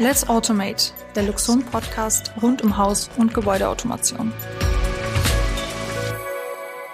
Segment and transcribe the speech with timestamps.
[0.00, 4.32] Let's Automate, der Luxon Podcast rund um Haus- und Gebäudeautomation.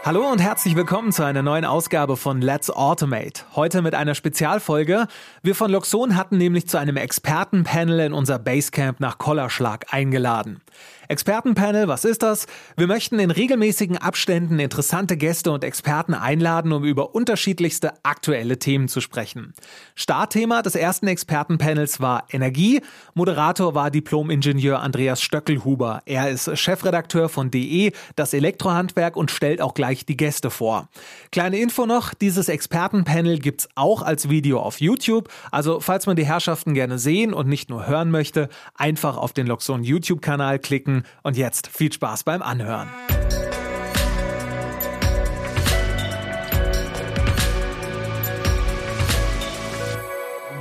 [0.03, 3.43] Hallo und herzlich willkommen zu einer neuen Ausgabe von Let's Automate.
[3.54, 5.06] Heute mit einer Spezialfolge.
[5.43, 10.62] Wir von Luxon hatten nämlich zu einem Expertenpanel in unser Basecamp nach Kollerschlag eingeladen.
[11.09, 12.46] Expertenpanel, was ist das?
[12.77, 18.88] Wir möchten in regelmäßigen Abständen interessante Gäste und Experten einladen, um über unterschiedlichste aktuelle Themen
[18.88, 19.52] zu sprechen.
[19.95, 22.80] Startthema des ersten Expertenpanels war Energie.
[23.12, 26.02] Moderator war Diplom-Ingenieur Andreas Stöckelhuber.
[26.06, 30.88] Er ist Chefredakteur von DE, das Elektrohandwerk und stellt auch gleich die Gäste vor.
[31.32, 35.29] Kleine Info noch, dieses Expertenpanel gibt's auch als Video auf YouTube.
[35.51, 39.46] Also falls man die Herrschaften gerne sehen und nicht nur hören möchte, einfach auf den
[39.46, 42.89] Loxon YouTube-Kanal klicken klicken und jetzt viel Spaß beim Anhören.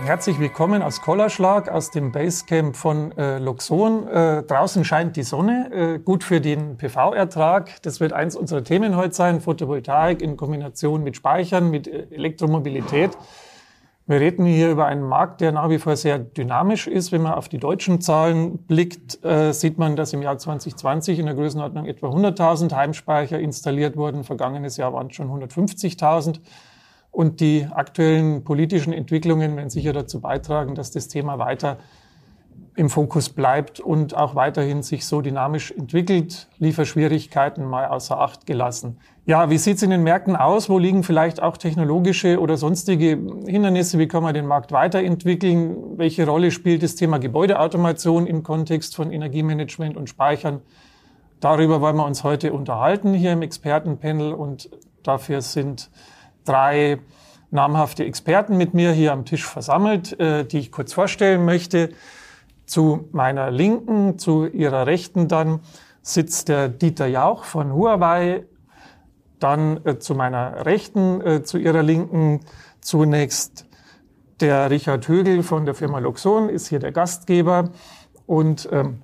[0.06, 4.06] Herzlich willkommen aus Kollerschlag, aus dem Basecamp von äh, Luxon.
[4.10, 7.82] Äh, draußen scheint die Sonne, äh, gut für den PV-Ertrag.
[7.84, 13.12] Das wird eins unserer Themen heute sein, Photovoltaik in Kombination mit Speichern, mit äh, Elektromobilität.
[14.06, 17.14] Wir reden hier über einen Markt, der nach wie vor sehr dynamisch ist.
[17.14, 21.26] Wenn man auf die deutschen Zahlen blickt, äh, sieht man, dass im Jahr 2020 in
[21.26, 24.26] der Größenordnung etwa 100.000 Heimspeicher installiert wurden.
[24.26, 26.42] Vergangenes Jahr waren es schon 150.000.
[27.12, 31.78] Und die aktuellen politischen Entwicklungen werden sicher dazu beitragen, dass das Thema weiter
[32.76, 38.98] im Fokus bleibt und auch weiterhin sich so dynamisch entwickelt, Lieferschwierigkeiten mal außer Acht gelassen.
[39.26, 40.70] Ja, wie sieht's in den Märkten aus?
[40.70, 43.98] Wo liegen vielleicht auch technologische oder sonstige Hindernisse?
[43.98, 45.98] Wie kann man den Markt weiterentwickeln?
[45.98, 50.60] Welche Rolle spielt das Thema Gebäudeautomation im Kontext von Energiemanagement und Speichern?
[51.40, 54.70] Darüber wollen wir uns heute unterhalten hier im Expertenpanel und
[55.04, 55.90] dafür sind
[56.44, 57.00] drei
[57.50, 61.92] namhafte Experten mit mir hier am Tisch versammelt, äh, die ich kurz vorstellen möchte.
[62.66, 65.62] Zu meiner Linken, zu ihrer Rechten dann
[66.02, 68.44] sitzt der Dieter Jauch von Huawei.
[69.44, 72.40] Dann äh, zu meiner Rechten, äh, zu ihrer Linken
[72.80, 73.66] zunächst
[74.40, 77.70] der Richard Högel von der Firma Luxon ist hier der Gastgeber.
[78.26, 79.02] Und ähm,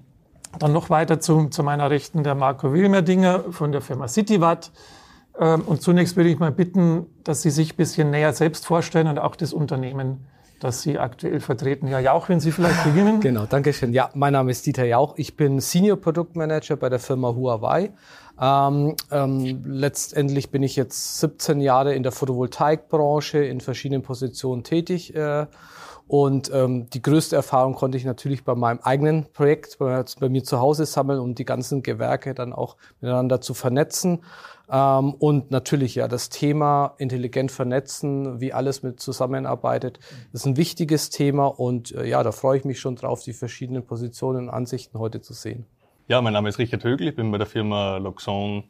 [0.57, 4.71] dann noch weiter zu, zu meiner Rechten der Marco Wilmerdinger von der Firma Citywatt.
[5.37, 9.07] Ähm, und zunächst würde ich mal bitten, dass Sie sich ein bisschen näher selbst vorstellen
[9.07, 10.25] und auch das Unternehmen
[10.59, 11.87] das Sie aktuell vertreten.
[11.87, 13.21] Herr Jauch, wenn Sie vielleicht beginnen.
[13.21, 13.93] Genau, danke schön.
[13.93, 15.13] Ja, mein Name ist Dieter Jauch.
[15.17, 17.91] Ich bin Senior Produktmanager bei der Firma Huawei.
[18.41, 25.13] Ähm, ähm, letztendlich bin ich jetzt 17 Jahre in der Photovoltaikbranche in verschiedenen Positionen tätig.
[25.15, 25.47] Äh,
[26.07, 30.43] und ähm, die größte Erfahrung konnte ich natürlich bei meinem eigenen Projekt bei, bei mir
[30.43, 34.23] zu Hause sammeln, um die ganzen Gewerke dann auch miteinander zu vernetzen.
[34.71, 39.99] Ähm, und natürlich ja das Thema intelligent vernetzen, wie alles mit zusammenarbeitet,
[40.33, 43.85] ist ein wichtiges Thema und äh, ja, da freue ich mich schon drauf, die verschiedenen
[43.85, 45.65] Positionen und Ansichten heute zu sehen.
[46.09, 48.63] Ja, mein Name ist Richard Högel, ich bin bei der Firma Loxon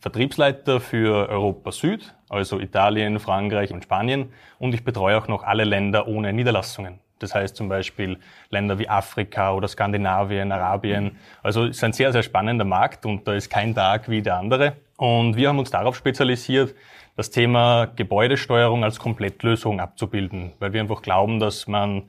[0.00, 5.62] Vertriebsleiter für Europa Süd, also Italien, Frankreich und Spanien und ich betreue auch noch alle
[5.62, 6.98] Länder ohne Niederlassungen.
[7.20, 8.18] Das heißt zum Beispiel
[8.50, 11.16] Länder wie Afrika oder Skandinavien, Arabien.
[11.44, 14.38] Also es ist ein sehr, sehr spannender Markt und da ist kein Tag wie der
[14.38, 14.72] andere.
[14.96, 16.74] Und wir haben uns darauf spezialisiert,
[17.16, 22.04] das Thema Gebäudesteuerung als Komplettlösung abzubilden, weil wir einfach glauben, dass man,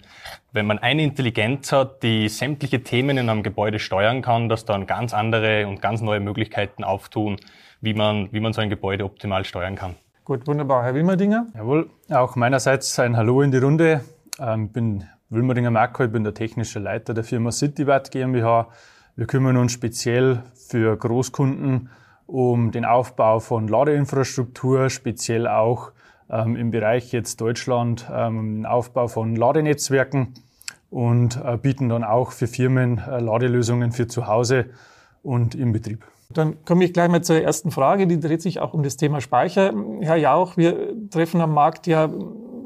[0.51, 4.87] wenn man eine Intelligenz hat, die sämtliche Themen in einem Gebäude steuern kann, dass dann
[4.87, 7.37] ganz andere und ganz neue Möglichkeiten auftun,
[7.81, 9.95] wie man, wie man so ein Gebäude optimal steuern kann.
[10.23, 10.83] Gut, wunderbar.
[10.83, 11.45] Herr Wilmerdinger?
[11.53, 14.01] Jawohl, auch meinerseits ein Hallo in die Runde.
[14.33, 18.69] Ich ähm, bin Wilmerdinger Marco, ich bin der technische Leiter der Firma Citywatt GmbH.
[19.15, 21.89] Wir kümmern uns speziell für Großkunden
[22.27, 25.91] um den Aufbau von Ladeinfrastruktur, speziell auch
[26.29, 30.33] ähm, im Bereich jetzt Deutschland, ähm, den Aufbau von Ladenetzwerken
[30.89, 34.65] und äh, bieten dann auch für Firmen äh, Ladelösungen für zu Hause
[35.23, 36.05] und im Betrieb.
[36.29, 39.21] Dann komme ich gleich mal zur ersten Frage, die dreht sich auch um das Thema
[39.21, 39.73] Speicher.
[40.01, 42.09] Herr Jauch, wir treffen am Markt ja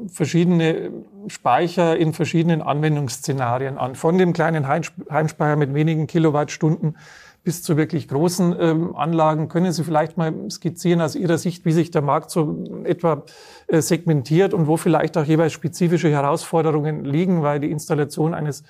[0.08, 0.90] verschiedene
[1.26, 3.94] Speicher in verschiedenen Anwendungsszenarien an.
[3.94, 6.96] Von dem kleinen Heimspeicher mit wenigen Kilowattstunden
[7.42, 9.48] bis zu wirklich großen ähm, Anlagen.
[9.48, 13.22] Können Sie vielleicht mal skizzieren aus Ihrer Sicht, wie sich der Markt so etwa
[13.66, 18.62] äh, segmentiert und wo vielleicht auch jeweils spezifische Herausforderungen liegen, weil die Installation eines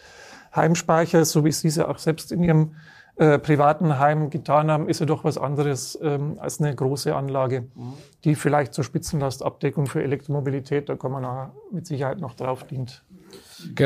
[0.55, 2.73] Heimspeichers, so wie Sie es ja auch selbst in Ihrem
[3.17, 7.63] äh, privaten Heim getan haben, ist ja doch was anderes ähm, als eine große Anlage,
[7.75, 7.93] mhm.
[8.25, 13.05] die vielleicht zur Spitzenlastabdeckung für Elektromobilität, da kommen wir mit Sicherheit noch drauf, dient.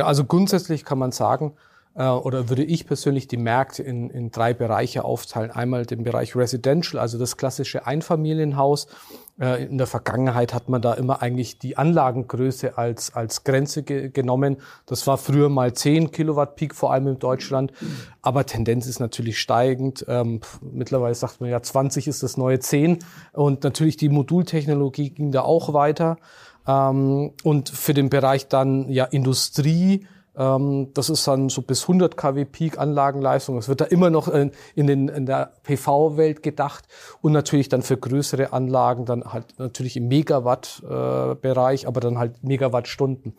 [0.02, 1.54] Also grundsätzlich kann man sagen,
[1.94, 5.50] äh, oder würde ich persönlich die Märkte in, in drei Bereiche aufteilen.
[5.50, 8.88] Einmal den Bereich Residential, also das klassische Einfamilienhaus.
[9.38, 14.10] Äh, in der Vergangenheit hat man da immer eigentlich die Anlagengröße als, als Grenze ge
[14.10, 14.58] genommen.
[14.86, 17.72] Das war früher mal 10 Kilowatt Peak, vor allem in Deutschland.
[18.22, 20.04] Aber Tendenz ist natürlich steigend.
[20.08, 22.98] Ähm, mittlerweile sagt man ja, 20 ist das neue 10.
[23.32, 26.16] Und natürlich die Modultechnologie ging da auch weiter.
[26.66, 30.06] Ähm, und für den Bereich dann ja Industrie,
[30.36, 33.56] das ist dann so bis 100 kW Peak Anlagenleistung.
[33.56, 36.86] Es wird da immer noch in, den, in der PV-Welt gedacht
[37.20, 42.42] und natürlich dann für größere Anlagen dann halt natürlich im Megawatt-Bereich, äh, aber dann halt
[42.42, 43.34] Megawattstunden.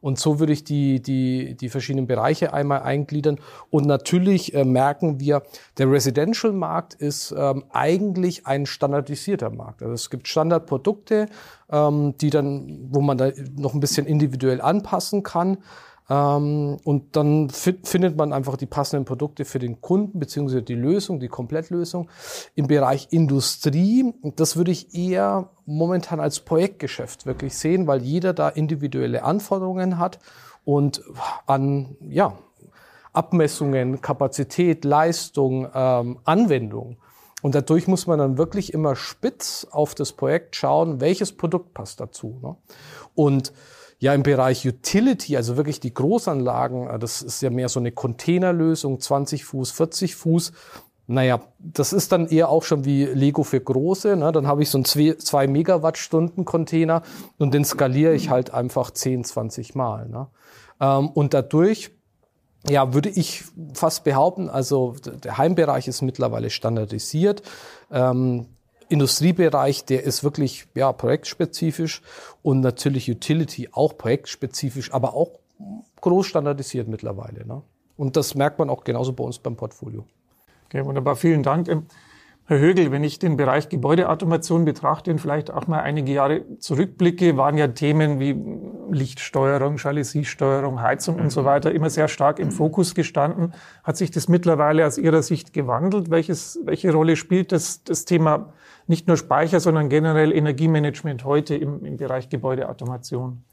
[0.00, 3.40] Und so würde ich die, die, die verschiedenen Bereiche einmal eingliedern.
[3.70, 5.42] Und natürlich äh, merken wir,
[5.76, 9.82] der Residential-Markt ist ähm, eigentlich ein standardisierter Markt.
[9.82, 11.26] Also es gibt Standardprodukte,
[11.70, 15.58] ähm, die dann, wo man da noch ein bisschen individuell anpassen kann.
[16.10, 21.20] Ähm, und dann findet man einfach die passenden Produkte für den Kunden beziehungsweise die Lösung,
[21.20, 22.08] die Komplettlösung.
[22.54, 28.48] Im Bereich Industrie, das würde ich eher momentan als Projektgeschäft wirklich sehen, weil jeder da
[28.48, 30.18] individuelle Anforderungen hat
[30.64, 31.02] und
[31.46, 32.38] an ja,
[33.12, 36.96] Abmessungen, Kapazität, Leistung, ähm, Anwendung.
[37.42, 42.00] Und dadurch muss man dann wirklich immer spitz auf das Projekt schauen, welches Produkt passt
[42.00, 42.38] dazu.
[42.42, 42.56] Ne?
[43.14, 43.52] Und
[44.00, 47.92] ja, im Bereich Utility, also wirklich die Großanlagen, äh, das ist ja mehr so eine
[47.92, 50.52] Containerlösung, 20 Fuß, 40 Fuß.
[51.10, 54.14] Naja, das ist dann eher auch schon wie Lego für große.
[54.14, 54.30] Ne?
[54.30, 57.02] Dann habe ich so einen 2 Megawattstunden Container
[57.38, 60.06] und den skaliere ich halt einfach 10, 20 Mal.
[60.08, 60.26] Ne?
[60.80, 61.92] Ähm, und dadurch
[62.68, 67.42] ja, würde ich fast behaupten, also der Heimbereich ist mittlerweile standardisiert.
[67.90, 68.46] Ähm,
[68.88, 72.02] Industriebereich, der ist wirklich ja, projektspezifisch
[72.42, 75.30] und natürlich Utility auch projektspezifisch, aber auch
[76.00, 77.46] groß standardisiert mittlerweile.
[77.46, 77.62] Ne?
[77.96, 80.06] Und das merkt man auch genauso bei uns beim Portfolio.
[80.66, 81.68] Okay, wunderbar, vielen Dank.
[81.68, 81.86] Ähm,
[82.50, 87.36] Herr Högel, wenn ich den Bereich Gebäudeautomation betrachte und vielleicht auch mal einige Jahre zurückblicke,
[87.36, 88.34] waren ja Themen wie
[88.90, 93.52] Lichtsteuerung, Jalousiesteuerung, Heizung und so weiter immer sehr stark im Fokus gestanden.
[93.84, 96.08] Hat sich das mittlerweile aus Ihrer Sicht gewandelt?
[96.08, 98.54] Welches, welche Rolle spielt das, das Thema
[98.88, 103.44] nicht nur Speicher, sondern generell Energiemanagement heute im, im Bereich Gebäudeautomation?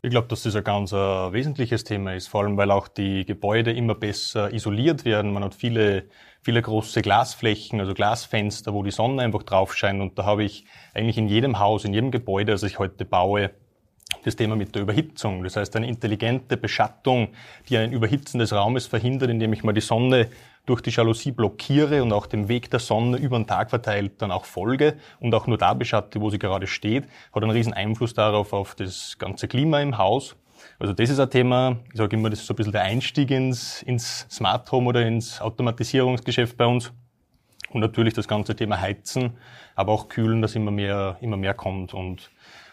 [0.00, 3.26] Ich glaube, dass das ein ganz uh, wesentliches Thema ist, vor allem weil auch die
[3.26, 5.32] Gebäude immer besser isoliert werden.
[5.32, 6.04] Man hat viele,
[6.40, 10.00] viele große Glasflächen, also Glasfenster, wo die Sonne einfach drauf scheint.
[10.00, 13.50] Und da habe ich eigentlich in jedem Haus, in jedem Gebäude, das ich heute baue,
[14.24, 15.42] das Thema mit der Überhitzung.
[15.42, 17.28] Das heißt, eine intelligente Beschattung,
[17.68, 20.28] die ein Überhitzen des Raumes verhindert, indem ich mal die Sonne
[20.68, 24.30] durch die Jalousie blockiere und auch den Weg der Sonne über den Tag verteilt dann
[24.30, 28.12] auch folge und auch nur da beschatte, wo sie gerade steht, hat einen riesen Einfluss
[28.12, 30.36] darauf, auf das ganze Klima im Haus.
[30.78, 33.30] Also das ist ein Thema, ich sage immer, das ist so ein bisschen der Einstieg
[33.30, 36.92] ins, ins Smart Home oder ins Automatisierungsgeschäft bei uns.
[37.70, 39.32] Und natürlich das ganze Thema Heizen,
[39.74, 41.92] aber auch Kühlen, das immer mehr, immer mehr kommt.
[41.94, 42.30] Und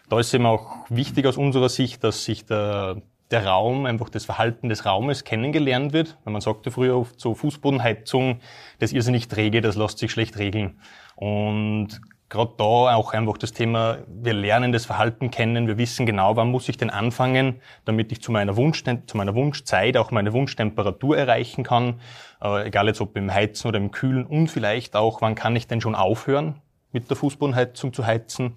[0.08, 4.24] da ist eben auch wichtig aus unserer Sicht, dass sich der, der Raum, einfach das
[4.24, 6.16] Verhalten des Raumes kennengelernt wird.
[6.24, 8.40] Wenn man sagte früher oft so Fußbodenheizung,
[8.78, 10.78] das ist irrsinnig träge, das lässt sich schlecht regeln.
[11.16, 16.36] Und gerade da auch einfach das Thema, wir lernen das Verhalten kennen, wir wissen genau,
[16.36, 20.32] wann muss ich denn anfangen, damit ich zu meiner, Wunsch, zu meiner Wunschzeit auch meine
[20.32, 22.00] Wunschtemperatur erreichen kann,
[22.42, 25.66] äh, egal jetzt ob im Heizen oder im Kühlen und vielleicht auch, wann kann ich
[25.66, 26.60] denn schon aufhören,
[26.92, 28.56] mit der Fußbodenheizung zu heizen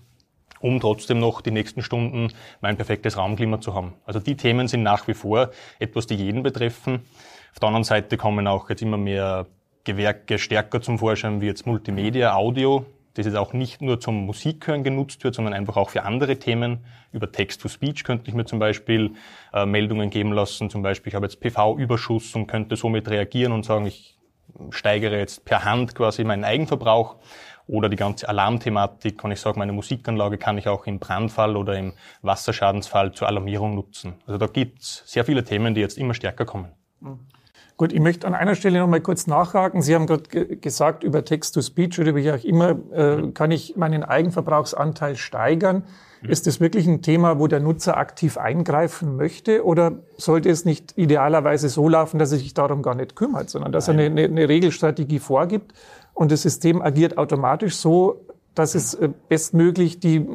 [0.59, 3.94] um trotzdem noch die nächsten Stunden mein perfektes Raumklima zu haben.
[4.06, 7.01] Also die Themen sind nach wie vor etwas, die jeden betreffen.
[7.51, 9.48] Auf der anderen Seite kommen auch jetzt immer mehr
[9.84, 14.84] Gewerke stärker zum Vorschein, wie jetzt Multimedia, Audio, das jetzt auch nicht nur zum Musikhören
[14.84, 16.86] genutzt wird, sondern einfach auch für andere Themen.
[17.12, 19.12] Über Text-to-Speech könnte ich mir zum Beispiel
[19.53, 20.69] äh, Meldungen geben lassen.
[20.69, 24.17] Zum Beispiel, ich habe jetzt PV-Überschuss und könnte somit reagieren und sagen, ich
[24.69, 27.15] steigere jetzt per Hand quasi meinen Eigenverbrauch.
[27.69, 31.77] Oder die ganze Alarmthematik, und ich sage, meine Musikanlage kann ich auch im Brandfall oder
[31.77, 34.15] im Wasserschadensfall zur Alarmierung nutzen.
[34.25, 36.69] Also da gibt's sehr viele Themen, die jetzt immer stärker kommen.
[37.77, 39.81] Gut, ich möchte an einer Stelle noch mal kurz nachhaken.
[39.81, 45.15] Sie haben gerade gesagt, über Text-to-Speech oder wie auch immer äh, kann ich meinen Eigenverbrauchsanteil
[45.15, 45.83] steigern.
[46.21, 46.29] Mhm.
[46.29, 49.63] Ist das wirklich ein Thema, wo der Nutzer aktiv eingreifen möchte?
[49.63, 53.71] Oder sollte es nicht idealerweise so laufen, dass er sich darum gar nicht kümmert, sondern
[53.71, 53.99] dass Nein.
[53.99, 55.73] er eine, eine, Regelstrategie vorgibt
[56.19, 60.27] und das System agiert automatisch so, dass es äh, bestmöglich die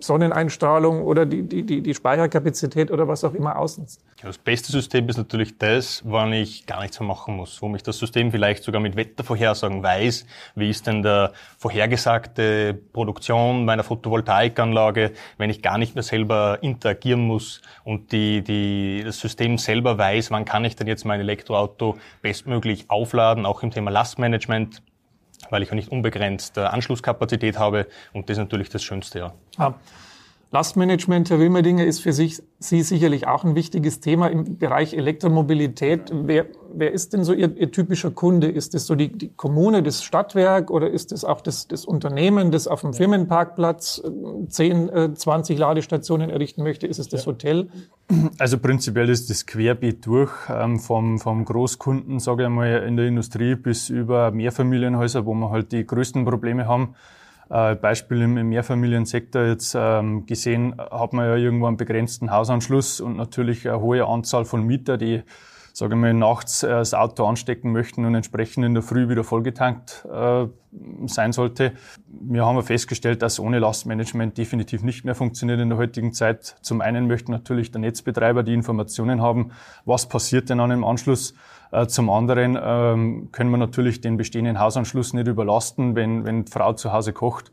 [0.00, 4.02] Sonneneinstrahlung oder die, die, die, die Speicherkapazität oder was auch immer ausnutzt.
[4.22, 7.82] Das beste System ist natürlich das, wann ich gar nichts mehr machen muss, wo mich
[7.82, 15.12] das System vielleicht sogar mit Wettervorhersagen weiß, wie ist denn der vorhergesagte Produktion meiner Photovoltaikanlage,
[15.36, 20.30] wenn ich gar nicht mehr selber interagieren muss und die, die, das System selber weiß,
[20.30, 24.82] wann kann ich denn jetzt mein Elektroauto bestmöglich aufladen, auch im Thema Lastmanagement
[25.50, 29.34] weil ich ja nicht unbegrenzt Anschlusskapazität habe und das ist natürlich das Schönste, ja.
[29.58, 29.74] ja.
[30.54, 36.12] Lastmanagement, Herr Wilmerdinger, ist für sich, Sie sicherlich auch ein wichtiges Thema im Bereich Elektromobilität.
[36.14, 38.46] Wer, wer ist denn so Ihr, Ihr typischer Kunde?
[38.46, 42.52] Ist es so die, die Kommune, das Stadtwerk oder ist es auch das, das Unternehmen,
[42.52, 44.00] das auf dem Firmenparkplatz
[44.48, 46.86] 10, 20 Ladestationen errichten möchte?
[46.86, 47.68] Ist es das Hotel?
[48.38, 53.06] Also prinzipiell ist das querbeet durch, ähm, vom, vom Großkunden, sage ich mal, in der
[53.06, 56.94] Industrie bis über Mehrfamilienhäuser, wo wir halt die größten Probleme haben.
[57.50, 63.16] Äh, Beispiel im, Mehrfamiliensektor jetzt ähm, gesehen, hat man ja irgendwo einen begrenzten Hausanschluss und
[63.16, 65.22] natürlich eine hohe Anzahl von Mieter, die
[65.74, 69.24] sage ich mal, nachts äh, das Auto anstecken möchten und entsprechend in der Früh wieder
[69.24, 70.46] vollgetankt äh,
[71.06, 71.72] sein sollte.
[72.06, 76.56] Wir haben festgestellt, dass ohne Lastmanagement definitiv nicht mehr funktioniert in der heutigen Zeit.
[76.62, 79.50] Zum einen möchte natürlich der Netzbetreiber die Informationen haben,
[79.84, 81.34] was passiert denn an dem Anschluss.
[81.74, 86.52] Äh, zum anderen ähm, können wir natürlich den bestehenden Hausanschluss nicht überlasten, wenn, wenn die
[86.52, 87.50] Frau zu Hause kocht.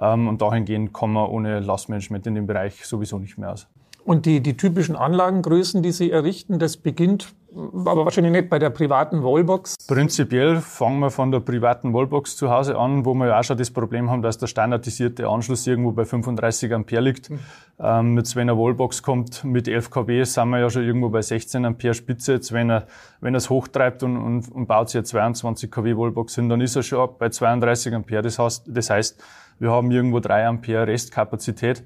[0.00, 3.68] Ähm, und dahingehend kommen wir ohne Lastmanagement in dem Bereich sowieso nicht mehr aus.
[4.04, 8.70] Und die, die typischen Anlagengrößen, die Sie errichten, das beginnt aber wahrscheinlich nicht bei der
[8.70, 9.74] privaten Wallbox.
[9.86, 13.58] Prinzipiell fangen wir von der privaten Wallbox zu Hause an, wo wir ja auch schon
[13.58, 17.30] das Problem haben, dass der standardisierte Anschluss irgendwo bei 35 Ampere liegt.
[17.30, 17.38] Mhm.
[17.78, 21.22] Ähm, jetzt, wenn eine Wallbox kommt mit 11 kW, sind wir ja schon irgendwo bei
[21.22, 22.34] 16 Ampere Spitze.
[22.34, 22.86] Jetzt, wenn er,
[23.20, 26.60] wenn er es hochtreibt und, und, und baut sich eine 22 kW Wallbox hin, dann
[26.60, 28.22] ist er schon bei 32 Ampere.
[28.22, 29.22] Das heißt, das heißt,
[29.58, 31.82] wir haben irgendwo 3 Ampere Restkapazität.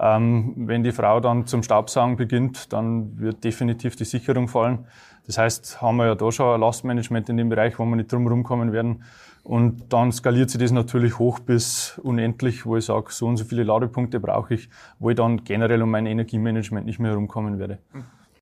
[0.00, 4.86] Ähm, wenn die Frau dann zum Staubsaugen beginnt, dann wird definitiv die Sicherung fallen.
[5.28, 8.10] Das heißt, haben wir ja da schon ein Lastmanagement in dem Bereich, wo wir nicht
[8.10, 9.04] drum rumkommen werden.
[9.44, 13.44] Und dann skaliert sich das natürlich hoch bis unendlich, wo ich sage, so und so
[13.44, 17.78] viele Ladepunkte brauche ich, wo ich dann generell um mein Energiemanagement nicht mehr herumkommen werde.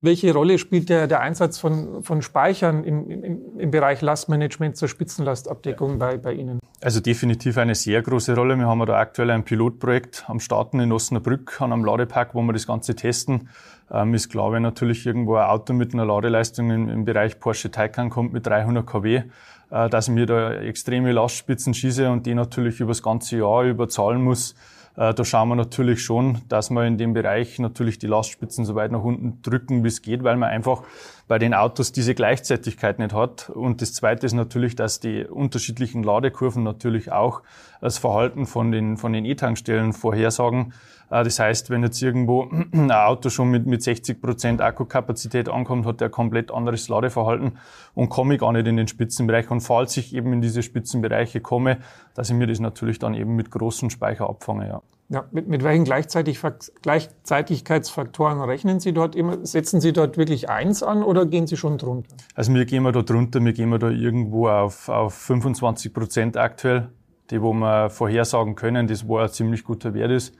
[0.01, 4.87] Welche Rolle spielt der, der Einsatz von, von Speichern im, im, im Bereich Lastmanagement zur
[4.87, 5.97] Spitzenlastabdeckung ja.
[5.97, 6.59] bei, bei Ihnen?
[6.81, 8.55] Also definitiv eine sehr große Rolle.
[8.55, 12.53] Wir haben da aktuell ein Pilotprojekt am Starten in Osnabrück an einem Ladepark, wo wir
[12.53, 13.49] das Ganze testen.
[13.91, 17.71] Ähm, ist, glaube ich, natürlich irgendwo ein Auto mit einer Ladeleistung im, im Bereich Porsche
[17.71, 19.23] Taycan kommt mit 300 kW,
[19.71, 23.63] äh, dass ich mir da extreme Lastspitzen schieße und die natürlich über das ganze Jahr
[23.63, 24.55] überzahlen muss
[24.97, 28.73] äh, da schauen wir natürlich schon, dass wir in dem Bereich natürlich die Lastspitzen so
[28.73, 30.83] weit nach unten drücken, wie es geht, weil man einfach
[31.27, 33.49] bei den Autos diese Gleichzeitigkeit nicht hat.
[33.51, 37.43] Und das Zweite ist natürlich, dass die unterschiedlichen Ladekurven natürlich auch
[37.79, 40.73] das Verhalten von den, von den E-Tankstellen vorhersagen.
[41.09, 45.85] Äh, das heißt, wenn jetzt irgendwo ein Auto schon mit, mit 60 Prozent Akkukapazität ankommt,
[45.85, 47.57] hat der komplett anderes Ladeverhalten
[47.93, 49.49] und komme ich gar nicht in den Spitzenbereich.
[49.51, 51.77] Und falls ich eben in diese Spitzenbereiche komme,
[52.15, 54.81] dass ich mir das natürlich dann eben mit großen Speicher abfange, ja.
[55.09, 56.37] Ja, mit, mit welchen Gleichzeitig
[56.81, 59.45] Gleichzeitigkeitsfaktoren rechnen Sie dort immer?
[59.45, 62.13] Setzen Sie dort wirklich eins an oder gehen Sie schon drunter?
[62.35, 66.35] Also wir gehen wir da drunter, wir gehen wir da irgendwo auf, auf 25 Prozent
[66.35, 66.89] aktuell,
[67.31, 70.35] die wo wir vorhersagen können, das war ein ziemlich guter Wert ist.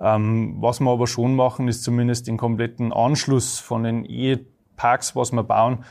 [0.00, 5.32] Ähm, was wir aber schon machen, ist zumindest den kompletten Anschluss von den E-Parks, was
[5.32, 5.84] wir bauen,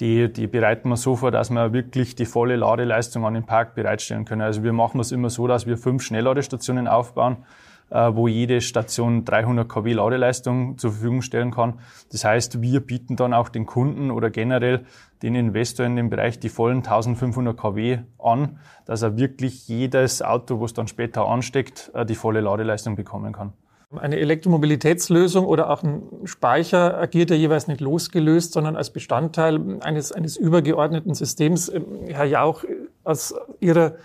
[0.00, 3.74] die, die bereiten wir so vor, dass wir wirklich die volle Ladeleistung an den Park
[3.74, 4.42] bereitstellen können.
[4.42, 7.44] Also wir machen es immer so, dass wir fünf Schnellladestationen aufbauen,
[7.92, 11.80] wo jede Station 300 kW Ladeleistung zur Verfügung stellen kann.
[12.10, 14.84] Das heißt, wir bieten dann auch den Kunden oder generell
[15.22, 20.58] den Investor in dem Bereich die vollen 1500 kW an, dass er wirklich jedes Auto,
[20.58, 23.52] wo es dann später ansteckt, äh, die volle Ladeleistung bekommen kann.
[23.94, 30.12] Eine Elektromobilitätslösung oder auch ein Speicher agiert ja jeweils nicht losgelöst, sondern als Bestandteil eines,
[30.12, 31.68] eines übergeordneten Systems.
[31.68, 32.64] Ähm, Herr Jauch,
[33.04, 33.96] aus Ihrer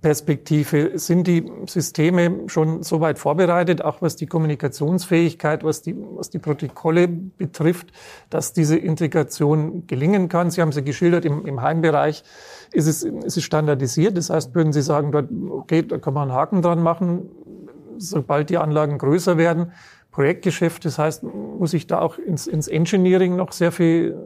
[0.00, 6.30] Perspektive sind die Systeme schon so weit vorbereitet, auch was die Kommunikationsfähigkeit, was die, was
[6.30, 7.92] die Protokolle betrifft,
[8.30, 10.50] dass diese Integration gelingen kann.
[10.50, 12.24] Sie haben sie geschildert, im, im Heimbereich
[12.72, 14.16] ist es, ist es standardisiert.
[14.16, 17.28] Das heißt, würden Sie sagen, dort, okay, da kann man einen Haken dran machen,
[17.98, 19.72] sobald die Anlagen größer werden.
[20.12, 24.16] Projektgeschäft, das heißt, muss ich da auch ins, ins Engineering noch sehr viel,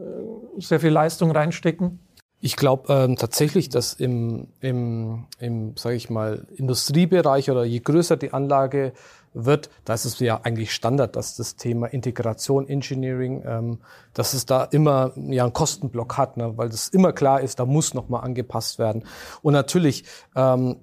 [0.57, 1.99] sehr viel Leistung reinstecken?
[2.45, 8.17] Ich glaube ähm, tatsächlich, dass im, im, im sage ich mal, Industriebereich oder je größer
[8.17, 8.93] die Anlage
[9.33, 13.79] wird, da ist es ja eigentlich Standard, dass das Thema Integration, Engineering, ähm,
[14.13, 16.55] dass es da immer ja einen Kostenblock hat, ne?
[16.55, 19.05] weil das immer klar ist, da muss nochmal angepasst werden.
[19.41, 20.03] Und natürlich
[20.35, 20.75] ähm,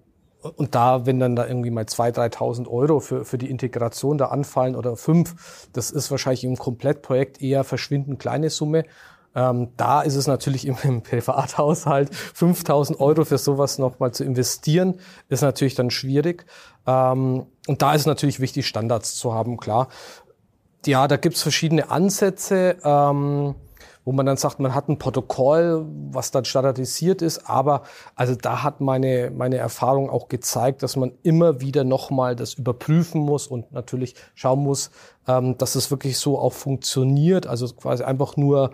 [0.56, 4.26] und da, wenn dann da irgendwie mal 2.000, 3.000 Euro für, für die Integration da
[4.26, 8.84] anfallen oder fünf, das ist wahrscheinlich im Komplettprojekt eher verschwindend kleine Summe.
[9.34, 15.00] Ähm, da ist es natürlich im, im Privathaushalt 5.000 Euro für sowas nochmal zu investieren,
[15.28, 16.44] ist natürlich dann schwierig.
[16.86, 19.88] Ähm, und da ist natürlich wichtig, Standards zu haben, klar.
[20.84, 22.76] Ja, da gibt's verschiedene Ansätze.
[22.82, 23.54] Ähm,
[24.04, 27.82] wo man dann sagt, man hat ein Protokoll, was dann standardisiert ist, aber
[28.16, 33.20] also da hat meine, meine Erfahrung auch gezeigt, dass man immer wieder nochmal das überprüfen
[33.20, 34.90] muss und natürlich schauen muss,
[35.28, 38.72] ähm, dass es wirklich so auch funktioniert, also quasi einfach nur,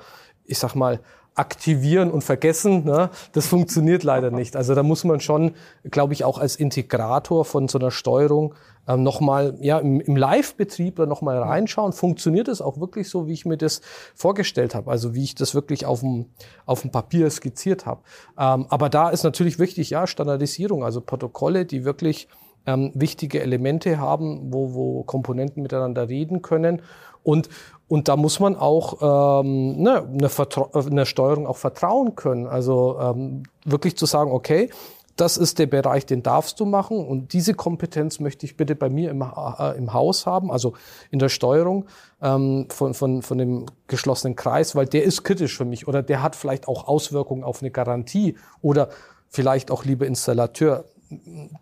[0.49, 1.01] ich sag mal,
[1.39, 3.11] aktivieren und vergessen, ne?
[3.33, 4.57] das funktioniert leider nicht.
[4.57, 5.53] Also da muss man schon,
[5.85, 8.57] glaube ich, auch als Integrator von so einer Steuerung
[8.89, 11.93] ähm, nochmal ja, im, im Live-Betrieb nochmal reinschauen.
[11.93, 13.83] Funktioniert es auch wirklich so, wie ich mir das
[14.17, 14.91] vorgestellt habe?
[14.91, 16.27] Also wie ich das wirklich auf dem,
[16.67, 18.01] auf dem Papier skizziert habe.
[18.37, 22.27] Ähm, aber da ist natürlich wichtig, ja, Standardisierung, also Protokolle, die wirklich
[22.67, 26.83] ähm, wichtige Elemente haben, wo, wo Komponenten miteinander reden können.
[27.23, 27.49] Und,
[27.89, 32.47] und da muss man auch ähm, ne, eine, Vertra eine Steuerung auch vertrauen können.
[32.47, 34.71] Also ähm, wirklich zu sagen, okay,
[35.17, 38.89] das ist der Bereich, den darfst du machen und diese Kompetenz möchte ich bitte bei
[38.89, 40.75] mir im, äh, im Haus haben, also
[41.11, 41.87] in der Steuerung
[42.23, 46.23] ähm, von, von, von dem geschlossenen Kreis, weil der ist kritisch für mich oder der
[46.23, 48.91] hat vielleicht auch Auswirkungen auf eine Garantie oder
[49.29, 50.85] vielleicht auch, lieber Installateur,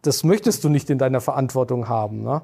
[0.02, 2.23] das möchtest du nicht in deiner Verantwortung haben.
[2.23, 2.42] Ne?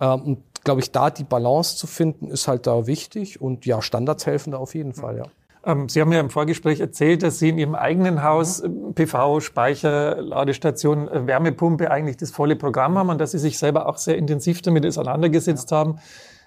[0.00, 4.26] Ähm, glaube ich, da die Balance zu finden, ist halt da wichtig und ja, Standards
[4.26, 5.24] helfen da auf jeden Fall, ja.
[5.64, 9.40] Ähm, Sie haben ja im Vorgespräch erzählt, dass Sie in Ihrem eigenen Haus äh, PV,
[9.40, 13.98] Speicher, Ladestation, äh, Wärmepumpe eigentlich das volle Programm haben und dass Sie sich selber auch
[13.98, 15.98] sehr intensiv damit auseinandergesetzt haben.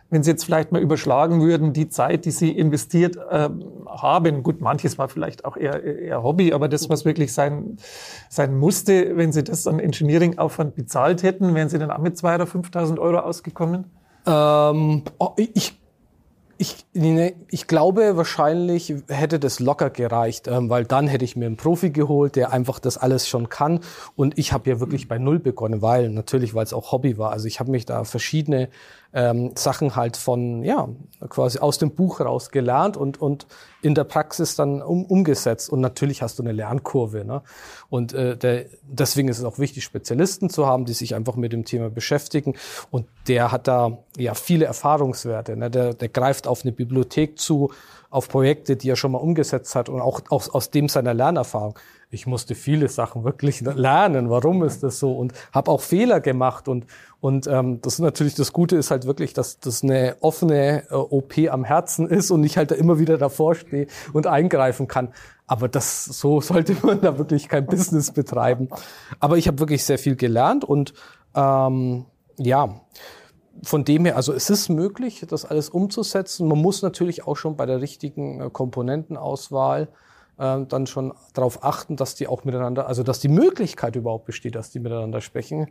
[0.10, 3.50] Wenn Sie jetzt vielleicht mal überschlagen würden, die Zeit, die Sie investiert äh,
[3.88, 7.78] haben, gut, manches war vielleicht auch eher, eher Hobby, aber das, was wirklich sein,
[8.30, 12.36] sein musste, wenn Sie das an Engineering-Aufwand bezahlt hätten, wären Sie dann auch mit 2.000
[12.36, 13.86] oder 5.000 Euro ausgekommen?
[14.26, 15.74] Ähm, oh, ich
[16.58, 16.86] ich,
[17.50, 21.90] ich glaube, wahrscheinlich hätte das locker gereicht, ähm, weil dann hätte ich mir einen Profi
[21.90, 23.80] geholt, der einfach das alles schon kann.
[24.16, 27.32] Und ich habe ja wirklich bei Null begonnen, weil natürlich, weil es auch Hobby war.
[27.32, 28.70] Also ich habe mich da verschiedene
[29.14, 30.90] ähm, Sachen halt von, ja,
[31.30, 33.46] quasi aus dem Buch raus gelernt und, und
[33.82, 35.70] in der Praxis dann um, umgesetzt.
[35.70, 37.24] Und natürlich hast du eine Lernkurve.
[37.24, 37.44] Ne?
[37.90, 41.54] Und äh, der, deswegen ist es auch wichtig, Spezialisten zu haben, die sich einfach mit
[41.54, 42.56] dem Thema beschäftigen.
[42.90, 45.56] Und der hat da ja viele Erfahrungswerte.
[45.56, 45.70] Ne?
[45.70, 47.72] Der, der greift auf eine Bibliothek zu,
[48.10, 51.78] auf Projekte, die er schon mal umgesetzt hat und auch aus, aus dem seiner Lernerfahrung
[52.14, 54.30] ich musste viele Sachen wirklich lernen.
[54.30, 55.14] Warum ist das so?
[55.14, 56.68] Und habe auch Fehler gemacht.
[56.68, 56.86] Und,
[57.20, 60.94] und ähm, das ist natürlich das Gute ist halt wirklich, dass das eine offene äh,
[60.94, 65.10] OP am Herzen ist und ich halt da immer wieder davor stehe und eingreifen kann.
[65.48, 68.70] Aber das so sollte man da wirklich kein Business betreiben.
[69.20, 70.94] Aber ich habe wirklich sehr viel gelernt und
[71.36, 72.06] ähm,
[72.38, 72.82] ja
[73.62, 76.48] von dem her, also es ist möglich, das alles umzusetzen.
[76.48, 79.90] Man muss natürlich auch schon bei der richtigen äh, Komponentenauswahl
[80.38, 84.56] äh, dann schon darauf achten, dass die auch miteinander, also dass die Möglichkeit überhaupt besteht,
[84.56, 85.68] dass die miteinander sprechen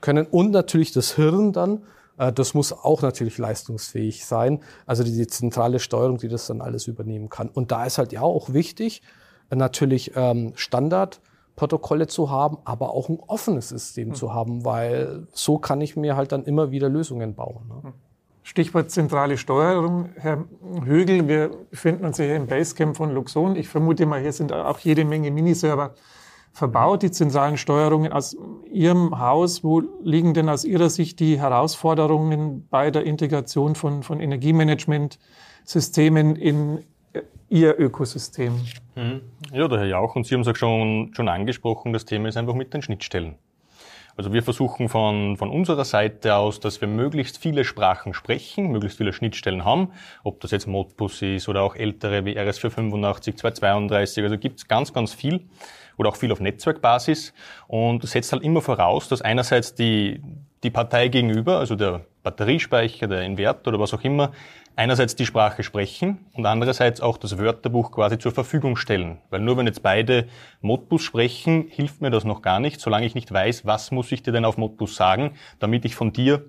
[0.00, 0.26] können.
[0.26, 1.82] Und natürlich das Hirn dann,
[2.18, 4.60] äh, das muss auch natürlich leistungsfähig sein.
[4.86, 7.48] Also die zentrale Steuerung, die das dann alles übernehmen kann.
[7.48, 9.02] Und da ist halt ja auch wichtig,
[9.50, 14.14] äh, natürlich ähm, Standardprotokolle zu haben, aber auch ein offenes System mhm.
[14.14, 17.68] zu haben, weil so kann ich mir halt dann immer wieder Lösungen bauen.
[17.68, 17.74] Ne?
[17.82, 17.92] Mhm.
[18.46, 20.10] Stichwort zentrale Steuerung.
[20.14, 20.44] Herr
[20.84, 23.56] Högel, wir befinden uns hier im Basecamp von Luxon.
[23.56, 25.96] Ich vermute mal, hier sind auch jede Menge Miniserver
[26.52, 28.36] verbaut, die zentralen Steuerungen aus
[28.70, 29.64] Ihrem Haus.
[29.64, 36.84] Wo liegen denn aus Ihrer Sicht die Herausforderungen bei der Integration von, von Energiemanagementsystemen in
[37.48, 38.60] Ihr Ökosystem?
[38.94, 39.22] Mhm.
[39.52, 42.36] Ja, der Herr Jauch und Sie haben es auch schon, schon angesprochen, das Thema ist
[42.36, 43.34] einfach mit den Schnittstellen.
[44.16, 48.96] Also wir versuchen von, von unserer Seite aus, dass wir möglichst viele Sprachen sprechen, möglichst
[48.96, 49.92] viele Schnittstellen haben,
[50.24, 55.12] ob das jetzt Modbus ist oder auch ältere wie RS485, 232, also gibt's ganz, ganz
[55.12, 55.44] viel
[55.98, 57.34] oder auch viel auf Netzwerkbasis.
[57.68, 60.22] Und setzt halt immer voraus, dass einerseits die,
[60.66, 64.32] die Partei gegenüber, also der Batteriespeicher, der Inverter oder was auch immer,
[64.74, 69.18] einerseits die Sprache sprechen und andererseits auch das Wörterbuch quasi zur Verfügung stellen.
[69.30, 70.26] Weil nur wenn jetzt beide
[70.60, 74.22] Modbus sprechen, hilft mir das noch gar nicht, solange ich nicht weiß, was muss ich
[74.22, 76.44] dir denn auf Modbus sagen, damit ich von dir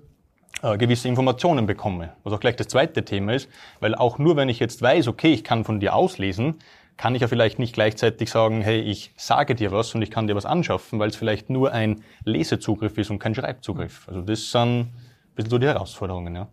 [0.62, 2.14] äh, gewisse Informationen bekomme.
[2.24, 5.32] Was auch gleich das zweite Thema ist, weil auch nur wenn ich jetzt weiß, okay,
[5.32, 6.56] ich kann von dir auslesen,
[6.98, 10.26] kann ich ja vielleicht nicht gleichzeitig sagen, hey, ich sage dir was und ich kann
[10.26, 14.06] dir was anschaffen, weil es vielleicht nur ein Lesezugriff ist und kein Schreibzugriff.
[14.08, 14.92] Also das sind ein
[15.34, 16.48] bisschen so die Herausforderungen, ja.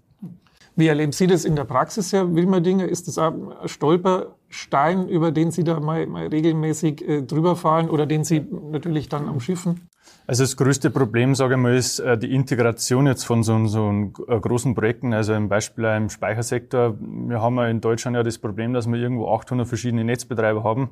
[0.77, 2.85] Wie erleben Sie das in der Praxis, Herr Wilmerdinger?
[2.85, 7.57] Ist das ein Stolper, Stein, über den Sie da mal, mal regelmäßig äh, drüber
[7.89, 9.89] oder den Sie natürlich dann am Schiffen?
[10.27, 14.11] Also das größte Problem, sage ich mal, ist äh, die Integration jetzt von so, so
[14.27, 15.13] äh, großen Projekten.
[15.13, 16.95] Also im Beispiel im Speichersektor.
[16.99, 20.89] Wir haben ja in Deutschland ja das Problem, dass wir irgendwo 800 verschiedene Netzbetreiber haben.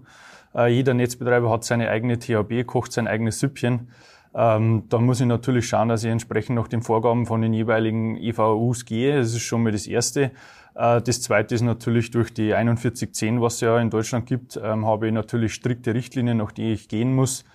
[0.53, 3.89] Äh, jeder Netzbetreiber hat seine eigene THB, kocht sein eigenes Süppchen.
[4.35, 8.17] Ähm, da muss ich natürlich schauen, dass ich entsprechend nach den Vorgaben von den jeweiligen
[8.17, 9.17] EVUs gehe.
[9.17, 10.31] Das ist schon mal das Erste.
[10.75, 15.05] Das Zweite ist natürlich durch die 4110, was es ja in Deutschland gibt, ähm, habe
[15.05, 17.45] ich natürlich strikte Richtlinien, nach die ich gehen muss.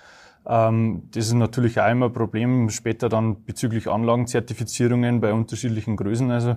[0.48, 6.30] Ähm, das ist natürlich auch immer ein Problem später dann bezüglich Anlagenzertifizierungen bei unterschiedlichen Größen.
[6.30, 6.56] Also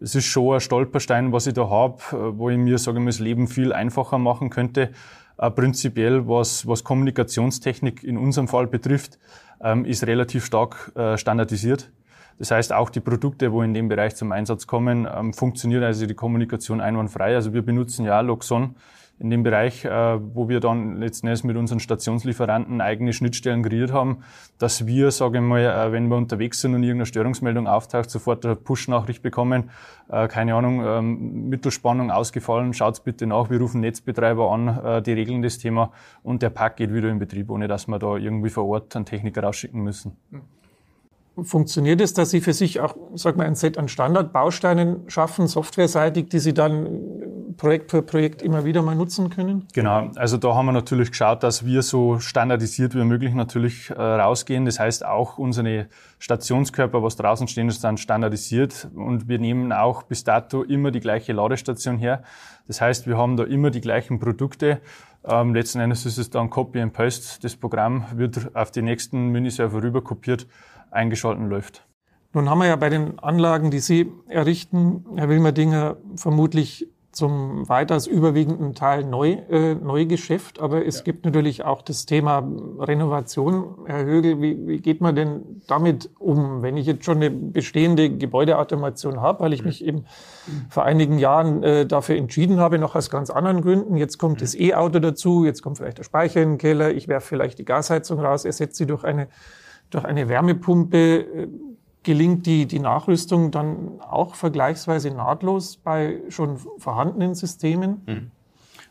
[0.00, 3.04] es ist schon ein Stolperstein, was ich da habe, äh, wo ich mir, sage ich
[3.04, 4.90] mal, das Leben viel einfacher machen könnte.
[5.38, 9.18] Äh, prinzipiell, was, was Kommunikationstechnik in unserem Fall betrifft,
[9.62, 11.90] ähm, ist relativ stark äh, standardisiert.
[12.38, 16.06] Das heißt, auch die Produkte, wo in dem Bereich zum Einsatz kommen, ähm, funktioniert also
[16.06, 17.34] die Kommunikation einwandfrei.
[17.34, 18.74] Also wir benutzen ja Loxon
[19.20, 19.90] in dem Bereich, äh,
[20.34, 24.24] wo wir dann letzten Endes mit unseren Stationslieferanten eigene Schnittstellen kreiert haben,
[24.58, 28.46] dass wir, sage ich mal, äh, wenn wir unterwegs sind und irgendeine Störungsmeldung auftaucht, sofort
[28.46, 29.70] eine Push-Nachricht bekommen,
[30.08, 35.42] äh, keine Ahnung, ähm, Mittelspannung ausgefallen, schaut's bitte nach, wir rufen Netzbetreiber an, die regeln
[35.42, 38.66] das Thema und der Pack geht wieder in Betrieb, ohne dass wir da irgendwie vor
[38.66, 40.16] Ort einen Techniker rausschicken müssen.
[41.42, 46.28] Funktioniert es, dass Sie für sich auch, sag mal, ein Set an Standardbausteinen schaffen, softwareseitig,
[46.28, 46.86] die Sie dann
[47.60, 49.66] Projekt für Projekt immer wieder mal nutzen können?
[49.74, 54.00] Genau, also da haben wir natürlich geschaut, dass wir so standardisiert wie möglich natürlich äh,
[54.00, 54.64] rausgehen.
[54.64, 55.86] Das heißt, auch unsere
[56.18, 61.00] Stationskörper, was draußen stehen, ist dann standardisiert und wir nehmen auch bis dato immer die
[61.00, 62.22] gleiche Ladestation her.
[62.66, 64.80] Das heißt, wir haben da immer die gleichen Produkte.
[65.24, 67.40] Ähm, letzten Endes ist es dann Copy and Paste.
[67.42, 70.46] Das Programm wird auf die nächsten Miniserver rüber kopiert,
[70.90, 71.86] eingeschalten läuft.
[72.32, 78.06] Nun haben wir ja bei den Anlagen, die Sie errichten, Herr Wilmerdinger, vermutlich zum weitaus
[78.06, 80.60] überwiegenden Teil Neu, äh, Neugeschäft.
[80.60, 81.02] Aber es ja.
[81.02, 82.48] gibt natürlich auch das Thema
[82.78, 83.78] Renovation.
[83.86, 88.10] Herr Högel, wie, wie geht man denn damit um, wenn ich jetzt schon eine bestehende
[88.10, 90.04] Gebäudeautomation habe, weil ich mich eben
[90.68, 93.96] vor einigen Jahren äh, dafür entschieden habe, noch aus ganz anderen Gründen.
[93.96, 97.26] Jetzt kommt das E-Auto dazu, jetzt kommt vielleicht der Speicher in den Keller, ich werfe
[97.26, 99.26] vielleicht die Gasheizung raus, ersetze sie durch eine,
[99.90, 101.48] durch eine Wärmepumpe
[102.02, 108.02] gelingt die, die Nachrüstung dann auch vergleichsweise nahtlos bei schon vorhandenen Systemen?
[108.06, 108.30] Mhm.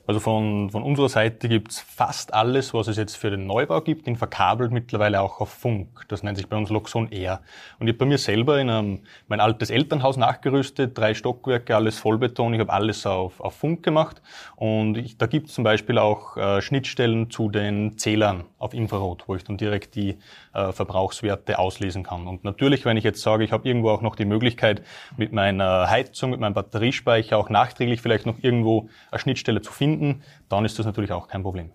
[0.10, 4.08] Also von, von unserer Seite gibt's fast alles, was es jetzt für den Neubau gibt,
[4.08, 6.06] in verkabelt mittlerweile auch auf Funk.
[6.08, 7.42] Das nennt sich bei uns Loxon Air.
[7.78, 12.00] Und ich habe bei mir selber in einem, mein altes Elternhaus nachgerüstet, drei Stockwerke, alles
[12.00, 12.56] Vollbeton.
[12.56, 14.20] Ich habe alles auf, auf Funk gemacht.
[14.56, 19.36] Und ich, da gibt's zum Beispiel auch äh, Schnittstellen zu den Zählern auf Infrarot, wo
[19.36, 20.18] ich dann direkt die
[20.60, 22.28] äh, Verbrauchswerte auslesen kann.
[22.28, 24.82] Und natürlich, wenn ich jetzt sage, ich habe irgendwo auch noch die Möglichkeit,
[25.18, 30.24] mit meiner Heizung, mit meinem Batteriespeicher auch nachträglich vielleicht noch irgendwo eine Schnittstelle zu finden,
[30.50, 31.72] dann ist das natürlich auch kein Problem.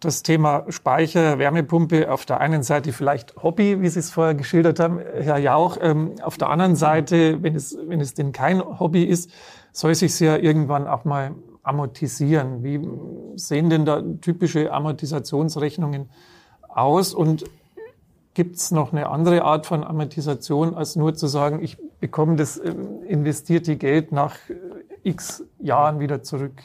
[0.00, 4.78] Das Thema Speicher, Wärmepumpe auf der einen Seite vielleicht Hobby, wie Sie es vorher geschildert
[4.78, 5.78] haben, Herr Jauch.
[5.80, 9.30] Ähm, auf der anderen Seite, wenn es, wenn es denn kein Hobby ist,
[9.72, 12.62] soll sich ja irgendwann auch mal amortisieren.
[12.62, 12.80] Wie
[13.36, 16.10] sehen denn da typische Amortisationsrechnungen
[16.68, 17.14] aus?
[17.14, 17.44] Und
[18.34, 22.58] Gibt es noch eine andere Art von Amortisation, als nur zu sagen, ich bekomme das
[22.58, 24.54] ähm, investierte Geld nach äh,
[25.04, 26.62] x Jahren wieder zurück?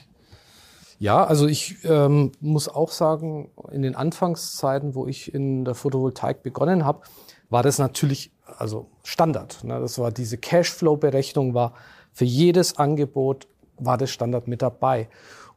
[0.98, 6.44] Ja, also ich ähm, muss auch sagen, in den Anfangszeiten, wo ich in der Photovoltaik
[6.44, 7.02] begonnen habe,
[7.50, 9.64] war das natürlich also Standard.
[9.64, 9.80] Ne?
[9.80, 11.74] Das war diese Cashflow-Berechnung, war
[12.12, 15.08] für jedes Angebot war das Standard mit dabei.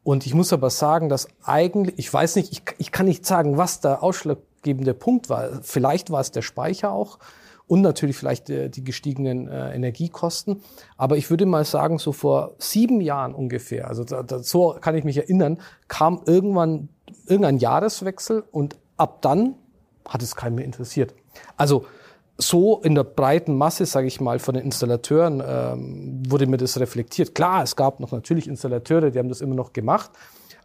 [0.05, 3.57] Und ich muss aber sagen, dass eigentlich, ich weiß nicht, ich, ich kann nicht sagen,
[3.57, 5.61] was der Ausschlag ausschlaggebende Punkt war.
[5.63, 7.19] Vielleicht war es der Speicher auch
[7.67, 10.63] und natürlich vielleicht äh, die gestiegenen äh, Energiekosten.
[10.97, 14.95] Aber ich würde mal sagen, so vor sieben Jahren ungefähr, also da, da, so kann
[14.95, 16.89] ich mich erinnern, kam irgendwann
[17.27, 19.55] irgendein Jahreswechsel und ab dann
[20.09, 21.15] hat es keinen mehr interessiert.
[21.57, 21.85] Also
[22.39, 26.81] so in der breiten Masse, sage ich mal, von den Installateuren ähm, wurde mir das
[26.81, 27.35] reflektiert.
[27.35, 30.11] Klar, es gab noch natürlich Installateure, die haben das immer noch gemacht,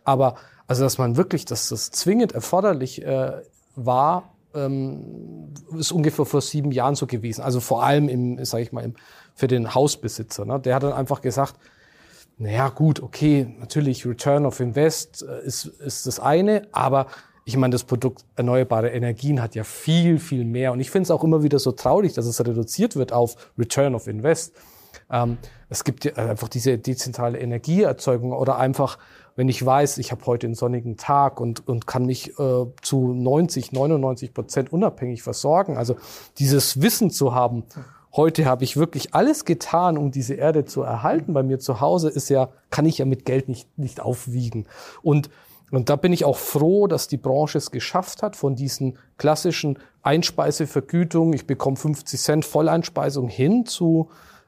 [0.03, 3.41] aber also dass man wirklich, dass das zwingend erforderlich äh,
[3.77, 7.41] war, ähm, ist ungefähr vor sieben Jahren so gewesen.
[7.41, 8.95] Also vor allem im, sag ich mal, im,
[9.35, 10.45] für den Hausbesitzer.
[10.45, 10.59] Ne?
[10.59, 11.55] Der hat dann einfach gesagt,
[12.37, 17.07] naja, gut, okay, natürlich Return of Invest äh, ist, ist das eine, aber
[17.45, 20.73] ich meine, das Produkt erneuerbare Energien hat ja viel, viel mehr.
[20.73, 23.95] Und ich finde es auch immer wieder so traurig, dass es reduziert wird auf Return
[23.95, 24.53] of Invest.
[25.09, 25.37] Ähm,
[25.69, 28.97] es gibt ja einfach diese dezentrale Energieerzeugung oder einfach
[29.38, 33.13] wenn ich weiß, ich habe heute einen sonnigen Tag und, und kann mich äh, zu
[33.13, 35.78] 90, 99 Prozent unabhängig versorgen.
[35.78, 35.95] Also
[36.39, 37.63] dieses Wissen zu haben,
[38.13, 42.10] heute habe ich wirklich alles getan, um diese Erde zu erhalten bei mir zu Hause,
[42.10, 44.65] ist ja, kann ich ja mit Geld nicht, nicht aufwiegen.
[45.02, 45.30] Und
[45.69, 49.80] und da bin ich auch froh, dass die Branche es geschafft hat, von diesen klassischen
[50.02, 54.08] Einspeisevergütungen, ich bekomme 50 Cent Volleinspeisung hin zu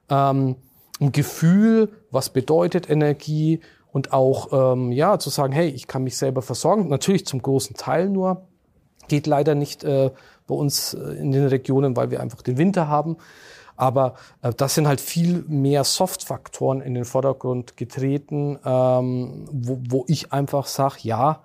[0.09, 0.55] ähm,
[1.01, 3.59] einem Gefühl, was bedeutet Energie
[3.91, 6.89] und auch ähm, ja zu sagen, hey, ich kann mich selber versorgen.
[6.89, 8.47] Natürlich zum großen Teil nur,
[9.07, 10.11] geht leider nicht äh,
[10.47, 13.17] bei uns äh, in den Regionen, weil wir einfach den Winter haben.
[13.75, 20.05] Aber äh, das sind halt viel mehr Soft-Faktoren in den Vordergrund getreten, ähm, wo, wo
[20.07, 21.41] ich einfach sage, ja,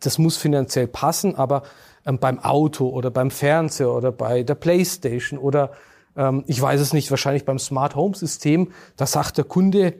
[0.00, 1.62] das muss finanziell passen, aber
[2.06, 5.70] ähm, beim Auto oder beim Fernseher oder bei der Playstation oder
[6.16, 9.94] ähm, ich weiß es nicht, wahrscheinlich beim Smart Home System, da sagt der Kunde,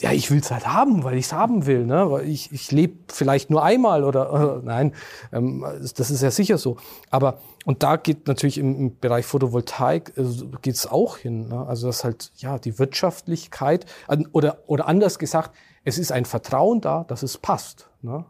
[0.00, 1.84] ja, ich will es halt haben, weil ich es haben will.
[1.84, 2.10] Ne?
[2.10, 4.94] Weil ich, ich lebe vielleicht nur einmal oder äh, nein,
[5.32, 5.64] ähm,
[5.96, 6.76] das ist ja sicher so.
[7.10, 10.24] Aber und da geht natürlich im, im Bereich Photovoltaik äh,
[10.62, 11.48] geht es auch hin.
[11.48, 11.66] Ne?
[11.66, 13.86] Also das halt ja die Wirtschaftlichkeit
[14.32, 17.90] oder oder anders gesagt, es ist ein Vertrauen da, dass es passt.
[18.02, 18.24] Ne?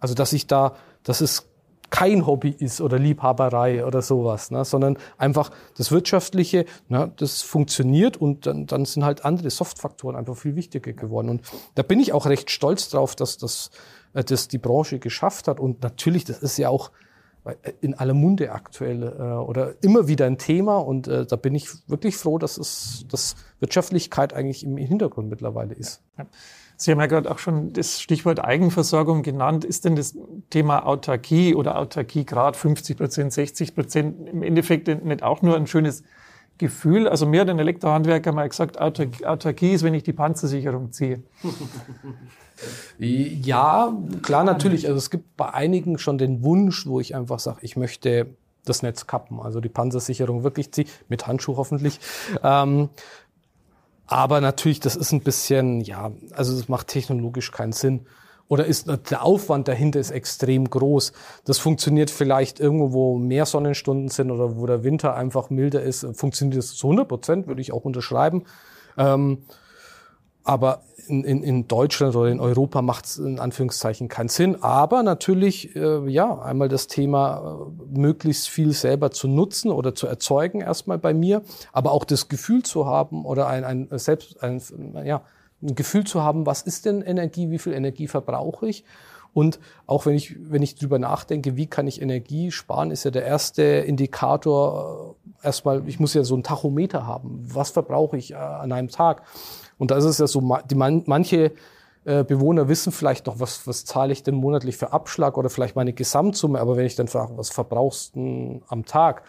[0.00, 1.47] Also dass ich da, dass es
[1.90, 8.16] kein Hobby ist oder Liebhaberei oder sowas, ne, sondern einfach das Wirtschaftliche, ne, das funktioniert
[8.16, 11.28] und dann, dann sind halt andere Softfaktoren einfach viel wichtiger geworden.
[11.28, 11.42] Und
[11.74, 13.70] da bin ich auch recht stolz drauf, dass das,
[14.12, 15.60] äh, das die Branche geschafft hat.
[15.60, 16.90] Und natürlich, das ist ja auch
[17.44, 20.76] äh, in aller Munde aktuell äh, oder immer wieder ein Thema.
[20.78, 26.02] Und da bin ich wirklich froh, dass es, dass Wirtschaftlichkeit eigentlich im Hintergrund mittlerweile ist.
[26.18, 26.26] Ja.
[26.80, 29.64] Sie haben ja gerade auch schon das Stichwort Eigenversorgung genannt.
[29.64, 30.16] Ist denn das
[30.48, 36.04] Thema Autarkie oder Autarkiegrad 50 Prozent, 60 Prozent im Endeffekt nicht auch nur ein schönes
[36.56, 37.08] Gefühl?
[37.08, 41.22] Also mir hat ein Elektrohandwerker mal gesagt, Autarkie ist, wenn ich die Panzersicherung ziehe.
[42.98, 44.88] Ja, klar, natürlich.
[44.88, 48.82] Also es gibt bei einigen schon den Wunsch, wo ich einfach sage, ich möchte das
[48.82, 52.00] Netz kappen, also die Panzersicherung wirklich ziehen, mit Handschuh hoffentlich.
[52.42, 52.88] Ähm,
[54.08, 58.06] aber natürlich, das ist ein bisschen, ja, also es macht technologisch keinen Sinn.
[58.48, 61.12] Oder ist der Aufwand dahinter ist extrem groß.
[61.44, 66.06] Das funktioniert vielleicht irgendwo, wo mehr Sonnenstunden sind oder wo der Winter einfach milder ist.
[66.14, 68.44] Funktioniert das zu 100 Prozent, würde ich auch unterschreiben.
[68.96, 69.42] Ähm,
[70.48, 74.62] aber in, in, in Deutschland oder in Europa macht es in Anführungszeichen keinen Sinn.
[74.62, 80.06] Aber natürlich, äh, ja, einmal das Thema, äh, möglichst viel selber zu nutzen oder zu
[80.06, 84.60] erzeugen erstmal bei mir, aber auch das Gefühl zu haben oder ein, ein selbst ein,
[85.04, 85.22] ja,
[85.62, 88.84] ein Gefühl zu haben, was ist denn Energie, wie viel Energie verbrauche ich?
[89.34, 93.10] Und auch wenn ich, wenn ich drüber nachdenke, wie kann ich Energie sparen, ist ja
[93.10, 97.40] der erste Indikator äh, erstmal, ich muss ja so ein Tachometer haben.
[97.52, 99.22] Was verbrauche ich äh, an einem Tag?
[99.78, 101.52] Und da ist es ja so, die man, manche
[102.04, 105.76] äh, Bewohner wissen vielleicht noch, was, was zahle ich denn monatlich für Abschlag oder vielleicht
[105.76, 106.60] meine Gesamtsumme.
[106.60, 109.22] Aber wenn ich dann frage, was verbrauchst du am Tag?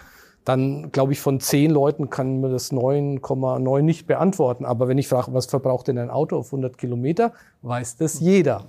[0.45, 4.65] Dann glaube ich, von zehn Leuten kann mir das 9,9 nicht beantworten.
[4.65, 8.65] Aber wenn ich frage, was verbraucht denn ein Auto auf 100 Kilometer, weiß das jeder.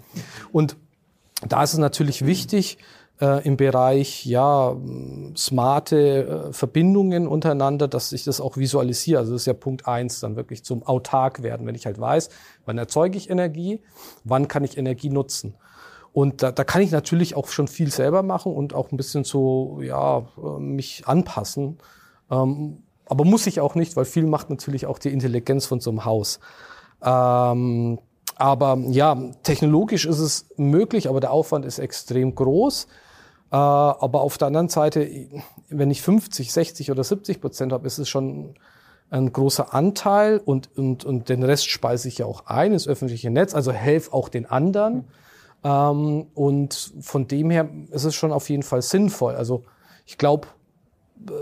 [0.53, 0.77] Und
[1.47, 2.79] da ist es natürlich wichtig,
[3.21, 4.75] äh, im Bereich ja
[5.37, 9.21] smarte äh, Verbindungen untereinander, dass ich das auch visualisiere.
[9.21, 12.31] Also das ist ja Punkt eins, dann wirklich zum autark werden, wenn ich halt weiß,
[12.65, 13.81] wann erzeuge ich Energie,
[14.25, 15.55] wann kann ich Energie nutzen.
[16.13, 19.25] Und da, da kann ich natürlich auch schon viel selber machen und auch ein bisschen
[19.25, 21.79] so ja äh, mich anpassen.
[22.31, 25.91] Ähm, aber muss ich auch nicht, weil viel macht natürlich auch die Intelligenz von so
[25.91, 26.41] einem Haus.
[27.03, 27.99] Ähm,
[28.37, 32.87] aber ja, technologisch ist es möglich, aber der Aufwand ist extrem groß.
[33.53, 35.09] Äh, aber auf der anderen Seite,
[35.69, 38.55] wenn ich 50, 60 oder 70 Prozent habe, ist es schon
[39.11, 43.31] ein großer Anteil und, und, und den Rest speise ich ja auch ein ins öffentliche
[43.31, 45.09] Netz, also helfe auch den anderen.
[45.65, 49.35] Ähm, und von dem her ist es schon auf jeden Fall sinnvoll.
[49.35, 49.65] Also
[50.07, 50.47] ich glaube,
[51.29, 51.33] äh,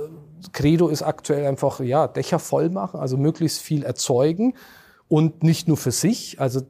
[0.53, 4.55] Credo ist aktuell einfach, ja, Dächer voll machen, also möglichst viel erzeugen
[5.09, 6.62] und nicht nur für sich, also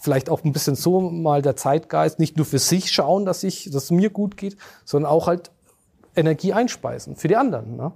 [0.00, 3.64] vielleicht auch ein bisschen so mal der Zeitgeist, nicht nur für sich schauen, dass ich,
[3.70, 5.50] dass es mir gut geht, sondern auch halt
[6.14, 7.76] Energie einspeisen für die anderen.
[7.76, 7.92] Ne?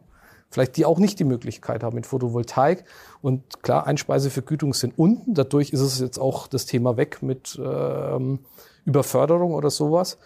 [0.50, 2.85] Vielleicht die auch nicht die Möglichkeit haben mit Photovoltaik.
[3.22, 5.35] Und klar, Einspeisevergütungen sind unten.
[5.35, 8.40] Dadurch ist es jetzt auch das Thema weg mit ähm,
[8.85, 10.18] Überförderung oder sowas.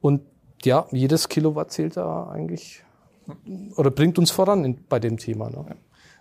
[0.00, 0.22] Und
[0.64, 2.84] ja, jedes Kilowatt zählt da eigentlich
[3.76, 5.50] oder bringt uns voran in, bei dem Thema.
[5.50, 5.64] Ne?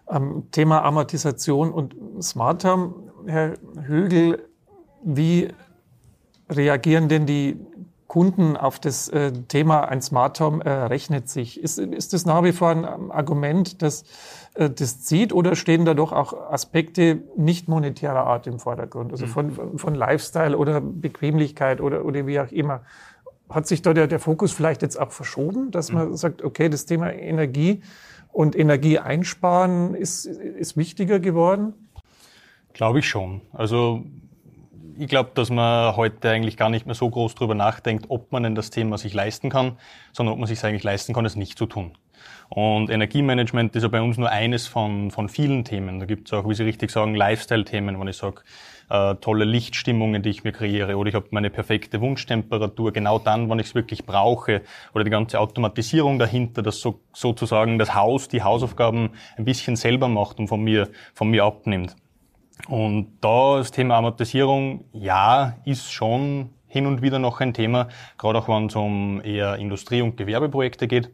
[0.09, 2.95] Am Thema Amortisation und Smart Term,
[3.25, 3.53] Herr
[3.85, 4.43] Högel,
[5.03, 5.49] wie
[6.49, 7.57] reagieren denn die
[8.07, 11.61] Kunden auf das äh, Thema ein Smart Home äh, rechnet sich?
[11.61, 14.03] Ist, ist das nach wie vor ein Argument, das
[14.55, 19.11] äh, das zieht oder stehen da doch auch Aspekte nicht monetärer Art im Vordergrund?
[19.11, 22.81] Also von, von, von Lifestyle oder Bequemlichkeit oder, oder wie auch immer.
[23.47, 26.85] Hat sich da der, der Fokus vielleicht jetzt auch verschoben, dass man sagt, okay, das
[26.85, 27.81] Thema Energie
[28.31, 31.73] Und Energie einsparen ist, ist wichtiger geworden?
[32.73, 33.41] Glaube ich schon.
[33.51, 34.03] Also
[34.97, 38.43] ich glaube, dass man heute eigentlich gar nicht mehr so groß drüber nachdenkt, ob man
[38.43, 39.77] denn das Thema sich leisten kann,
[40.11, 41.93] sondern ob man sich eigentlich leisten kann, es nicht zu tun.
[42.49, 45.99] Und Energiemanagement ist ja bei uns nur eines von, von vielen Themen.
[45.99, 48.41] Da gibt es auch, wie Sie richtig sagen, Lifestyle-Themen, wenn ich sage,
[48.89, 53.49] äh, tolle Lichtstimmungen, die ich mir kreiere, oder ich habe meine perfekte Wunschtemperatur genau dann,
[53.49, 54.61] wann ich es wirklich brauche,
[54.93, 60.07] oder die ganze Automatisierung dahinter, dass so, sozusagen das Haus die Hausaufgaben ein bisschen selber
[60.07, 61.95] macht und von mir, von mir abnimmt.
[62.67, 68.39] Und da das Thema Amortisierung, ja, ist schon hin und wieder noch ein Thema, gerade
[68.39, 71.09] auch wenn es um eher Industrie- und Gewerbeprojekte geht.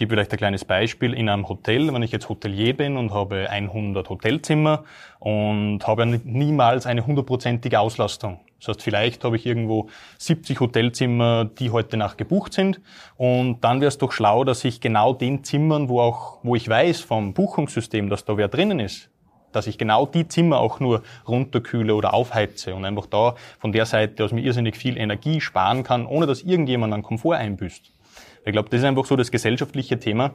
[0.00, 1.12] Ich gebe vielleicht ein kleines Beispiel.
[1.12, 4.84] In einem Hotel, wenn ich jetzt Hotelier bin und habe 100 Hotelzimmer
[5.18, 8.40] und habe niemals eine hundertprozentige Auslastung.
[8.60, 12.80] Das heißt, vielleicht habe ich irgendwo 70 Hotelzimmer, die heute Nacht gebucht sind.
[13.18, 16.66] Und dann wäre es doch schlau, dass ich genau den Zimmern, wo auch, wo ich
[16.66, 19.10] weiß vom Buchungssystem, dass da wer drinnen ist,
[19.52, 23.84] dass ich genau die Zimmer auch nur runterkühle oder aufheize und einfach da von der
[23.84, 27.92] Seite aus mir irrsinnig viel Energie sparen kann, ohne dass irgendjemand an Komfort einbüßt.
[28.44, 30.34] Ich glaube, das ist einfach so das gesellschaftliche Thema.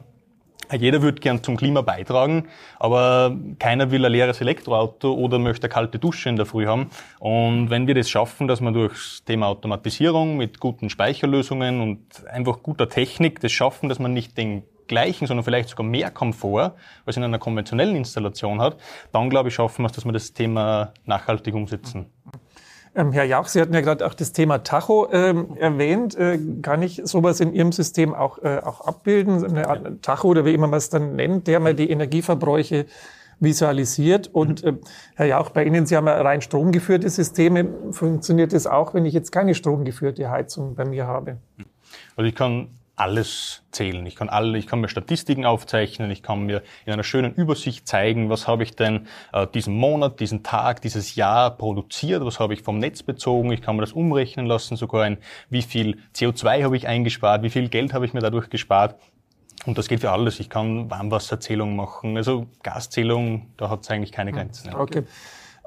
[0.72, 5.72] Jeder würde gern zum Klima beitragen, aber keiner will ein leeres Elektroauto oder möchte eine
[5.72, 6.90] kalte Dusche in der Früh haben.
[7.20, 12.26] Und wenn wir das schaffen, dass man durch das Thema Automatisierung mit guten Speicherlösungen und
[12.26, 16.74] einfach guter Technik das schaffen, dass man nicht den gleichen, sondern vielleicht sogar mehr Komfort,
[17.04, 18.76] als in einer konventionellen Installation hat,
[19.12, 22.06] dann glaube ich, schaffen wir es, dass wir das Thema nachhaltig umsetzen.
[22.96, 26.16] Ähm, Herr Jauch, Sie hatten ja gerade auch das Thema Tacho ähm, erwähnt.
[26.16, 29.44] Äh, kann ich sowas in Ihrem System auch, äh, auch abbilden?
[29.44, 32.86] Eine Art Tacho oder wie immer man es dann nennt, der mal die Energieverbräuche
[33.38, 34.28] visualisiert.
[34.32, 34.72] Und äh,
[35.14, 37.68] Herr Jauch, bei Ihnen, Sie haben ja rein stromgeführte Systeme.
[37.90, 41.36] Funktioniert das auch, wenn ich jetzt keine stromgeführte Heizung bei mir habe?
[42.16, 44.04] Also ich kann alles zählen.
[44.06, 47.86] Ich kann alle, ich kann mir Statistiken aufzeichnen, ich kann mir in einer schönen Übersicht
[47.86, 52.54] zeigen, was habe ich denn äh, diesen Monat, diesen Tag, dieses Jahr produziert, was habe
[52.54, 55.18] ich vom Netz bezogen, ich kann mir das umrechnen lassen, sogar ein,
[55.50, 58.98] wie viel CO2 habe ich eingespart, wie viel Geld habe ich mir dadurch gespart.
[59.66, 60.38] Und das geht für alles.
[60.38, 64.74] Ich kann Warmwasserzählung machen, also Gaszählung, da hat es eigentlich keine Grenzen.
[64.74, 65.04] Okay.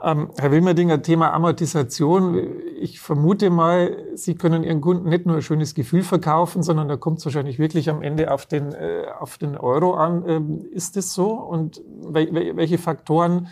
[0.02, 2.40] Ähm, Herr Wilmerdinger, Thema Amortisation.
[2.80, 6.96] Ich vermute mal, Sie können Ihren Kunden nicht nur ein schönes Gefühl verkaufen, sondern da
[6.96, 10.24] kommt es wahrscheinlich wirklich am Ende auf den, äh, auf den Euro an.
[10.28, 11.32] Ähm, ist das so?
[11.32, 13.48] Und wel welche Faktoren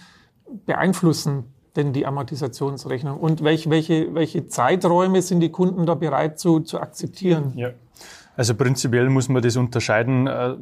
[0.65, 3.19] beeinflussen denn die Amortisationsrechnung?
[3.19, 7.53] Und welche, welche, welche Zeiträume sind die Kunden da bereit zu, zu akzeptieren?
[7.55, 7.71] Ja.
[8.37, 10.27] Also prinzipiell muss man das unterscheiden.
[10.27, 10.53] Äh,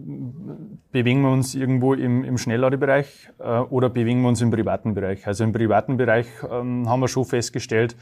[0.93, 5.27] bewegen wir uns irgendwo im, im Schnellladebereich äh, oder bewegen wir uns im privaten Bereich?
[5.27, 7.97] Also im privaten Bereich ähm, haben wir schon festgestellt,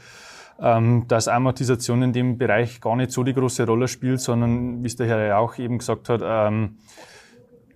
[0.60, 4.86] ähm, dass Amortisation in dem Bereich gar nicht so die große Rolle spielt, sondern, wie
[4.86, 6.76] es der Herr ja auch eben gesagt hat, ähm,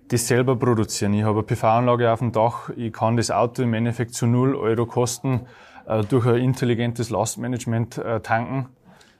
[0.07, 1.13] das selber produzieren.
[1.15, 4.55] Ich habe eine PV-Anlage auf dem Dach, ich kann das Auto im Endeffekt zu null
[4.55, 5.41] Euro kosten
[5.85, 8.69] äh, durch ein intelligentes Lastmanagement tanken.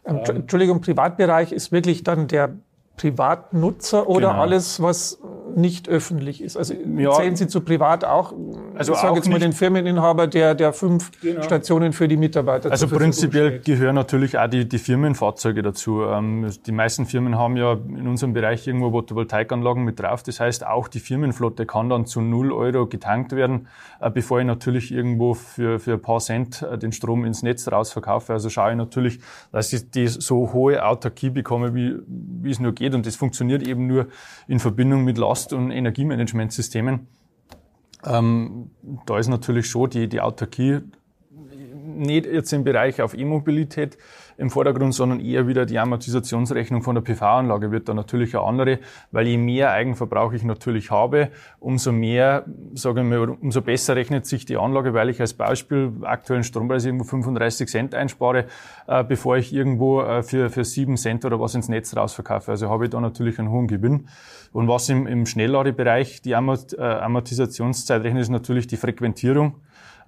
[0.06, 2.56] Entschuldigung, Privatbereich ist wirklich dann der
[3.00, 4.42] Privatnutzer oder genau.
[4.42, 5.22] alles, was
[5.56, 6.58] nicht öffentlich ist?
[6.58, 8.34] Also ja, zählen Sie zu privat auch,
[8.76, 11.42] also ich sage jetzt mal den Firmeninhaber, der, der fünf genau.
[11.42, 16.04] Stationen für die Mitarbeiter Also prinzipiell gehören natürlich auch die, die Firmenfahrzeuge dazu.
[16.04, 20.22] Ähm, die meisten Firmen haben ja in unserem Bereich irgendwo Photovoltaikanlagen mit drauf.
[20.24, 23.68] Das heißt, auch die Firmenflotte kann dann zu null Euro getankt werden,
[24.02, 27.68] äh, bevor ich natürlich irgendwo für, für ein paar Cent äh, den Strom ins Netz
[27.72, 28.34] rausverkaufe.
[28.34, 29.20] Also schaue ich natürlich,
[29.52, 32.94] dass ich die so hohe Autarkie bekomme, wie, wie es nur geht.
[32.94, 34.08] Und das funktioniert eben nur
[34.48, 37.08] in Verbindung mit Last- und Energiemanagementsystemen.
[38.06, 38.72] Ähm,
[39.06, 40.80] da ist natürlich schon die, die Autarkie
[41.84, 43.98] nicht jetzt im Bereich auf E-Mobilität
[44.40, 48.80] im Vordergrund, sondern eher wieder die Amortisationsrechnung von der PV-Anlage wird da natürlich eine andere,
[49.12, 54.46] weil je mehr Eigenverbrauch ich natürlich habe, umso mehr, sagen wir, umso besser rechnet sich
[54.46, 58.46] die Anlage, weil ich als Beispiel aktuellen Strompreis irgendwo 35 Cent einspare,
[58.88, 62.52] äh, bevor ich irgendwo äh, für, für 7 Cent oder was ins Netz rausverkaufe.
[62.52, 64.08] Also habe ich da natürlich einen hohen Gewinn.
[64.54, 69.56] Und was im, im Schnellladebereich die Amort, äh, Amortisationszeit rechnet, ist natürlich die Frequentierung.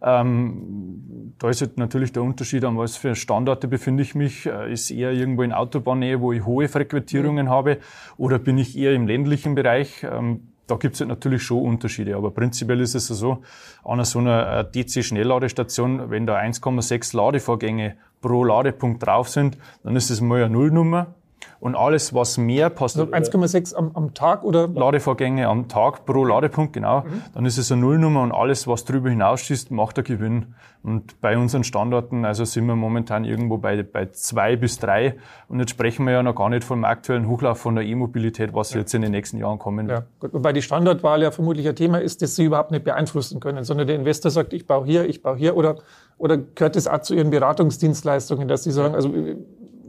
[0.02, 4.46] Ähm, da ist halt natürlich der Unterschied, an was für Standorte befinde ich mich.
[4.46, 7.50] Äh, ist eher irgendwo in Autobahnnähe, wo ich hohe Frequentierungen mhm.
[7.50, 7.78] habe,
[8.18, 10.04] oder bin ich eher im ländlichen Bereich?
[10.04, 13.44] Ähm, da gibt es halt natürlich schon Unterschiede, aber prinzipiell ist es so,
[13.84, 20.10] an so einer äh, DC-Schnellladestation, wenn da 1,6 Ladevorgänge pro Ladepunkt drauf sind, dann ist
[20.10, 21.16] es mal eine Nullnummer.
[21.62, 22.98] Und alles, was mehr passt.
[22.98, 24.68] Also 1,6 am, am, Tag oder?
[24.68, 27.02] Ladevorgänge am Tag pro Ladepunkt, genau.
[27.02, 27.22] Mhm.
[27.36, 30.56] Dann ist es eine Nullnummer und alles, was drüber hinausschießt, macht der Gewinn.
[30.82, 35.18] Und bei unseren Standorten, also sind wir momentan irgendwo bei, bei zwei bis drei.
[35.50, 38.74] Und jetzt sprechen wir ja noch gar nicht vom aktuellen Hochlauf von der E-Mobilität, was
[38.74, 38.80] ja.
[38.80, 40.00] jetzt in den nächsten Jahren kommen wird.
[40.00, 40.34] Ja, gut.
[40.34, 43.86] Wobei die Standortwahl ja vermutlich ein Thema ist, das Sie überhaupt nicht beeinflussen können, sondern
[43.86, 45.76] der Investor sagt, ich baue hier, ich baue hier oder,
[46.18, 49.14] oder gehört das auch zu Ihren Beratungsdienstleistungen, dass Sie sagen, also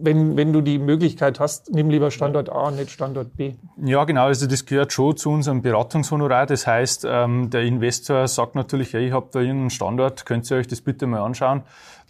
[0.05, 3.55] wenn, wenn du die Möglichkeit hast, nimm lieber Standort A und nicht Standort B.
[3.83, 4.25] Ja, genau.
[4.25, 6.47] Also das gehört schon zu unserem Beratungshonorar.
[6.47, 10.57] Das heißt, ähm, der Investor sagt natürlich, hey, ich habe da irgendeinen Standort, könnt ihr
[10.57, 11.63] euch das bitte mal anschauen.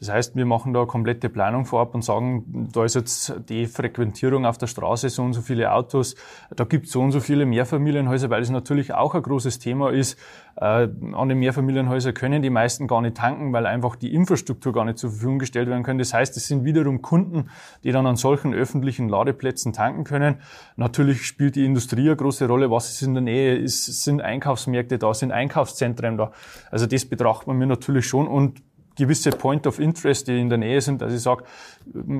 [0.02, 4.46] Das heißt, wir machen da komplette Planung vorab und sagen, da ist jetzt die Frequentierung
[4.46, 6.16] auf der Straße, so und so viele Autos,
[6.50, 9.92] da gibt es so und so viele Mehrfamilienhäuser, weil es natürlich auch ein großes Thema
[9.92, 10.18] ist.
[10.56, 14.84] Äh, an den Mehrfamilienhäusern können die meisten gar nicht tanken, weil einfach die Infrastruktur gar
[14.84, 15.98] nicht zur Verfügung gestellt werden kann.
[15.98, 17.50] Das heißt, es sind wiederum Kunden,
[17.84, 20.38] die dann an solchen öffentlichen Ladeplätzen tanken können.
[20.74, 22.72] Natürlich spielt die Industrie eine große Rolle.
[22.72, 23.54] Was ist in der Nähe?
[23.54, 25.14] Ist, sind Einkaufsmärkte da?
[25.14, 26.32] Sind Einkaufszentren da?
[26.72, 28.62] Also das betrachtet man mir natürlich schon und
[28.96, 31.02] gewisse Point of Interest, die in der Nähe sind.
[31.02, 31.44] Also ich sage,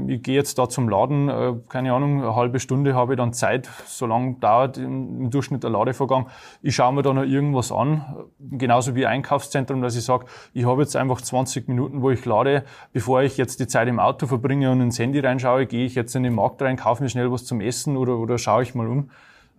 [0.07, 3.33] ich gehe jetzt da zum Laden, äh, keine Ahnung, eine halbe Stunde habe ich dann
[3.33, 6.29] Zeit, so lange dauert im Durchschnitt der Ladevorgang.
[6.63, 8.05] Ich schaue mir da noch irgendwas an,
[8.39, 12.65] genauso wie Einkaufszentrum, dass ich sage, ich habe jetzt einfach 20 Minuten, wo ich lade,
[12.93, 16.15] bevor ich jetzt die Zeit im Auto verbringe und ins Handy reinschaue, gehe ich jetzt
[16.17, 18.87] in den Markt rein, kaufe mir schnell was zum Essen oder, oder schaue ich mal
[18.87, 19.11] um.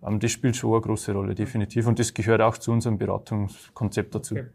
[0.04, 1.86] Ähm, das spielt schon eine große Rolle, definitiv.
[1.86, 4.34] Und das gehört auch zu unserem Beratungskonzept dazu.
[4.34, 4.46] Okay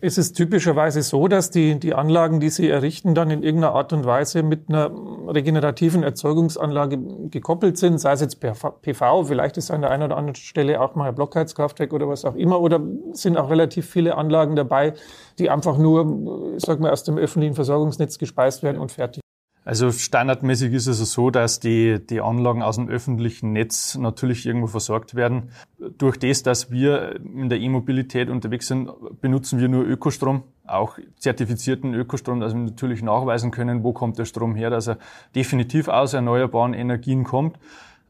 [0.00, 3.92] ist es typischerweise so, dass die, die Anlagen, die Sie errichten, dann in irgendeiner Art
[3.92, 4.90] und Weise mit einer
[5.28, 6.98] regenerativen Erzeugungsanlage
[7.30, 10.80] gekoppelt sind, sei es jetzt per PV, vielleicht ist an der einen oder anderen Stelle
[10.80, 12.80] auch mal ein Blockheizkraftwerk oder was auch immer, oder
[13.12, 14.94] sind auch relativ viele Anlagen dabei,
[15.38, 19.22] die einfach nur, sag mal, aus dem öffentlichen Versorgungsnetz gespeist werden und fertig.
[19.64, 24.68] Also standardmäßig ist es so, dass die, die Anlagen aus dem öffentlichen Netz natürlich irgendwo
[24.68, 25.50] versorgt werden.
[25.98, 28.90] Durch das, dass wir in der E-Mobilität unterwegs sind,
[29.20, 34.24] benutzen wir nur Ökostrom, auch zertifizierten Ökostrom, dass wir natürlich nachweisen können, wo kommt der
[34.24, 34.98] Strom her, dass er
[35.34, 37.58] definitiv aus erneuerbaren Energien kommt.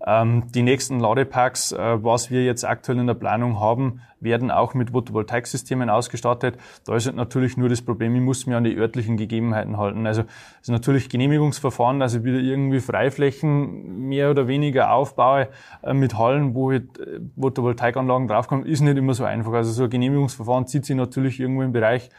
[0.07, 4.75] Ähm, die nächsten Ladeparks, äh, was wir jetzt aktuell in der Planung haben, werden auch
[4.75, 6.57] mit Photovoltaiksystemen ausgestattet.
[6.85, 10.07] Da ist natürlich nur das Problem, ich muss mir an die örtlichen Gegebenheiten halten.
[10.07, 15.49] Also es ist natürlich Genehmigungsverfahren, dass ich wieder irgendwie Freiflächen mehr oder weniger aufbaue
[15.83, 19.53] äh, mit Hallen, wo halt äh, Photovoltaikanlagen draufkommen, ist nicht immer so einfach.
[19.53, 22.11] Also so ein Genehmigungsverfahren zieht sich natürlich irgendwo im Bereich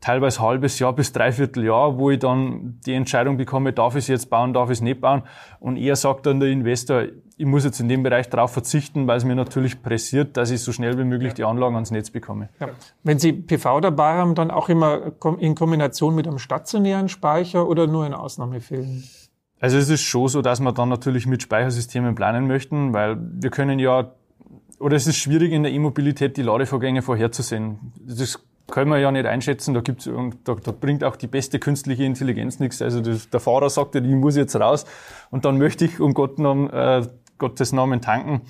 [0.00, 4.08] teilweise halbes Jahr bis dreiviertel Jahr, wo ich dann die Entscheidung bekomme, darf ich es
[4.08, 5.22] jetzt bauen, darf ich es nicht bauen.
[5.60, 7.04] Und er sagt dann der Investor,
[7.36, 10.60] ich muss jetzt in dem Bereich darauf verzichten, weil es mir natürlich pressiert, dass ich
[10.60, 12.48] so schnell wie möglich die Anlagen ans Netz bekomme.
[12.60, 12.68] Ja.
[13.02, 17.86] Wenn Sie PV dabei haben, dann auch immer in Kombination mit einem stationären Speicher oder
[17.86, 19.04] nur in Ausnahmefällen?
[19.60, 23.50] Also es ist schon so, dass wir dann natürlich mit Speichersystemen planen möchten, weil wir
[23.50, 24.12] können ja,
[24.78, 27.92] oder es ist schwierig in der E-Mobilität die Ladevorgänge vorherzusehen.
[28.06, 29.74] Das können wir ja nicht einschätzen.
[29.74, 30.08] Da, gibt's,
[30.44, 32.80] da, da bringt auch die beste künstliche Intelligenz nichts.
[32.82, 34.86] Also das, der Fahrer sagt ja, ich muss jetzt raus
[35.30, 37.06] und dann möchte ich um Gott, äh,
[37.38, 38.42] Gottes Namen tanken.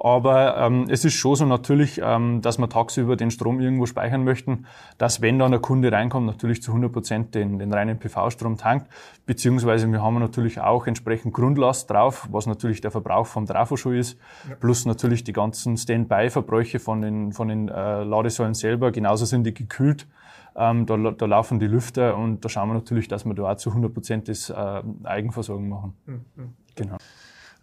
[0.00, 4.22] Aber ähm, es ist schon so natürlich, ähm, dass wir tagsüber den Strom irgendwo speichern
[4.22, 8.58] möchten, dass wenn dann ein Kunde reinkommt, natürlich zu 100 Prozent den, den reinen PV-Strom
[8.58, 8.86] tankt.
[9.26, 13.96] Beziehungsweise wir haben natürlich auch entsprechend Grundlast drauf, was natürlich der Verbrauch vom Trafo schon
[13.96, 14.16] ist,
[14.48, 14.54] ja.
[14.54, 18.92] plus natürlich die ganzen Standby-Verbräuche von den, von den äh, Ladesäulen selber.
[18.92, 20.06] Genauso sind die gekühlt.
[20.54, 23.56] Ähm, da, da laufen die Lüfter und da schauen wir natürlich, dass wir da auch
[23.56, 25.94] zu 100 Prozent das äh, Eigenversorgung machen.
[26.06, 26.54] Mhm.
[26.76, 26.96] Genau.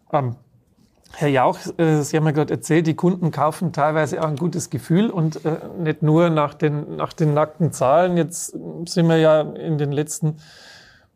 [0.07, 0.36] Um,
[1.14, 4.70] Herr Jauch, äh, Sie haben ja gerade erzählt, die Kunden kaufen teilweise auch ein gutes
[4.70, 8.18] Gefühl und äh, nicht nur nach den, nach den nackten Zahlen.
[8.18, 8.47] Jetzt
[8.86, 10.38] sind wir ja in den letzten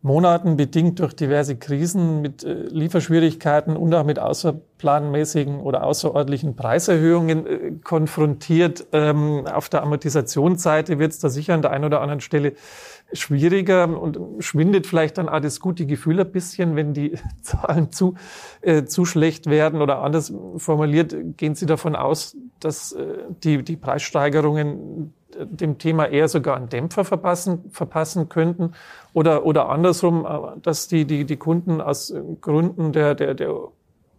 [0.02, 7.84] Monaten bedingt durch diverse Krisen mit äh, Lieferschwierigkeiten und auch mit außerplanmäßigen oder außerordentlichen Preiserhöhungen
[7.84, 8.88] konfrontiert.
[8.94, 12.54] Ähm, auf der Amortisationsseite wird es da sicher an der einen oder anderen Stelle
[13.14, 18.16] schwieriger und schwindet vielleicht dann auch das gute Gefühl ein bisschen, wenn die Zahlen zu,
[18.62, 23.06] äh, zu schlecht werden oder anders formuliert, gehen Sie davon aus, dass äh,
[23.44, 28.74] die, die Preissteigerungen äh, dem Thema eher sogar einen Dämpfer verpassen, verpassen könnten?
[29.14, 33.56] Oder, oder andersrum, äh, dass die, die, die Kunden aus Gründen der, der, der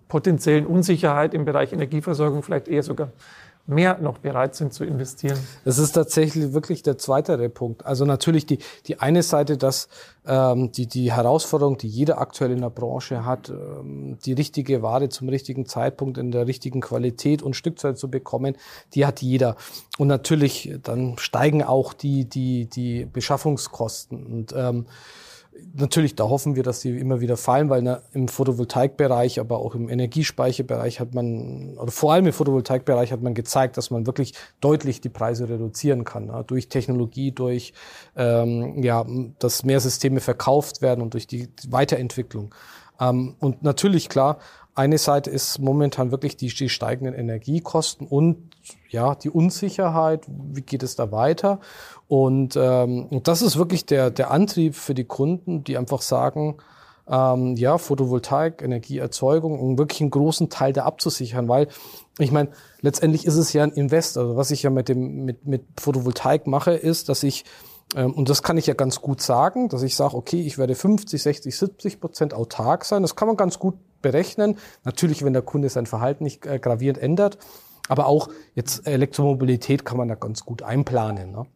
[0.08, 3.12] potenziellen Unsicherheit im Bereich Energieversorgung vielleicht eher sogar
[3.66, 5.38] mehr noch bereit sind zu investieren.
[5.64, 7.86] Das ist tatsächlich wirklich der zweite Punkt.
[7.86, 9.88] Also natürlich die, die eine Seite, dass
[10.26, 15.08] ähm, die, die Herausforderung, die jeder aktuell in der Branche hat, ähm, die richtige Ware
[15.08, 18.56] zum richtigen Zeitpunkt in der richtigen Qualität und Stückzahl zu bekommen,
[18.94, 19.56] die hat jeder.
[19.98, 24.26] Und natürlich, dann steigen auch die, die, die Beschaffungskosten.
[24.26, 24.86] Und ähm,
[25.74, 29.74] natürlich, da hoffen wir, dass die immer wieder fallen, weil na, im Photovoltaikbereich, aber auch
[29.74, 34.34] im Energiespeicherbereich hat man, oder vor allem im Photovoltaikbereich hat man gezeigt, dass man wirklich
[34.60, 36.26] deutlich die Preise reduzieren kann.
[36.26, 37.72] Na, durch Technologie, durch,
[38.16, 39.04] ähm, ja,
[39.38, 42.54] dass mehr Systeme verkauft werden und durch die Weiterentwicklung.
[43.00, 44.38] Ähm, und natürlich, klar,
[44.74, 48.50] eine Seite ist momentan wirklich die, die steigenden Energiekosten und
[48.88, 51.60] ja, die Unsicherheit, wie geht es da weiter?
[52.08, 56.56] Und, ähm, das ist wirklich der, der Antrieb für die Kunden, die einfach sagen,
[57.08, 61.68] ähm, ja, Photovoltaik, Energieerzeugung, um wirklich einen großen Teil da abzusichern, weil
[62.18, 62.50] ich meine,
[62.80, 64.16] letztendlich ist es ja ein Invest.
[64.16, 67.44] Also was ich ja mit dem mit, mit Photovoltaik mache, ist, dass ich
[67.96, 70.74] ähm, und das kann ich ja ganz gut sagen, dass ich sage, okay, ich werde
[70.74, 73.02] 50, 60, 70 Prozent autark sein.
[73.02, 74.58] Das kann man ganz gut berechnen.
[74.84, 77.38] Natürlich, wenn der Kunde sein Verhalten nicht äh, gravierend ändert.
[77.88, 81.32] Aber auch jetzt Elektromobilität kann man da ganz gut einplanen.
[81.32, 81.46] Ne?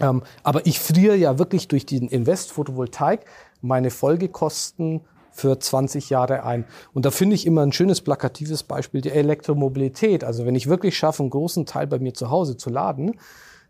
[0.00, 3.26] Ähm, aber ich friere ja wirklich durch den Invest Photovoltaik
[3.60, 6.64] meine Folgekosten für 20 Jahre ein.
[6.92, 10.24] Und da finde ich immer ein schönes plakatives Beispiel die Elektromobilität.
[10.24, 13.16] Also wenn ich wirklich schaffe, einen großen Teil bei mir zu Hause zu laden,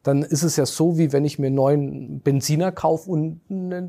[0.02, 3.76] dann ist es ja so, wie wenn ich mir einen neuen Benziner kaufe und eine
[3.76, 3.88] äh,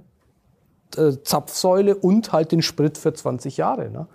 [1.24, 3.90] Zapfsäule und halt den Sprit für 20 Jahre.
[3.90, 4.08] Ne?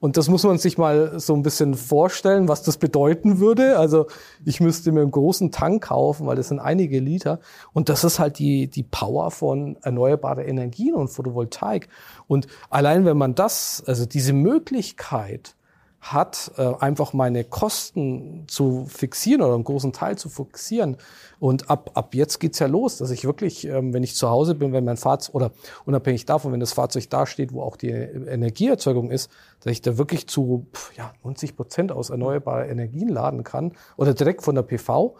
[0.00, 3.78] Und das muss man sich mal so ein bisschen vorstellen, was das bedeuten würde.
[3.78, 4.06] Also
[4.44, 7.40] ich müsste mir einen großen Tank kaufen, weil das sind einige Liter.
[7.72, 11.88] Und das ist halt die, die Power von erneuerbare Energien und Photovoltaik.
[12.28, 15.56] Und allein wenn man das, also diese Möglichkeit
[16.00, 20.96] hat, äh, einfach meine Kosten zu fixieren oder einen großen Teil zu fixieren.
[21.40, 24.54] Und ab, ab jetzt geht's ja los, dass ich wirklich, ähm, wenn ich zu Hause
[24.54, 25.50] bin, wenn mein Fahrzeug, oder
[25.84, 29.30] unabhängig davon, wenn das Fahrzeug da steht, wo auch die Energieerzeugung ist,
[29.60, 30.66] dass ich da wirklich zu
[30.96, 35.16] ja, 90 Prozent aus erneuerbaren Energien laden kann oder direkt von der PV,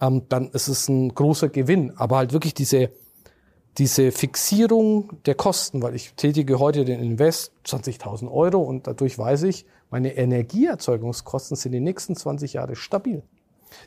[0.00, 1.96] ähm, dann ist es ein großer Gewinn.
[1.96, 2.90] Aber halt wirklich diese,
[3.78, 9.44] diese Fixierung der Kosten, weil ich tätige heute den Invest 20.000 Euro und dadurch weiß
[9.44, 13.22] ich, meine Energieerzeugungskosten sind die nächsten 20 Jahre stabil.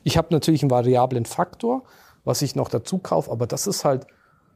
[0.03, 1.83] Ich habe natürlich einen variablen Faktor,
[2.23, 4.07] was ich noch dazu kaufe, aber das ist halt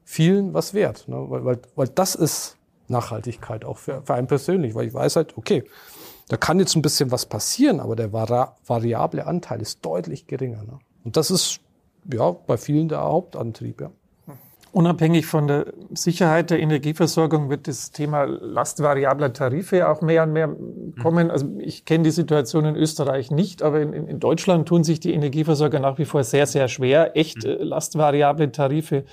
[0.04, 1.26] vielen was wert, ne?
[1.30, 2.58] weil, weil, weil das ist
[2.88, 5.66] Nachhaltigkeit auch für, für einen persönlich, weil ich weiß halt, okay,
[6.30, 10.64] da kann jetzt ein bisschen was passieren, aber der vari variable Anteil ist deutlich geringer.
[10.64, 10.80] Ne?
[11.04, 11.60] Und das ist
[12.12, 13.82] ja bei vielen der Hauptantrieb.
[13.82, 13.92] Ja.
[14.72, 20.56] Unabhängig von der Sicherheit der Energieversorgung wird das Thema lastvariabler Tarife auch mehr und mehr
[21.02, 21.32] kommen.
[21.32, 25.14] Also ich kenne die Situation in Österreich nicht, aber in, in Deutschland tun sich die
[25.14, 29.06] Energieversorger nach wie vor sehr, sehr schwer, echt äh, lastvariable Tarife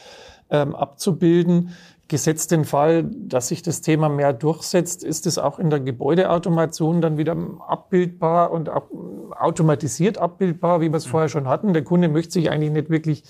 [0.50, 1.70] ähm, abzubilden.
[2.06, 7.00] Gesetzt den Fall, dass sich das Thema mehr durchsetzt, ist es auch in der Gebäudeautomation
[7.00, 7.34] dann wieder
[7.66, 8.90] abbildbar und auch
[9.38, 11.72] automatisiert abbildbar, wie wir es vorher schon hatten.
[11.72, 13.24] Der Kunde möchte sich eigentlich nicht wirklich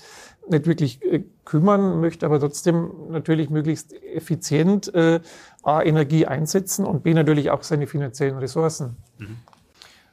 [0.49, 5.19] nicht wirklich äh, kümmern, möchte aber trotzdem natürlich möglichst effizient äh,
[5.63, 8.97] A, Energie einsetzen und B, natürlich auch seine finanziellen Ressourcen.
[9.17, 9.37] Mhm.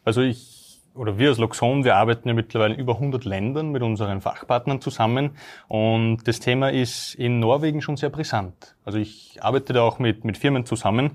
[0.04, 0.62] Also ich
[0.94, 4.80] oder wir als Loxon, wir arbeiten ja mittlerweile in über 100 Ländern mit unseren Fachpartnern
[4.80, 5.30] zusammen
[5.68, 8.76] und das Thema ist in Norwegen schon sehr brisant.
[8.84, 11.12] Also ich arbeite da auch mit, mit Firmen zusammen.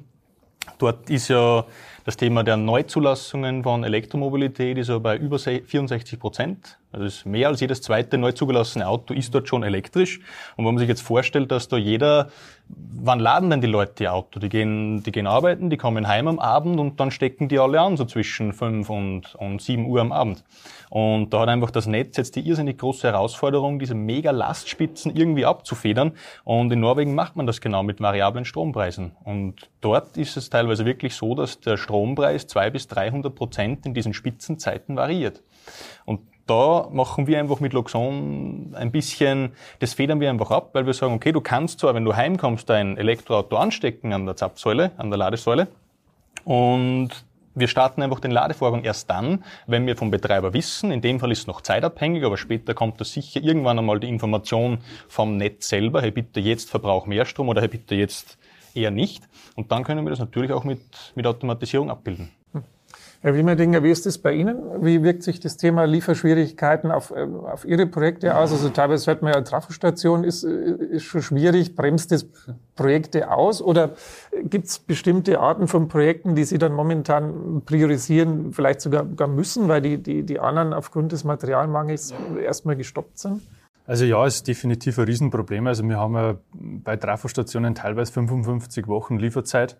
[0.79, 1.65] Dort ist ja
[2.07, 6.79] das Thema der Neuzulassungen von Elektromobilität ist ja bei über 64 Prozent.
[6.93, 10.19] Also ist mehr als jedes zweite neu zugelassene Auto ist dort schon elektrisch.
[10.55, 12.29] Und wenn man sich jetzt vorstellt, dass da jeder,
[12.69, 14.39] wann laden denn die Leute ihr Auto?
[14.39, 17.81] Die gehen, die gehen arbeiten, die kommen heim am Abend und dann stecken die alle
[17.81, 20.45] an, so zwischen fünf und, und sieben Uhr am Abend.
[20.89, 25.45] Und da hat einfach das Netz jetzt die irrsinnig große Herausforderung, diese mega Lastspitzen irgendwie
[25.45, 26.13] abzufedern.
[26.43, 29.11] Und in Norwegen macht man das genau mit variablen Strompreisen.
[29.23, 33.93] Und dort ist es teilweise wirklich so, dass der Strompreis zwei bis 300 Prozent in
[33.93, 35.43] diesen Spitzenzeiten variiert.
[36.05, 40.85] Und da machen wir einfach mit Luxon ein bisschen, das federn wir einfach ab, weil
[40.85, 44.91] wir sagen, okay, du kannst zwar, wenn du heimkommst, dein Elektroauto anstecken an der Zapfsäule,
[44.97, 45.67] an der Ladesäule
[46.45, 47.09] und
[47.57, 51.31] wir starten einfach den Ladevorgang erst dann, wenn wir vom Betreiber wissen, in dem Fall
[51.31, 55.69] ist es noch zeitabhängig, aber später kommt da sicher irgendwann einmal die Information vom Netz
[55.69, 58.37] selber, hey bitte jetzt verbrauch mehr Strom oder hey bitte jetzt
[58.75, 59.27] eher nicht.
[59.55, 60.81] Und dann können wir das natürlich auch mit,
[61.15, 62.29] mit Automatisierung abbilden.
[63.21, 64.83] Herr Wiemerdinger, wie ist das bei Ihnen?
[64.83, 68.51] Wie wirkt sich das Thema Lieferschwierigkeiten auf, äh, auf Ihre Projekte aus?
[68.51, 71.75] Also teilweise hört man ja, Trafostation ist, äh, ist schon schwierig.
[71.75, 72.27] Bremst das
[72.75, 73.63] Projekte aus?
[73.63, 73.95] Oder
[74.43, 79.67] gibt es bestimmte Arten von Projekten, die Sie dann momentan priorisieren, vielleicht sogar, sogar müssen,
[79.67, 82.13] weil die, die, die anderen aufgrund des Materialmangels
[82.43, 83.41] erstmal gestoppt sind?
[83.87, 85.65] Also ja, ist definitiv ein Riesenproblem.
[85.65, 89.77] Also wir haben ja bei Trafostationen teilweise 55 Wochen Lieferzeit.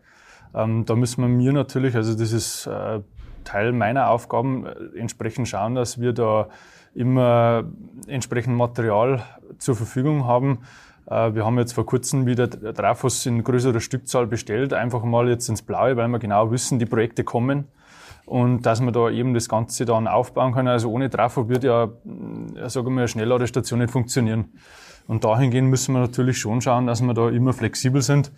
[0.55, 3.01] Ähm, da müssen wir mir natürlich, also das ist äh,
[3.47, 6.49] Teil meiner Aufgaben äh, entsprechend schauen, dass wir da
[6.93, 7.63] immer
[8.07, 9.23] entsprechend Material
[9.57, 10.59] zur Verfügung haben,
[11.09, 15.49] Äh, wir haben jetzt vor kurzem wieder Trafos in größerer Stückzahl bestellt, einfach mal jetzt
[15.49, 17.65] ins Blaue, weil wir genau wissen, die Projekte kommen
[18.25, 20.67] und dass man da eben das Ganze dann aufbauen kann.
[20.67, 21.89] Also ohne Trafo wird ja,
[22.67, 24.51] sagen wir, eine Schnellladestation nicht funktionieren.
[25.07, 28.31] Und dahingehend müssen wir natürlich schon schauen, dass wir da immer flexibel sind.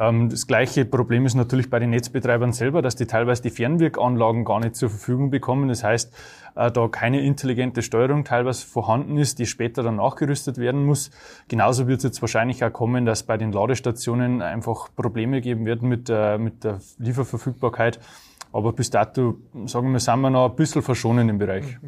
[0.00, 4.46] Ähm, das gleiche Problem ist natürlich bei den Netzbetreibern selber, dass die teilweise die Fernwirkanlagen
[4.46, 5.68] gar nicht zur Verfügung bekommen.
[5.68, 6.12] Das heißt,
[6.56, 11.10] äh, da keine intelligente Steuerung teilweise vorhanden ist, die später dann nachgerüstet werden muss.
[11.48, 15.88] Genauso wird es jetzt wahrscheinlich auch kommen, dass bei den Ladestationen einfach Probleme geben werden
[15.88, 18.00] mit der, mit der Lieferverfügbarkeit.
[18.52, 19.36] Aber bis dato,
[19.66, 21.78] sagen wir, sind wir noch ein bisschen verschonen im Bereich.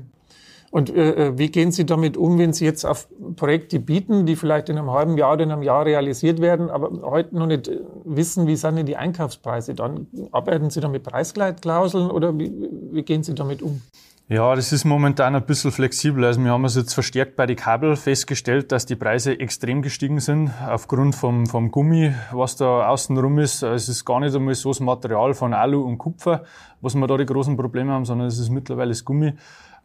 [0.72, 3.06] Und äh, äh, wie gehen Sie damit um, wenn Sie jetzt auf
[3.36, 7.02] Projekte bieten, die vielleicht in einem halben Jahr oder in einem Jahr realisiert werden, aber
[7.02, 7.70] heute noch nicht
[8.04, 10.06] wissen, wie sind denn die Einkaufspreise dann?
[10.32, 12.50] Arbeiten Sie da mit Preisgleitklauseln oder wie,
[12.90, 13.82] wie gehen Sie damit um?
[14.28, 16.24] Ja, das ist momentan ein bisschen flexibel.
[16.24, 20.20] Also wir haben es jetzt verstärkt bei den Kabel festgestellt, dass die Preise extrem gestiegen
[20.20, 23.62] sind aufgrund vom, vom Gummi, was da außen rum ist.
[23.62, 26.44] Es ist gar nicht einmal so das Material von Alu und Kupfer,
[26.80, 29.34] was wir da die großen Probleme haben, sondern es ist mittlerweile das Gummi.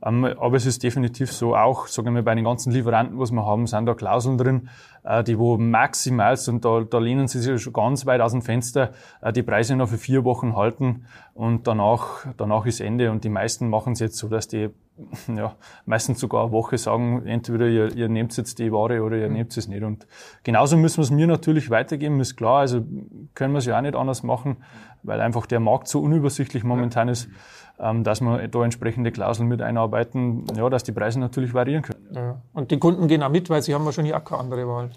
[0.06, 3.46] Ähm, aber es ist definitiv so, auch sagen wir bei den ganzen Lieferanten, was wir
[3.46, 4.70] haben, sind da Klauseln drin,
[5.04, 8.42] äh, die wo maximal, und da, da lehnen sie sich schon ganz weit aus dem
[8.42, 8.92] Fenster,
[9.22, 13.12] äh, die Preise noch für vier Wochen halten und danach, danach ist Ende.
[13.12, 14.70] Und die meisten machen es jetzt so, dass die
[15.36, 19.30] ja, meistens sogar eine Woche sagen, entweder ihr, ihr nehmt jetzt die Ware oder ihr
[19.30, 19.84] nehmt es nicht.
[19.84, 20.08] Und
[20.44, 22.60] genauso müssen wir es mir natürlich weitergeben, ist klar.
[22.60, 22.84] Also
[23.36, 24.58] können wir es ja auch nicht anders machen,
[25.04, 27.30] weil einfach der Markt so unübersichtlich momentan ist.
[27.80, 32.08] Ähm, dass wir da entsprechende Klauseln mit einarbeiten, ja, dass die Preise natürlich variieren können.
[32.12, 32.42] Ja.
[32.54, 34.90] Und die Kunden gehen auch mit, weil sie haben wahrscheinlich auch keine andere Wahl.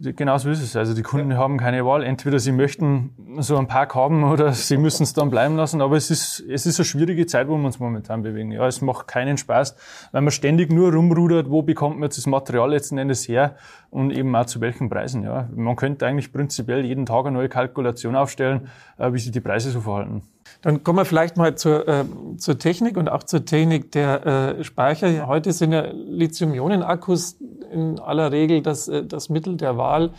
[0.00, 0.74] Genau so ist es.
[0.74, 1.36] Also die Kunden ja.
[1.36, 2.02] haben keine Wahl.
[2.02, 5.80] Entweder sie möchten so einen Park haben oder sie müssen es dann bleiben lassen.
[5.80, 8.50] Aber es ist, es ist eine schwierige Zeit, wo wir uns momentan bewegen.
[8.50, 9.76] Ja, es macht keinen Spaß,
[10.10, 13.54] weil man ständig nur rumrudert, wo bekommt man jetzt das Material letzten Endes her
[13.90, 15.22] und eben auch zu welchen Preisen.
[15.22, 19.40] Ja, man könnte eigentlich prinzipiell jeden Tag eine neue Kalkulation aufstellen, äh, wie sich die
[19.40, 20.22] Preise so verhalten.
[20.62, 22.04] Dann kommen wir vielleicht mal zur, äh,
[22.36, 24.26] zur Technik und auch zur Technik der
[24.58, 25.26] äh, Speicher.
[25.28, 27.36] Heute sind ja Lithium-Ionen-Akkus
[27.70, 30.10] in aller Regel das, äh, das Mittel der Wahl.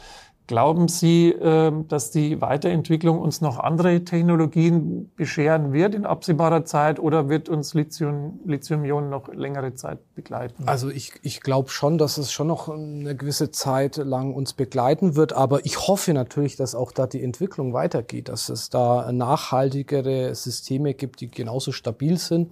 [0.49, 6.99] Glauben Sie, ähm, dass die Weiterentwicklung uns noch andere Technologien bescheren wird in absehbarer Zeit
[6.99, 10.63] oder wird uns Lithium, Lithium-Ionen noch längere Zeit begleiten?
[10.65, 15.15] Also ich, ich glaube schon, dass es schon noch eine gewisse Zeit lang uns begleiten
[15.15, 20.33] wird, aber ich hoffe natürlich, dass auch da die Entwicklung weitergeht, dass es da nachhaltigere
[20.33, 22.49] Systeme gibt, die genauso stabil sind.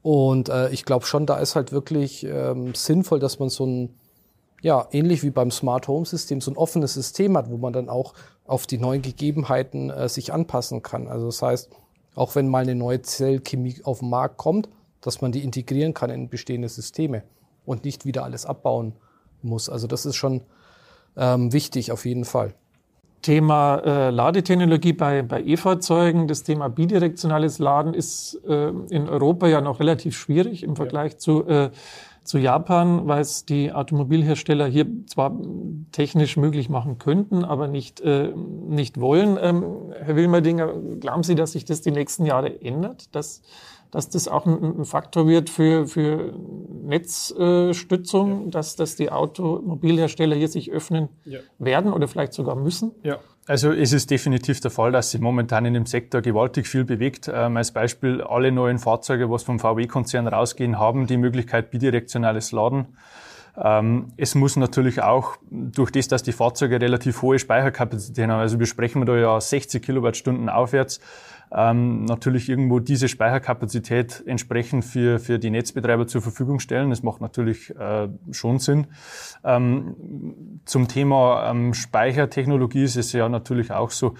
[0.00, 3.99] Und äh, ich glaube schon, da ist halt wirklich ähm, sinnvoll, dass man so ein
[4.62, 7.88] ja, ähnlich wie beim Smart Home System so ein offenes System hat, wo man dann
[7.88, 11.08] auch auf die neuen Gegebenheiten äh, sich anpassen kann.
[11.08, 11.70] Also das heißt,
[12.14, 14.68] auch wenn mal eine neue Zellchemie auf den Markt kommt,
[15.00, 17.22] dass man die integrieren kann in bestehende Systeme
[17.64, 18.94] und nicht wieder alles abbauen
[19.42, 19.68] muss.
[19.68, 20.42] Also das ist schon
[21.16, 22.54] ähm, wichtig auf jeden Fall.
[23.22, 29.60] Thema äh, Ladetechnologie bei, bei E-Fahrzeugen, das Thema bidirektionales Laden ist äh, in Europa ja
[29.60, 31.18] noch relativ schwierig im Vergleich ja.
[31.18, 31.70] zu äh,
[32.22, 35.36] zu Japan, weil es die Automobilhersteller hier zwar
[35.90, 38.32] technisch möglich machen könnten, aber nicht, äh,
[38.68, 39.38] nicht wollen.
[39.40, 43.42] Ähm, Herr Wilmerdinger, glauben Sie, dass sich das die nächsten Jahre ändert, dass,
[43.90, 46.32] dass das auch ein, ein Faktor wird für, für
[46.84, 48.50] Netzstützung, ja.
[48.50, 51.40] dass, dass die Automobilhersteller hier sich öffnen ja.
[51.58, 52.92] werden oder vielleicht sogar müssen?
[53.02, 53.18] Ja.
[53.46, 57.28] Also es ist definitiv der Fall, dass sich momentan in dem Sektor gewaltig viel bewegt.
[57.32, 62.96] Ähm, als Beispiel alle neuen Fahrzeuge, was vom VW-Konzern rausgehen, haben die Möglichkeit bidirektionales Laden.
[63.56, 68.58] Ähm, es muss natürlich auch durch das, dass die Fahrzeuge relativ hohe Speicherkapazitäten haben, also
[68.58, 71.00] wir sprechen da ja 60 Kilowattstunden aufwärts,
[71.52, 76.90] ähm, natürlich irgendwo diese Speicherkapazität entsprechend für, für die Netzbetreiber zur Verfügung stellen.
[76.90, 78.86] Das macht natürlich äh, schon Sinn.
[79.44, 84.14] Ähm, zum Thema ähm, Speichertechnologie ist es ja natürlich auch so,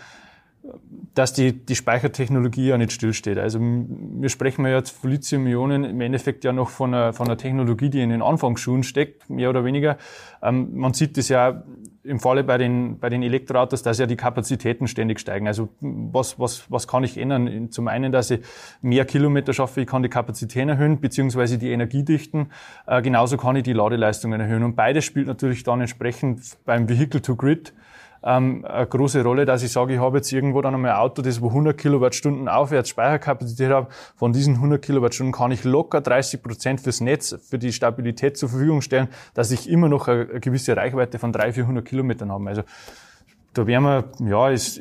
[1.14, 3.38] dass die, die Speichertechnologie ja nicht stillsteht.
[3.38, 7.36] Also wir sprechen ja jetzt von Lithium-Ionen im Endeffekt ja noch von einer, von einer
[7.36, 9.96] Technologie, die in den Anfangsschuhen steckt, mehr oder weniger.
[10.42, 11.62] Ähm, man sieht das ja
[12.02, 15.46] im Falle bei den, bei den Elektroautos, dass ja die Kapazitäten ständig steigen.
[15.46, 17.70] Also was, was, was kann ich ändern?
[17.70, 18.40] Zum einen, dass ich
[18.80, 22.50] mehr Kilometer schaffe, ich kann die Kapazitäten erhöhen, beziehungsweise die Energiedichten.
[22.86, 24.62] Äh, genauso kann ich die Ladeleistungen erhöhen.
[24.62, 27.74] Und beides spielt natürlich dann entsprechend beim Vehicle-to-Grid
[28.22, 31.22] ähm, eine große Rolle, dass ich sage, ich habe jetzt irgendwo dann einmal ein Auto,
[31.22, 33.88] das wo 100 Kilowattstunden aufwärts Speicherkapazität hat.
[34.16, 38.48] Von diesen 100 Kilowattstunden kann ich locker 30 Prozent fürs Netz, für die Stabilität zur
[38.48, 42.48] Verfügung stellen, dass ich immer noch eine, eine gewisse Reichweite von 300, 400 Kilometern habe.
[42.48, 42.62] Also
[43.52, 44.80] da werden wir, ja, es,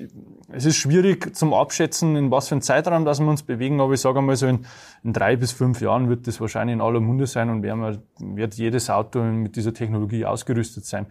[0.50, 3.94] es ist schwierig zum Abschätzen, in was für einem Zeitraum dass wir uns bewegen, aber
[3.94, 4.66] ich sage einmal so, in,
[5.04, 8.36] in drei bis fünf Jahren wird das wahrscheinlich in aller Munde sein und werden wir,
[8.36, 11.08] wird jedes Auto mit dieser Technologie ausgerüstet sein.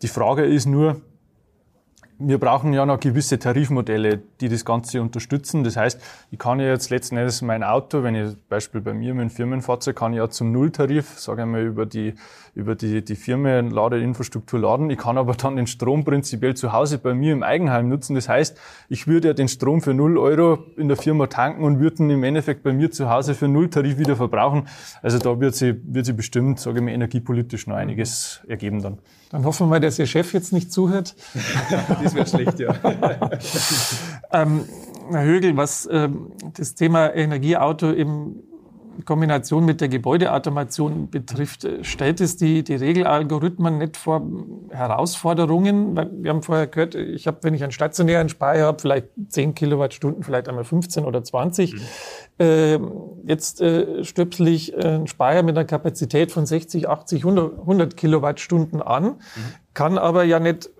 [0.00, 1.02] Die Frage ist nur,
[2.28, 5.64] wir brauchen ja noch gewisse Tarifmodelle, die das Ganze unterstützen.
[5.64, 6.00] Das heißt,
[6.30, 9.96] ich kann ja jetzt letzten Endes mein Auto, wenn ich Beispiel bei mir mein Firmenfahrzeug,
[9.96, 12.14] kann ich ja zum Nulltarif, sage ich mal, über die,
[12.54, 14.90] über die, die Firmenladeinfrastruktur laden.
[14.90, 18.14] Ich kann aber dann den Strom prinzipiell zu Hause bei mir im Eigenheim nutzen.
[18.14, 18.58] Das heißt,
[18.90, 22.10] ich würde ja den Strom für null Euro in der Firma tanken und würde ihn
[22.10, 24.68] im Endeffekt bei mir zu Hause für Nulltarif wieder verbrauchen.
[25.00, 28.98] Also da wird sie, wird sie bestimmt, sage ich mal, energiepolitisch noch einiges ergeben dann.
[29.30, 31.14] Dann hoffen wir mal, dass Ihr Chef jetzt nicht zuhört.
[32.02, 32.74] das wäre schlecht, ja.
[34.32, 34.64] ähm,
[35.10, 38.42] Herr Högel, was ähm, das Thema Energieauto im
[39.04, 44.22] Kombination mit der Gebäudeautomation betrifft, äh, stellt es die, die Regelalgorithmen nicht vor
[44.70, 45.96] Herausforderungen?
[46.22, 50.22] Wir haben vorher gehört, ich habe, wenn ich einen stationären Speicher habe, vielleicht 10 Kilowattstunden,
[50.22, 51.74] vielleicht einmal 15 oder 20.
[51.74, 51.80] Mhm.
[52.38, 52.78] Äh,
[53.24, 58.82] jetzt äh, stöpsel ich einen Speicher mit einer Kapazität von 60, 80, 100, 100 Kilowattstunden
[58.82, 59.18] an, mhm.
[59.74, 60.70] kann aber ja nicht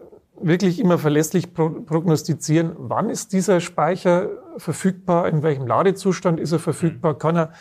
[0.41, 7.15] wirklich immer verlässlich prognostizieren, wann ist dieser Speicher verfügbar, in welchem Ladezustand ist er verfügbar,
[7.15, 7.19] mhm.
[7.19, 7.53] kann er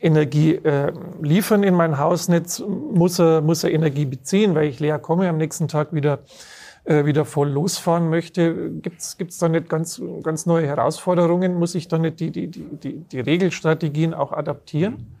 [0.00, 0.92] Energie äh,
[1.22, 5.36] liefern in mein Hausnetz, muss er, muss er Energie beziehen, weil ich leer komme, am
[5.36, 6.20] nächsten Tag wieder,
[6.84, 8.70] äh, wieder voll losfahren möchte.
[8.80, 11.54] Gibt es da nicht ganz, ganz neue Herausforderungen?
[11.54, 15.15] Muss ich da nicht die, die, die, die Regelstrategien auch adaptieren?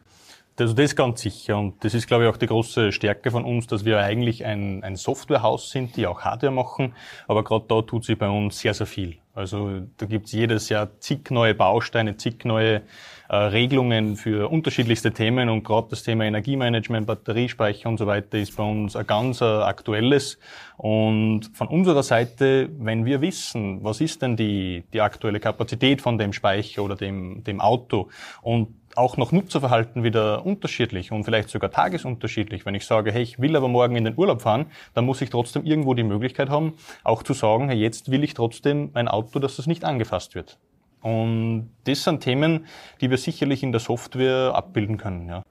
[0.58, 1.58] Also das ist ganz sicher.
[1.58, 4.82] Und das ist, glaube ich, auch die große Stärke von uns, dass wir eigentlich ein,
[4.82, 6.94] ein Softwarehaus sind, die auch Hardware machen.
[7.28, 9.18] Aber gerade da tut sich bei uns sehr, sehr viel.
[9.34, 12.80] Also da gibt's jedes Jahr zig neue Bausteine, zig neue
[13.28, 18.56] äh, Regelungen für unterschiedlichste Themen und gerade das Thema Energiemanagement, Batteriespeicher und so weiter ist
[18.56, 20.38] bei uns ein ganz äh, aktuelles.
[20.78, 26.16] Und von unserer Seite, wenn wir wissen, was ist denn die, die aktuelle Kapazität von
[26.16, 28.08] dem Speicher oder dem, dem Auto
[28.40, 32.66] und auch noch Nutzerverhalten wieder unterschiedlich und vielleicht sogar tagesunterschiedlich.
[32.66, 35.30] Wenn ich sage, hey, ich will aber morgen in den Urlaub fahren, dann muss ich
[35.30, 36.74] trotzdem irgendwo die Möglichkeit haben,
[37.04, 40.58] auch zu sagen, hey, jetzt will ich trotzdem mein Auto, dass das nicht angefasst wird.
[41.02, 42.66] Und das sind Themen,
[43.00, 45.28] die wir sicherlich in der Software abbilden können.
[45.28, 45.42] Ja.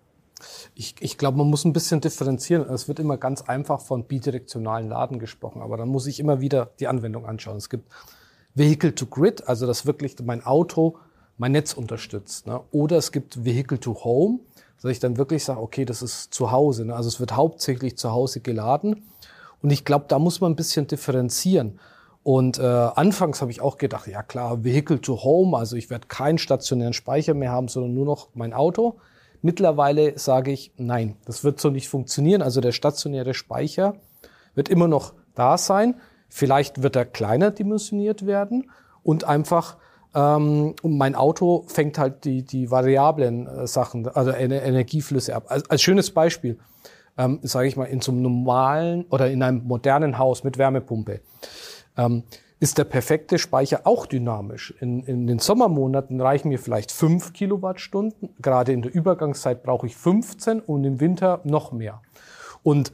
[0.73, 2.67] Ich, ich glaube, man muss ein bisschen differenzieren.
[2.69, 6.71] Es wird immer ganz einfach von bidirektionalen Laden gesprochen, aber dann muss ich immer wieder
[6.79, 7.57] die Anwendung anschauen.
[7.57, 7.89] Es gibt
[8.53, 10.97] Vehicle to Grid, also dass wirklich mein Auto
[11.37, 12.47] mein Netz unterstützt.
[12.47, 12.61] Ne?
[12.71, 14.39] Oder es gibt Vehicle to Home,
[14.81, 16.85] dass ich dann wirklich sage, okay, das ist zu Hause.
[16.85, 16.95] Ne?
[16.95, 19.03] Also es wird hauptsächlich zu Hause geladen.
[19.61, 21.79] Und ich glaube, da muss man ein bisschen differenzieren.
[22.23, 26.07] Und äh, anfangs habe ich auch gedacht, ja klar, Vehicle to Home, also ich werde
[26.07, 28.95] keinen stationären Speicher mehr haben, sondern nur noch mein Auto.
[29.43, 32.41] Mittlerweile sage ich, nein, das wird so nicht funktionieren.
[32.41, 33.95] Also der stationäre Speicher
[34.55, 35.95] wird immer noch da sein.
[36.29, 38.71] Vielleicht wird er kleiner dimensioniert werden
[39.03, 39.77] und einfach
[40.81, 45.45] und mein Auto fängt halt die, die variablen äh, Sachen, also Energieflüsse ab.
[45.49, 46.57] Als, als schönes Beispiel,
[47.17, 51.19] ähm, sage ich mal, in so einem normalen oder in einem modernen Haus mit Wärmepumpe
[51.97, 52.23] ähm,
[52.61, 54.73] ist der perfekte Speicher auch dynamisch.
[54.79, 58.29] In, in den Sommermonaten reichen mir vielleicht fünf Kilowattstunden.
[58.41, 62.01] Gerade in der Übergangszeit brauche ich 15 und im Winter noch mehr.
[62.63, 62.93] Und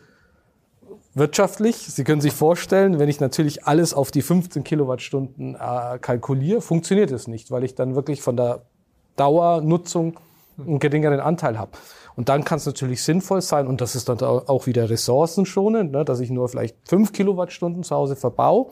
[1.13, 6.61] wirtschaftlich, Sie können sich vorstellen, wenn ich natürlich alles auf die 15 Kilowattstunden äh, kalkuliere,
[6.61, 8.63] funktioniert es nicht, weil ich dann wirklich von der
[9.15, 10.19] Dauernutzung
[10.57, 11.71] einen geringeren Anteil habe.
[12.15, 16.05] Und dann kann es natürlich sinnvoll sein, und das ist dann auch wieder ressourcenschonend, ne,
[16.05, 18.71] dass ich nur vielleicht fünf Kilowattstunden zu Hause verbau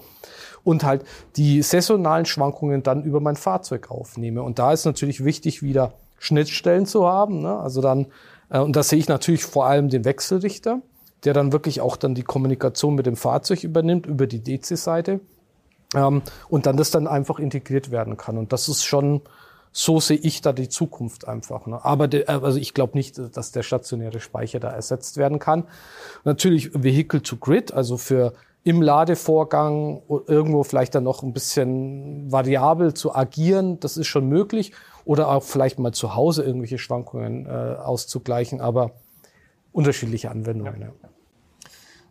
[0.63, 4.43] und halt die saisonalen Schwankungen dann über mein Fahrzeug aufnehme.
[4.43, 7.41] Und da ist natürlich wichtig, wieder Schnittstellen zu haben.
[7.41, 7.57] Ne?
[7.57, 8.07] Also dann,
[8.49, 10.81] äh, und da sehe ich natürlich vor allem den Wechselrichter,
[11.25, 15.19] der dann wirklich auch dann die Kommunikation mit dem Fahrzeug übernimmt über die DC-Seite
[15.95, 18.37] ähm, und dann das dann einfach integriert werden kann.
[18.37, 19.21] Und das ist schon
[19.71, 21.67] so sehe ich da die Zukunft einfach.
[21.67, 21.83] Ne?
[21.83, 25.65] Aber de, also ich glaube nicht, dass der stationäre Speicher da ersetzt werden kann.
[26.23, 32.93] Natürlich Vehicle to Grid, also für im Ladevorgang irgendwo vielleicht dann noch ein bisschen variabel
[32.93, 34.73] zu agieren, das ist schon möglich.
[35.05, 38.91] Oder auch vielleicht mal zu Hause irgendwelche Schwankungen äh, auszugleichen, aber
[39.71, 40.81] unterschiedliche Anwendungen.
[40.81, 41.08] Ja.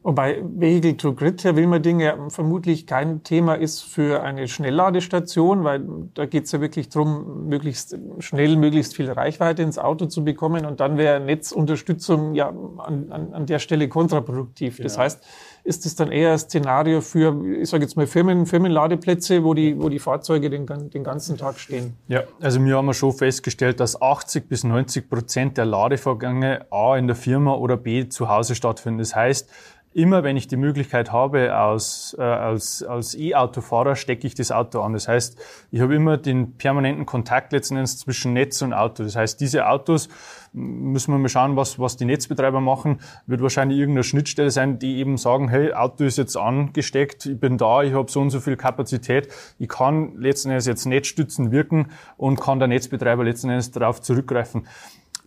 [0.03, 5.84] Wobei Vehicle to Grid, Herr Wilmerding, ja vermutlich kein Thema ist für eine Schnellladestation, weil
[6.14, 10.66] da geht es ja wirklich darum, möglichst schnell, möglichst viel Reichweite ins Auto zu bekommen.
[10.66, 14.76] Und dann wäre Netzunterstützung ja an, an, an der Stelle kontraproduktiv.
[14.76, 14.84] Genau.
[14.86, 15.26] Das heißt,
[15.64, 19.78] ist es dann eher ein Szenario für, ich sage jetzt mal, Firmen, Firmenladeplätze, wo die,
[19.78, 21.94] wo die Fahrzeuge den, den ganzen Tag stehen?
[22.07, 27.07] Ja, also wir haben schon festgestellt, dass 80 bis 90 Prozent der Ladevorgänge A in
[27.07, 29.01] der Firma oder B zu Hause stattfinden.
[29.01, 29.51] Das heißt,
[29.99, 34.80] immer wenn ich die Möglichkeit habe, als, äh, als, als E-Autofahrer stecke ich das Auto
[34.80, 34.92] an.
[34.92, 35.36] Das heißt,
[35.72, 39.03] ich habe immer den permanenten Kontakt letzten Endes zwischen Netz und Auto.
[39.03, 40.09] Das heißt, diese Autos
[40.53, 44.99] müssen wir mal schauen, was, was die Netzbetreiber machen, wird wahrscheinlich irgendeine Schnittstelle sein, die
[44.99, 48.38] eben sagen, hey, Auto ist jetzt angesteckt, ich bin da, ich habe so und so
[48.38, 49.28] viel Kapazität,
[49.59, 54.66] ich kann letzten Endes jetzt netzstützend wirken und kann der Netzbetreiber letzten Endes darauf zurückgreifen.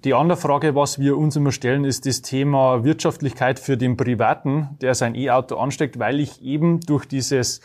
[0.04, 4.70] Die andere Frage, was wir uns immer stellen, ist das Thema Wirtschaftlichkeit für den Privaten,
[4.82, 7.62] der sein E-Auto ansteckt, weil ich eben durch dieses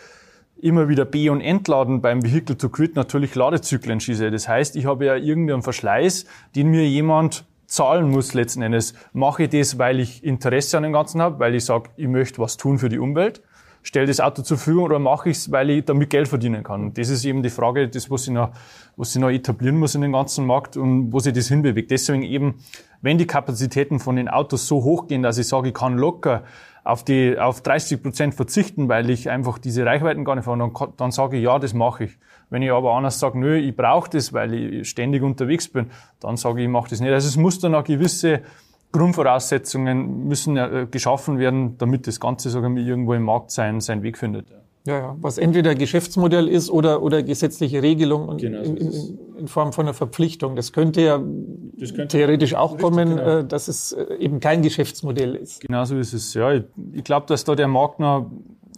[0.60, 4.30] immer wieder B- und Entladen beim Vehicle to Grid natürlich Ladezyklen schieße.
[4.30, 8.94] Das heißt, ich habe ja irgendeinen Verschleiß, den mir jemand zahlen muss letzten Endes.
[9.12, 12.38] Mache ich das, weil ich Interesse an dem Ganzen habe, weil ich sage, ich möchte
[12.38, 13.42] was tun für die Umwelt?
[13.86, 16.82] Stelle das Auto zur Verfügung oder mache ich es, weil ich damit Geld verdienen kann?
[16.82, 18.50] Und das ist eben die Frage, das, was ich noch,
[18.96, 21.90] was ich noch etablieren muss in den ganzen Markt und wo sich das hinbewegt.
[21.90, 22.56] Deswegen eben,
[23.00, 26.42] wenn die Kapazitäten von den Autos so hoch gehen, dass ich sage, ich kann locker
[26.82, 30.72] auf die, auf 30 Prozent verzichten, weil ich einfach diese Reichweiten gar nicht fahre, dann,
[30.96, 32.18] dann sage ich, ja, das mache ich.
[32.48, 36.36] Wenn ich aber anders sage, nö, ich brauche das, weil ich ständig unterwegs bin, dann
[36.36, 37.12] sage ich, ich mache das nicht.
[37.12, 38.42] Also es muss dann auch gewisse
[38.96, 44.18] Grundvoraussetzungen müssen äh, geschaffen werden, damit das Ganze sogar irgendwo im Markt sein, seinen Weg
[44.18, 44.46] findet.
[44.86, 49.48] Ja, ja, was entweder Geschäftsmodell ist oder, oder gesetzliche Regelung und genau, in, in, in,
[49.48, 50.54] Form von einer Verpflichtung.
[50.54, 51.20] Das könnte ja
[51.76, 53.38] das könnte theoretisch auch richtig, kommen, genau.
[53.38, 55.60] Äh, dass es äh, eben kein Geschäftsmodell ist.
[55.60, 56.32] Genau so ist es.
[56.34, 58.30] Ja, ich, ich glaube, dass da der Markt noch,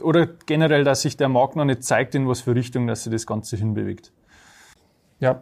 [0.03, 3.12] oder generell, dass sich der Markt noch nicht zeigt, in was für Richtung, dass sich
[3.12, 4.11] das Ganze hinbewegt.
[5.21, 5.39] Ja,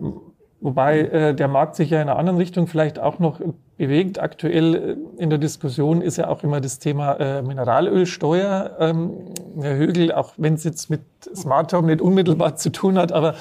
[0.60, 3.40] wobei äh, der Markt sich ja in einer anderen Richtung vielleicht auch noch
[3.76, 4.20] bewegt.
[4.20, 8.76] Aktuell äh, in der Diskussion ist ja auch immer das Thema äh, Mineralölsteuer.
[8.78, 9.12] Ähm,
[9.60, 11.00] Herr Högel, auch wenn es jetzt mit
[11.34, 13.34] Smart Home nicht unmittelbar zu tun hat, aber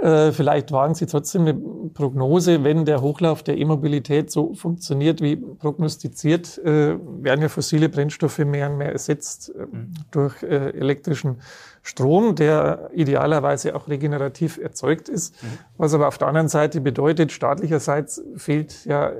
[0.00, 5.36] äh, vielleicht wagen Sie trotzdem eine Prognose, wenn der Hochlauf der E-Mobilität so funktioniert wie
[5.36, 9.66] prognostiziert, äh, werden ja fossile Brennstoffe mehr und mehr ersetzt äh,
[10.10, 11.36] durch äh, elektrischen
[11.82, 15.42] Strom, der idealerweise auch regenerativ erzeugt ist.
[15.42, 15.58] Mhm.
[15.76, 19.12] Was aber auf der anderen Seite bedeutet, staatlicherseits fehlt ja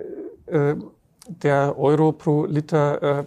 [0.47, 0.75] äh,
[1.29, 3.25] der Euro pro Liter äh,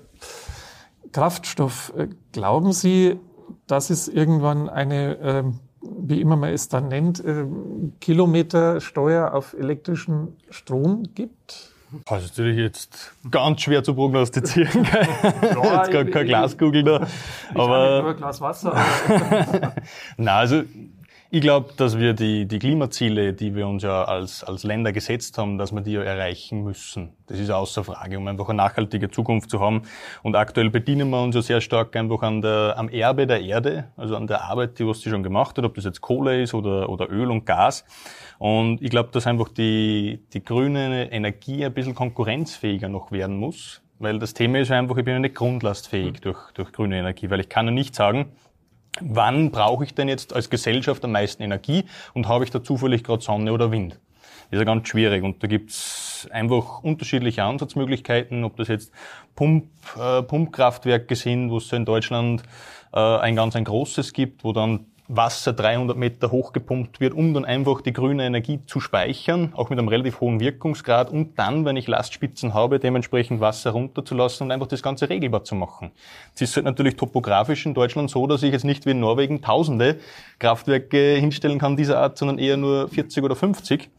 [1.11, 1.93] Kraftstoff.
[1.97, 3.20] Äh, glauben Sie,
[3.65, 5.43] dass es irgendwann eine, äh,
[5.82, 7.45] wie immer man es dann nennt, äh,
[7.99, 11.74] Kilometersteuer auf elektrischen Strom gibt?
[12.05, 14.84] Das ist natürlich jetzt ganz schwer zu prognostizieren.
[15.22, 17.07] ja, jetzt gar kein Glaskugel da.
[17.49, 18.76] Ich aber nur ein Glas Wasser.
[20.18, 20.63] Nein, also
[21.30, 25.38] ich glaube, dass wir die, die Klimaziele, die wir uns ja als, als Länder gesetzt
[25.38, 27.09] haben, dass wir die ja erreichen müssen.
[27.28, 29.82] Das ist außer Frage, um einfach eine nachhaltige Zukunft zu haben.
[30.23, 33.89] Und aktuell bedienen wir uns ja sehr stark einfach an der, am Erbe der Erde,
[33.97, 36.53] also an der Arbeit, die was sie schon gemacht hat, ob das jetzt Kohle ist
[36.53, 37.84] oder, oder Öl und Gas.
[38.39, 43.82] Und ich glaube, dass einfach die, die grüne Energie ein bisschen konkurrenzfähiger noch werden muss.
[43.99, 47.39] Weil das Thema ist einfach, ich bin ja nicht grundlastfähig durch, durch grüne Energie, weil
[47.39, 48.32] ich kann ja nicht sagen,
[49.01, 53.03] wann brauche ich denn jetzt als Gesellschaft am meisten Energie und habe ich da zufällig
[53.03, 53.99] gerade Sonne oder Wind?
[54.49, 58.93] Das ist ja ganz schwierig und da gibt's einfach unterschiedliche Ansatzmöglichkeiten, ob das jetzt
[59.35, 59.65] Pump,
[59.99, 62.43] äh, Pumpkraftwerke sind, wo es in Deutschland
[62.93, 67.45] äh, ein ganz ein großes gibt, wo dann Wasser 300 Meter hochgepumpt wird, um dann
[67.45, 71.77] einfach die grüne Energie zu speichern, auch mit einem relativ hohen Wirkungsgrad und dann, wenn
[71.77, 75.91] ich Lastspitzen habe, dementsprechend Wasser runterzulassen und einfach das Ganze regelbar zu machen.
[76.35, 79.41] Es ist halt natürlich topografisch in Deutschland so, dass ich jetzt nicht wie in Norwegen
[79.41, 79.99] tausende
[80.39, 83.89] Kraftwerke hinstellen kann dieser Art, sondern eher nur 40 oder 50.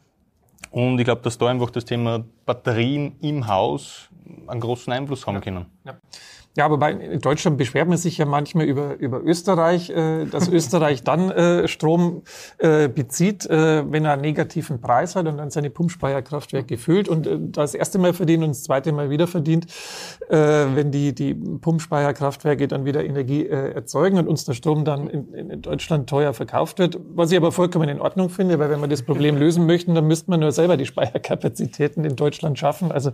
[0.70, 4.10] Und ich glaube, dass da einfach das Thema Batterien im Haus
[4.46, 5.66] einen großen Einfluss haben können.
[5.84, 5.96] Ja.
[6.58, 11.04] Ja, wobei in Deutschland beschwert man sich ja manchmal über, über Österreich, äh, dass Österreich
[11.04, 12.22] dann äh, Strom
[12.58, 17.28] äh, bezieht, äh, wenn er einen negativen Preis hat und dann seine Pumpspeicherkraftwerke füllt und
[17.28, 19.66] äh, das erste Mal verdient und das zweite Mal wieder verdient,
[20.30, 25.32] äh, wenn die, die Pumpspeicherkraftwerke dann wieder Energie erzeugen und uns der Strom dann in,
[25.34, 26.98] in Deutschland teuer verkauft wird.
[27.14, 30.08] Was ich aber vollkommen in Ordnung finde, weil wenn wir das Problem lösen möchten, dann
[30.08, 32.90] müsste man nur selber die Speicherkapazitäten in Deutschland schaffen.
[32.90, 33.12] Also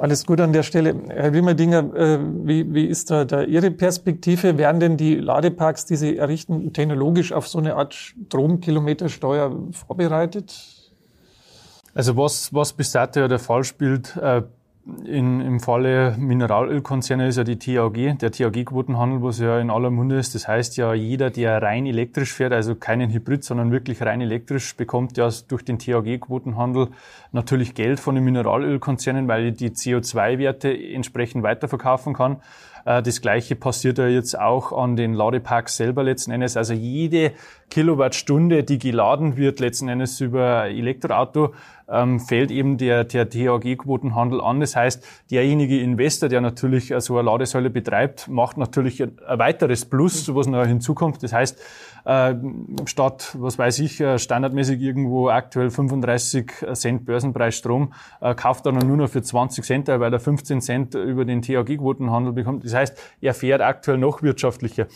[0.00, 0.94] alles gut an der Stelle.
[1.08, 4.58] Herr Wimmerdinger, äh, wie, wie ist da, da Ihre Perspektive?
[4.58, 10.54] Werden denn die Ladeparks, die Sie errichten, technologisch auf so eine Art Stromkilometersteuer vorbereitet?
[11.94, 14.42] Also was, was bis dato ja der Fall spielt, äh,
[15.04, 20.18] in, Im Falle Mineralölkonzerne ist ja die TAG, der TAG-Quotenhandel, was ja in aller Munde
[20.18, 20.34] ist.
[20.34, 24.74] Das heißt ja, jeder, der rein elektrisch fährt, also keinen Hybrid, sondern wirklich rein elektrisch,
[24.76, 26.88] bekommt ja durch den TAG-Quotenhandel
[27.32, 32.38] natürlich Geld von den Mineralölkonzernen, weil die CO2-Werte entsprechend weiterverkaufen kann.
[32.84, 36.56] Äh, das gleiche passiert ja jetzt auch an den Ladeparks selber letzten Endes.
[36.56, 37.32] Also jede
[37.70, 41.54] Kilowattstunde, die geladen wird, letzten Endes über Elektroauto,
[41.90, 44.60] ähm, fällt eben der, der THG-Quotenhandel an.
[44.60, 49.84] Das heißt, derjenige Investor, der natürlich so eine Ladesäule betreibt, macht natürlich ein, ein weiteres
[49.84, 51.22] Plus, was noch hinzukommt.
[51.22, 51.60] Das heißt,
[52.04, 52.34] äh,
[52.86, 58.72] statt, was weiß ich, äh, standardmäßig irgendwo aktuell 35 Cent Börsenpreis Strom, äh, kauft er
[58.72, 62.64] dann nur noch für 20 Cent, weil er 15 Cent über den THG-Quotenhandel bekommt.
[62.64, 64.86] Das heißt, er fährt aktuell noch wirtschaftlicher.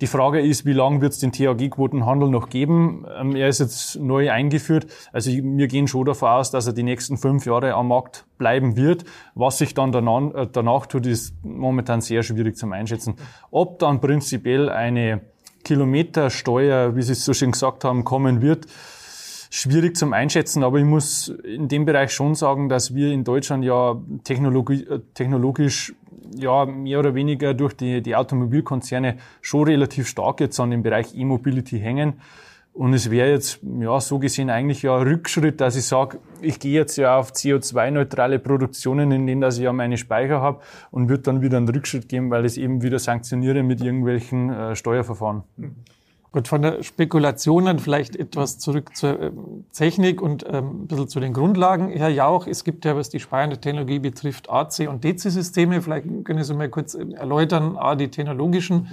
[0.00, 3.04] Die Frage ist, wie lange wird es den THG-Quotenhandel noch geben?
[3.18, 4.86] Ähm, er ist jetzt neu eingeführt.
[5.12, 8.76] Also wir gehen schon davon aus, dass er die nächsten fünf Jahre am Markt bleiben
[8.76, 9.04] wird.
[9.34, 13.16] Was sich dann danach, äh, danach tut, ist momentan sehr schwierig zum Einschätzen.
[13.50, 15.22] Ob dann prinzipiell eine
[15.64, 18.66] Kilometersteuer, wie Sie es so schön gesagt haben, kommen wird,
[19.50, 23.64] schwierig zum Einschätzen, aber ich muss in dem Bereich schon sagen, dass wir in Deutschland
[23.64, 25.94] ja technologi äh, technologisch
[26.36, 31.14] ja mehr oder weniger durch die, die Automobilkonzerne schon relativ stark jetzt an dem Bereich
[31.14, 32.14] E-Mobility hängen.
[32.78, 36.60] Und es wäre jetzt, ja, so gesehen eigentlich ja ein Rückschritt, dass ich sage, ich
[36.60, 40.60] gehe jetzt ja auf CO2-neutrale Produktionen, in denen dass ich ja meine Speicher habe
[40.92, 44.50] und würde dann wieder einen Rückschritt geben, weil ich es eben wieder sanktioniere mit irgendwelchen
[44.50, 45.42] äh, Steuerverfahren.
[46.30, 49.30] Gut, von der Spekulation dann vielleicht etwas zurück zur äh,
[49.72, 51.88] Technik und ähm, ein bisschen zu den Grundlagen.
[51.88, 55.80] Herr Jauch, es gibt ja, was die speichernde Technologie betrifft, AC- und DC-Systeme.
[55.80, 58.88] Vielleicht können Sie mal kurz äh, erläutern, A, die technologischen.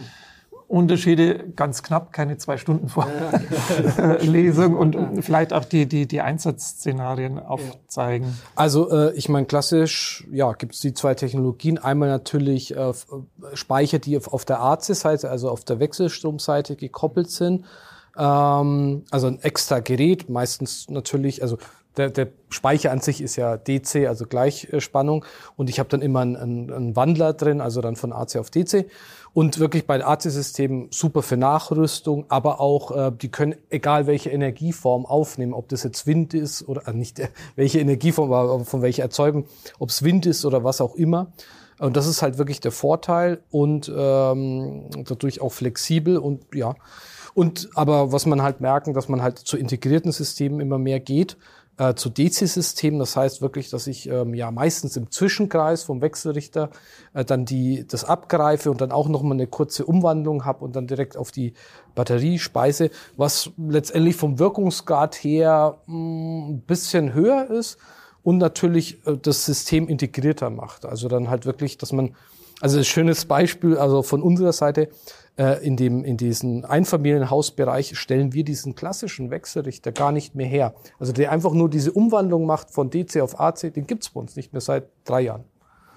[0.67, 4.79] Unterschiede ganz knapp, keine zwei Stunden Vorlesung ja.
[4.79, 8.37] und vielleicht auch die, die, die Einsatzszenarien aufzeigen.
[8.55, 11.77] Also äh, ich meine, klassisch ja, gibt es die zwei Technologien.
[11.77, 12.93] Einmal natürlich äh,
[13.53, 17.65] Speicher, die auf, auf der AC-Seite, also auf der Wechselstromseite gekoppelt sind.
[18.17, 21.57] Ähm, also ein extra Gerät, meistens natürlich, also
[21.97, 25.25] der, der Speicher an sich ist ja DC, also Gleichspannung.
[25.55, 28.85] Und ich habe dann immer einen, einen Wandler drin, also dann von AC auf DC.
[29.35, 35.05] Und wirklich bei AC-Systemen super für Nachrüstung, aber auch, äh, die können egal welche Energieform
[35.05, 37.27] aufnehmen, ob das jetzt Wind ist oder äh, nicht äh,
[37.57, 39.43] welche Energieform, aber von welcher Erzeugung,
[39.77, 41.33] ob es Wind ist oder was auch immer.
[41.79, 46.75] Und das ist halt wirklich der Vorteil und ähm, dadurch auch flexibel und ja.
[47.33, 51.35] Und aber was man halt merken, dass man halt zu integrierten Systemen immer mehr geht
[51.77, 52.99] äh, zu DC-Systemen.
[52.99, 56.69] Das heißt wirklich, dass ich ähm, ja meistens im Zwischenkreis vom Wechselrichter
[57.13, 60.75] äh, dann die das abgreife und dann auch noch mal eine kurze Umwandlung habe und
[60.75, 61.53] dann direkt auf die
[61.93, 67.77] Batterie speise, was letztendlich vom Wirkungsgrad her mh, mm, ein bisschen höher ist
[68.23, 70.85] und natürlich äh, das System integrierter macht.
[70.85, 72.15] Also dann halt wirklich, dass man
[72.61, 74.89] also ein schönes Beispiel, also von unserer Seite,
[75.37, 80.75] in, dem, in diesen Einfamilienhausbereich stellen wir diesen klassischen Wechselrichter gar nicht mehr her.
[80.97, 84.37] Also der einfach nur diese Umwandlung macht von DC auf AC, den gibt's bei uns
[84.37, 85.43] nicht mehr seit drei Jahren.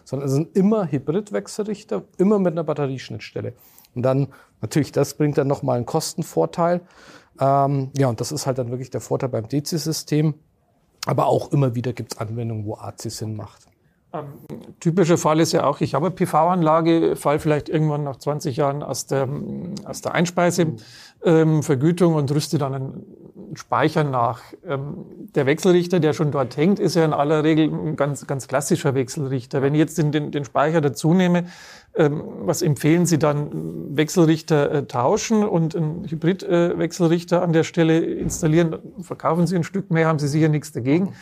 [0.05, 3.53] Sondern es sind immer Hybridwechselrichter, immer mit einer Batterieschnittstelle.
[3.95, 4.29] Und dann,
[4.61, 6.81] natürlich, das bringt dann nochmal einen Kostenvorteil.
[7.41, 10.35] Ähm, ja, und das ist halt dann wirklich der Vorteil beim DC-System.
[11.07, 13.67] Aber auch immer wieder gibt's Anwendungen, wo AC Sinn macht.
[14.13, 14.25] Ähm,
[14.81, 18.83] typischer Fall ist ja auch, ich habe eine PV-Anlage, fall vielleicht irgendwann nach 20 Jahren
[18.83, 19.29] aus der,
[19.85, 23.05] aus der Einspeisevergütung ähm, und rüste dann einen
[23.55, 24.41] Speicher nach.
[24.67, 25.05] Ähm,
[25.35, 28.95] der Wechselrichter, der schon dort hängt, ist ja in aller Regel ein ganz, ganz klassischer
[28.95, 29.61] Wechselrichter.
[29.61, 31.45] Wenn ich jetzt den, den, den Speicher dazu nehme,
[31.95, 33.95] ähm, was empfehlen Sie dann?
[33.97, 38.79] Wechselrichter äh, tauschen und einen Hybridwechselrichter äh, an der Stelle installieren?
[39.03, 41.09] Verkaufen Sie ein Stück mehr, haben Sie sicher nichts dagegen.
[41.09, 41.15] Aber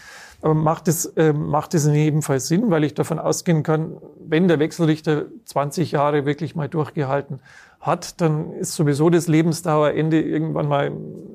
[0.43, 4.49] macht es, äh, macht es in jedem Fall Sinn, weil ich davon ausgehen kann, wenn
[4.49, 7.41] der Wechselrichter 20 Jahre wirklich mal durchgehalten
[7.81, 10.93] hat, dann ist sowieso das Lebensdauerende irgendwann mal,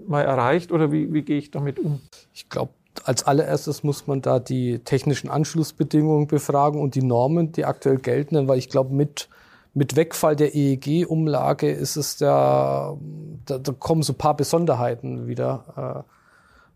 [0.07, 2.01] mal erreicht oder wie, wie gehe ich damit um?
[2.33, 2.73] Ich glaube,
[3.03, 8.47] als allererstes muss man da die technischen Anschlussbedingungen befragen und die Normen, die aktuell gelten,
[8.47, 9.29] weil ich glaube, mit,
[9.73, 12.97] mit Wegfall der EEG-Umlage ist es der,
[13.45, 16.05] da, da kommen so ein paar Besonderheiten wieder.
[16.07, 16.20] Äh,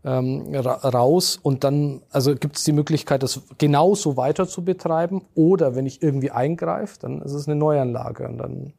[0.06, 5.74] ähm, raus und dann, also gibt es die Möglichkeit, das genauso weiter zu betreiben oder
[5.74, 8.72] wenn ich irgendwie eingreife, dann ist es eine Neuanlage und dann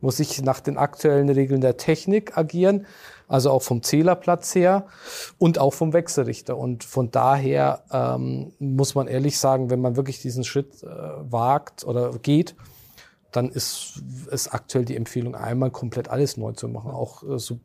[0.00, 2.86] muss ich nach den aktuellen Regeln der Technik agieren,
[3.26, 4.86] also auch vom Zählerplatz her
[5.38, 6.56] und auch vom Wechselrichter.
[6.56, 11.84] Und von daher ähm, muss man ehrlich sagen, wenn man wirklich diesen Schritt äh, wagt
[11.84, 12.54] oder geht,
[13.32, 16.92] dann ist es aktuell die Empfehlung, einmal komplett alles neu zu machen.
[16.92, 17.58] Auch äh, so,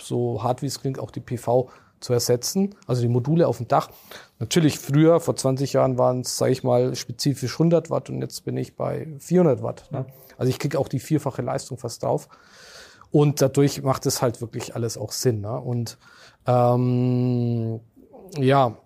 [0.00, 1.70] so hart wie es klingt, auch die PV
[2.00, 3.90] zu ersetzen, also die Module auf dem Dach.
[4.38, 8.44] Natürlich früher, vor 20 Jahren waren es, sage ich mal, spezifisch 100 Watt und jetzt
[8.44, 9.88] bin ich bei 400 Watt.
[9.90, 10.06] Ne?
[10.36, 12.28] Also ich kriege auch die vierfache Leistung fast drauf.
[13.10, 15.40] Und dadurch macht es halt wirklich alles auch Sinn.
[15.40, 15.58] Ne?
[15.58, 15.96] Und
[16.46, 17.80] ähm,
[18.36, 18.76] ja,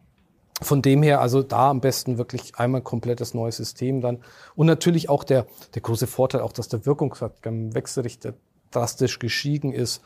[0.63, 4.23] von dem her, also da am besten wirklich einmal komplettes neues System dann.
[4.55, 8.35] Und natürlich auch der, der große Vorteil, auch dass der Wirkungsgrad beim Wechselrichter
[8.71, 10.03] drastisch gestiegen ist.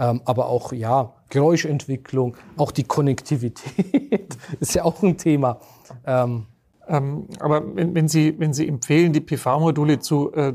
[0.00, 5.60] Ähm, aber auch, ja, Geräuschentwicklung, auch die Konnektivität ist ja auch ein Thema.
[6.06, 6.46] Ähm,
[6.88, 10.54] ähm, aber wenn, wenn, Sie, wenn Sie empfehlen, die PV-Module zu, äh,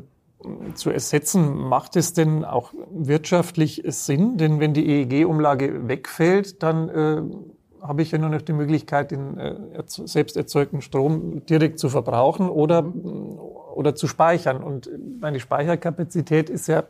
[0.73, 4.37] zu ersetzen, macht es denn auch wirtschaftlich Sinn?
[4.37, 7.21] Denn wenn die EEG-Umlage wegfällt, dann äh,
[7.83, 12.49] habe ich ja nur noch die Möglichkeit, den äh, selbst erzeugten Strom direkt zu verbrauchen
[12.49, 12.83] oder,
[13.75, 14.63] oder zu speichern.
[14.63, 14.89] Und
[15.21, 16.83] meine Speicherkapazität ist ja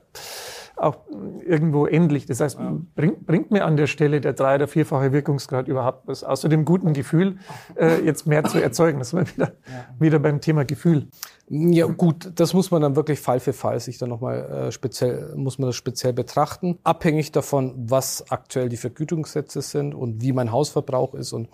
[0.77, 0.97] auch
[1.45, 2.25] irgendwo endlich.
[2.25, 2.77] Das heißt, ja.
[2.95, 6.65] bringt, bringt mir an der Stelle der drei- oder vierfache Wirkungsgrad überhaupt was, außer dem
[6.65, 7.37] guten Gefühl,
[7.75, 8.99] äh, jetzt mehr zu erzeugen.
[8.99, 9.85] Das sind wir wieder, ja.
[9.99, 11.07] wieder beim Thema Gefühl.
[11.47, 15.33] Ja, gut, das muss man dann wirklich Fall für Fall sich dann nochmal äh, speziell,
[15.35, 16.79] muss man das speziell betrachten.
[16.83, 21.49] Abhängig davon, was aktuell die Vergütungssätze sind und wie mein Hausverbrauch ist und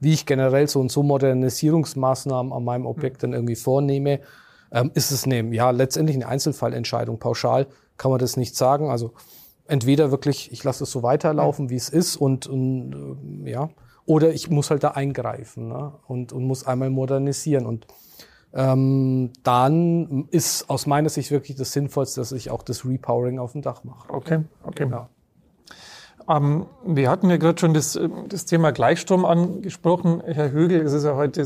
[0.00, 4.20] wie ich generell so und so Modernisierungsmaßnahmen an meinem Objekt dann irgendwie vornehme,
[4.72, 7.18] ähm, ist es eine, ja, letztendlich eine Einzelfallentscheidung.
[7.18, 8.90] Pauschal kann man das nicht sagen.
[8.90, 9.12] Also
[9.66, 13.70] entweder wirklich, ich lasse es so weiterlaufen, wie es ist und, und äh, ja,
[14.04, 15.92] oder ich muss halt da eingreifen ne?
[16.06, 17.66] und, und muss einmal modernisieren.
[17.66, 17.86] Und
[18.54, 23.52] ähm, dann ist aus meiner Sicht wirklich das Sinnvollste, dass ich auch das Repowering auf
[23.52, 24.08] dem Dach mache.
[24.12, 24.88] Okay, okay.
[24.88, 25.10] Ja.
[26.28, 30.22] Ähm, wir hatten ja gerade schon das, äh, das Thema Gleichstrom angesprochen.
[30.24, 31.44] Herr Högel, es ist ja heute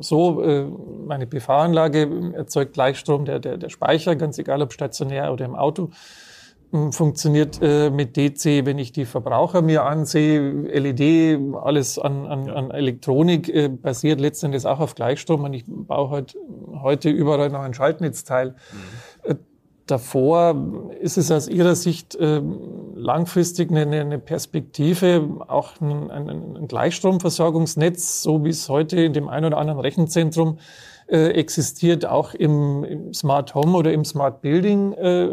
[0.00, 0.66] so, äh,
[1.06, 5.90] meine PV-Anlage erzeugt Gleichstrom, der, der, der Speicher, ganz egal ob stationär oder im Auto,
[6.72, 10.40] hm, funktioniert äh, mit DC, wenn ich die Verbraucher mir ansehe,
[10.78, 16.36] LED, alles an, an, an Elektronik basiert letztendlich auch auf Gleichstrom und ich baue halt
[16.82, 18.50] heute überall noch ein Schaltnetzteil.
[18.50, 19.07] Mhm
[19.90, 20.54] davor
[21.00, 22.40] ist es aus Ihrer Sicht äh,
[22.94, 29.28] langfristig eine, eine, Perspektive, auch ein, ein, ein, Gleichstromversorgungsnetz, so wie es heute in dem
[29.28, 30.58] einen oder anderen Rechenzentrum
[31.08, 35.30] äh, existiert, auch im, im, Smart Home oder im Smart Building äh,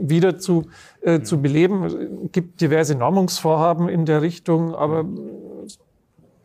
[0.00, 0.66] wieder zu,
[1.00, 1.84] äh, zu beleben.
[1.84, 1.96] Es
[2.32, 5.04] gibt diverse Normungsvorhaben in der Richtung, aber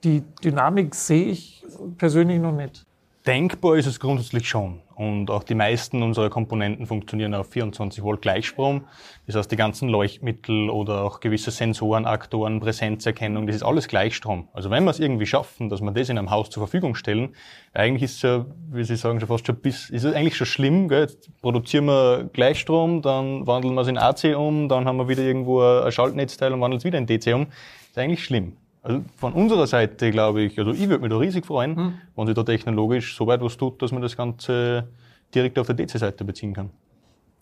[0.03, 1.65] die Dynamik sehe ich
[1.97, 2.85] persönlich noch nicht.
[3.25, 4.79] Denkbar ist es grundsätzlich schon.
[4.97, 8.85] Und auch die meisten unserer Komponenten funktionieren auf 24 Volt Gleichstrom.
[9.27, 14.47] Das heißt, die ganzen Leuchtmittel oder auch gewisse Sensoren, Aktoren, Präsenzerkennung, das ist alles Gleichstrom.
[14.53, 17.35] Also wenn wir es irgendwie schaffen, dass wir das in einem Haus zur Verfügung stellen,
[17.73, 20.47] eigentlich ist es ja, wie Sie sagen, schon fast schon bis, ist es eigentlich schon
[20.47, 21.01] schlimm, gell?
[21.01, 25.21] Jetzt produzieren wir Gleichstrom, dann wandeln wir es in AC um, dann haben wir wieder
[25.21, 27.45] irgendwo ein Schaltnetzteil und wandeln es wieder in DC um.
[27.45, 28.57] Das ist eigentlich schlimm.
[28.88, 31.93] Also von unserer Seite glaube ich, also ich würde mich da riesig freuen, hm.
[32.15, 34.88] wenn sich da technologisch so weit was tut, dass man das Ganze
[35.35, 36.69] direkt auf der DC-Seite beziehen kann.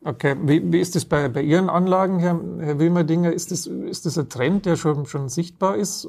[0.03, 3.33] Okay, wie, wie ist das bei, bei Ihren Anlagen, Herr, Herr Wilmerdinger?
[3.33, 6.07] Ist das, ist das ein Trend, der schon, schon sichtbar ist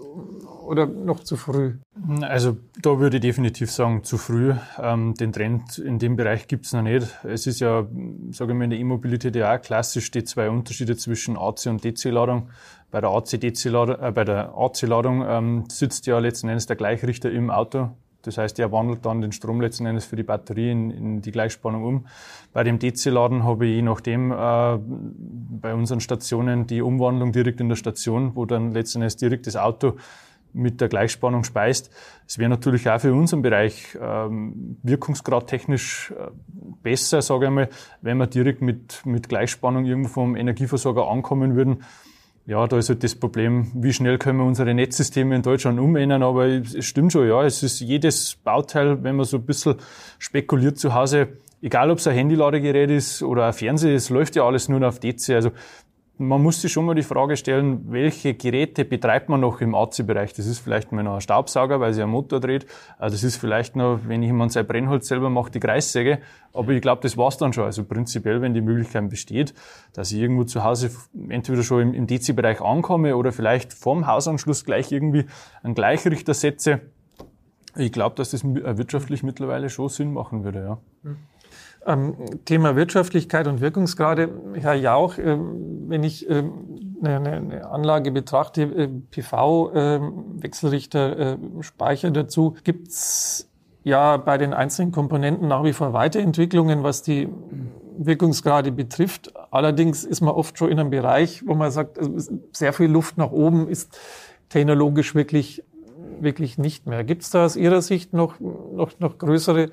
[0.66, 1.76] oder noch zu früh?
[2.20, 4.52] Also da würde ich definitiv sagen, zu früh.
[4.78, 7.06] Ähm, den Trend in dem Bereich gibt es noch nicht.
[7.24, 7.86] Es ist ja,
[8.32, 11.82] sage ich mal, in der E-Mobilität ja auch klassisch die zwei Unterschiede zwischen AC und
[11.82, 12.50] DC-Ladung.
[12.90, 17.50] Bei der AC-DC-Ladung, äh, bei der AC-Ladung ähm, sitzt ja letzten Endes der Gleichrichter im
[17.50, 17.90] Auto
[18.26, 21.30] das heißt, er wandelt dann den Strom letzten Endes für die Batterie in, in die
[21.30, 22.06] Gleichspannung um.
[22.52, 27.68] Bei dem DC-Laden habe ich je nachdem äh, bei unseren Stationen die Umwandlung direkt in
[27.68, 29.94] der Station, wo dann letzten Endes direkt das Auto
[30.52, 31.90] mit der Gleichspannung speist.
[32.26, 36.30] Es wäre natürlich auch für unseren Bereich ähm, wirkungsgrad technisch äh,
[36.82, 37.68] besser, sage ich mal,
[38.00, 41.84] wenn wir direkt mit, mit Gleichspannung irgendwo vom Energieversorger ankommen würden
[42.46, 46.22] ja, da ist halt das Problem, wie schnell können wir unsere Netzsysteme in Deutschland umändern,
[46.22, 49.74] aber es stimmt schon, ja, es ist jedes Bauteil, wenn man so ein bisschen
[50.20, 51.28] spekuliert zu Hause,
[51.60, 55.00] egal ob es ein Handyladegerät ist oder ein Fernseher, es läuft ja alles nur auf
[55.00, 55.50] DC, also
[56.18, 60.32] man muss sich schon mal die Frage stellen, welche Geräte betreibt man noch im AC-Bereich?
[60.32, 62.66] Das ist vielleicht mal noch ein Staubsauger, weil sie einen Motor dreht.
[62.98, 66.20] Also das ist vielleicht noch, wenn jemand sein Brennholz selber macht, die Kreissäge.
[66.54, 67.64] Aber ich glaube, das war's dann schon.
[67.64, 69.52] Also prinzipiell, wenn die Möglichkeit besteht,
[69.92, 70.90] dass ich irgendwo zu Hause
[71.28, 75.26] entweder schon im, DC-Bereich ankomme oder vielleicht vorm Hausanschluss gleich irgendwie
[75.62, 76.80] einen Gleichrichter setze.
[77.76, 80.78] Ich glaube, dass das wirtschaftlich mittlerweile schon Sinn machen würde, ja.
[81.02, 81.18] Mhm.
[81.86, 86.42] Ähm, Thema Wirtschaftlichkeit und Wirkungsgrade, Herr Jauch, äh, wenn ich äh,
[87.02, 89.70] eine, Anlage betrachte, äh, PV,
[90.40, 93.48] Wechselrichter, Speicher dazu, gibt's
[93.84, 97.28] ja bei den einzelnen Komponenten nach wie vor Weiterentwicklungen, was die
[97.98, 99.32] Wirkungsgrade betrifft.
[99.52, 103.16] Allerdings ist man oft schon in einem Bereich, wo man sagt, also sehr viel Luft
[103.16, 103.96] nach oben ist
[104.48, 105.62] technologisch wirklich,
[106.20, 107.04] wirklich nicht mehr.
[107.04, 109.70] Gibt es da aus Ihrer Sicht noch, noch, noch größere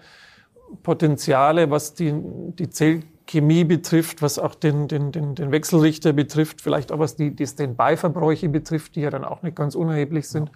[0.81, 6.91] Potenziale, was die, die Zellchemie betrifft, was auch den, den, den, den Wechselrichter betrifft, vielleicht
[6.91, 10.51] auch was die, die Standby-Verbräuche betrifft, die ja dann auch nicht ganz unerheblich sind.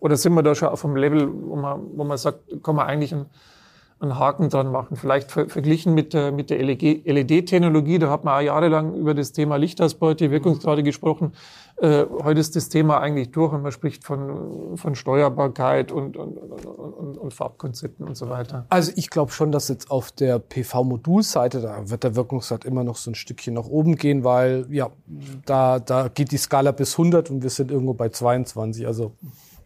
[0.00, 2.86] Oder sind wir da schon auf einem Level, wo man, wo man sagt, kann man
[2.86, 3.26] eigentlich einen,
[4.02, 4.96] einen Haken dran machen?
[4.96, 9.32] Vielleicht ver verglichen mit der, mit der LED-Technologie, da hat man auch jahrelang über das
[9.32, 11.32] Thema Lichtausbeute, Wirkungsgrade gesprochen.
[11.76, 16.36] Äh, heute ist das Thema eigentlich durch und man spricht von, von Steuerbarkeit und, und,
[16.36, 18.66] und, und Farbkonzepten und so weiter.
[18.68, 22.96] Also ich glaube schon, dass jetzt auf der PV-Modulseite, da wird der Wirkungsgrad immer noch
[22.96, 24.90] so ein Stückchen nach oben gehen, weil ja,
[25.46, 28.86] da, da geht die Skala bis 100 und wir sind irgendwo bei 22.
[28.86, 29.12] Also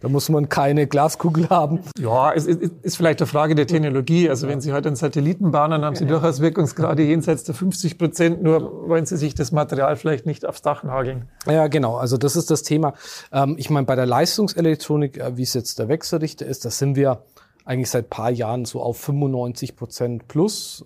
[0.00, 1.80] da muss man keine Glaskugel haben.
[1.98, 4.28] Ja, es ist, ist vielleicht eine Frage der Technologie.
[4.28, 8.42] Also wenn Sie heute einen Satelliten bauen, haben Sie durchaus Wirkungsgrade jenseits der 50 Prozent.
[8.42, 11.28] Nur wollen Sie sich das Material vielleicht nicht aufs Dach nageln.
[11.46, 11.96] Ja, genau.
[11.96, 12.94] Also das ist das Thema.
[13.32, 16.96] Ähm, ich meine, bei der Leistungselektronik, äh, wie es jetzt der Wechselrichter ist, da sind
[16.96, 17.22] wir
[17.64, 20.84] eigentlich seit paar Jahren so auf 95 Prozent plus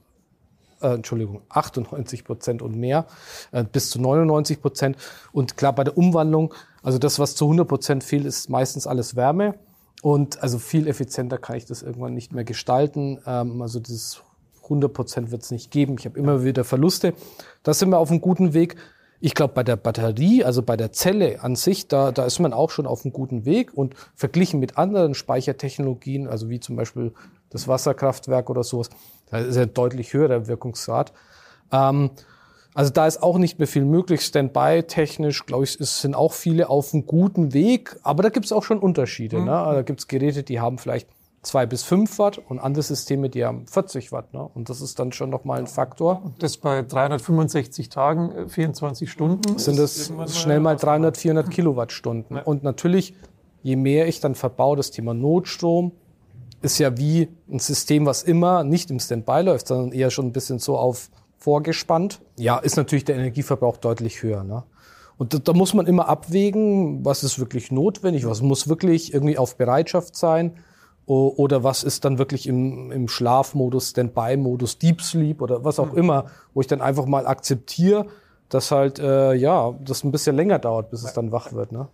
[0.81, 3.07] äh, Entschuldigung, 98 Prozent und mehr,
[3.53, 4.97] äh, bis zu 99 Prozent.
[5.33, 9.17] Und klar, bei der Umwandlung, also das, was zu 100 Prozent fehlt, ist meistens alles
[9.17, 9.55] Wärme.
[10.03, 13.19] Und also viel effizienter kann ich das irgendwann nicht mehr gestalten.
[13.27, 14.23] Ähm, also dieses
[14.65, 15.97] 100 Prozent wird es nicht geben.
[15.99, 17.15] Ich habe immer wieder Verluste.
[17.63, 18.77] Da sind wir auf einem guten Weg.
[19.21, 22.55] Ich glaube, bei der Batterie, also bei der Zelle an sich, da, da ist man
[22.55, 27.13] auch schon auf einem guten Weg und verglichen mit anderen Speichertechnologien, also wie zum Beispiel
[27.51, 28.89] das Wasserkraftwerk oder sowas,
[29.31, 31.13] da ist ja deutlich höher der Wirkungsgrad.
[31.71, 32.11] Ähm,
[32.75, 34.23] also da ist auch nicht mehr viel möglich.
[34.23, 37.99] Standby-technisch, glaube ich, es sind auch viele auf einem guten Weg.
[38.03, 39.39] Aber da gibt es auch schon Unterschiede.
[39.39, 39.47] Mhm.
[39.47, 39.51] Ne?
[39.51, 41.09] Da gibt es Geräte, die haben vielleicht
[41.43, 44.35] zwei bis fünf Watt und andere Systeme, die haben 40 Watt.
[44.35, 44.49] Ne?
[44.55, 46.33] Und das ist dann schon nochmal ein Faktor.
[46.39, 49.59] Das bei 365 Tagen, 24 äh, Stunden.
[49.59, 52.37] Sind das schnell mal 300, 400 Kilowattstunden.
[52.37, 52.43] Ja.
[52.43, 53.15] Und natürlich,
[53.63, 55.93] je mehr ich dann verbaue, das Thema Notstrom,
[56.63, 60.33] ist ja wie ein System, was immer nicht im Standby läuft, sondern eher schon ein
[60.33, 61.09] bisschen so auf
[61.39, 62.21] vorgespannt.
[62.37, 64.45] Ja, ist natürlich der Energieverbrauch deutlich höher.
[64.45, 64.63] Ne?
[65.17, 69.39] Und da, da muss man immer abwägen, was ist wirklich notwendig, was muss wirklich irgendwie
[69.39, 70.59] auf Bereitschaft sein
[71.11, 76.27] oder was ist dann wirklich im, im Schlafmodus, Standby-Modus, Deep Sleep oder was auch immer,
[76.55, 78.07] wo ich dann einfach mal akzeptiere,
[78.49, 81.73] dass halt äh, ja das ein bisschen länger dauert, bis es dann wach wird.
[81.73, 81.89] Ne?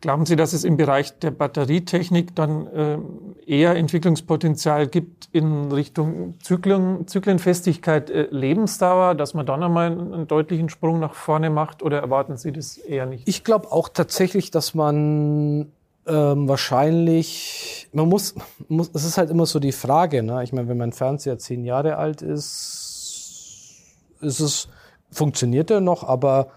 [0.00, 2.98] Glauben Sie, dass es im Bereich der Batterietechnik dann äh,
[3.46, 10.26] eher Entwicklungspotenzial gibt in Richtung Zyklen, Zyklenfestigkeit, äh, Lebensdauer, dass man dann einmal einen, einen,
[10.28, 13.28] deutlichen Sprung nach vorne macht oder erwarten Sie das eher nicht?
[13.28, 15.72] Ich glaube auch tatsächlich, dass man
[16.06, 18.34] ähm, wahrscheinlich, man muss,
[18.68, 20.42] muss, es ist halt immer so die Frage, ne?
[20.42, 24.68] ich meine, wenn mein Fernseher zehn Jahre alt ist, ist es,
[25.10, 26.48] funktioniert er noch, aber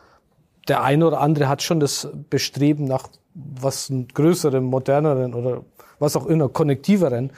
[0.67, 5.63] der eine oder andere hat schon das Bestreben nach was größeren, moderneren oder
[5.99, 7.31] was auch immer, konnektiveren.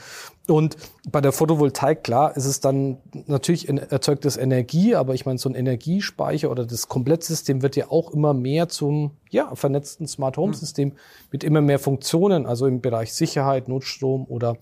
[0.47, 0.77] Und
[1.11, 5.49] bei der Photovoltaik, klar, ist es dann natürlich erzeugt das Energie, aber ich meine, so
[5.49, 10.53] ein Energiespeicher oder das Komplettsystem wird ja auch immer mehr zum ja, vernetzten Smart Home
[10.53, 10.93] System
[11.31, 14.57] mit immer mehr Funktionen, also im Bereich Sicherheit, Notstrom oder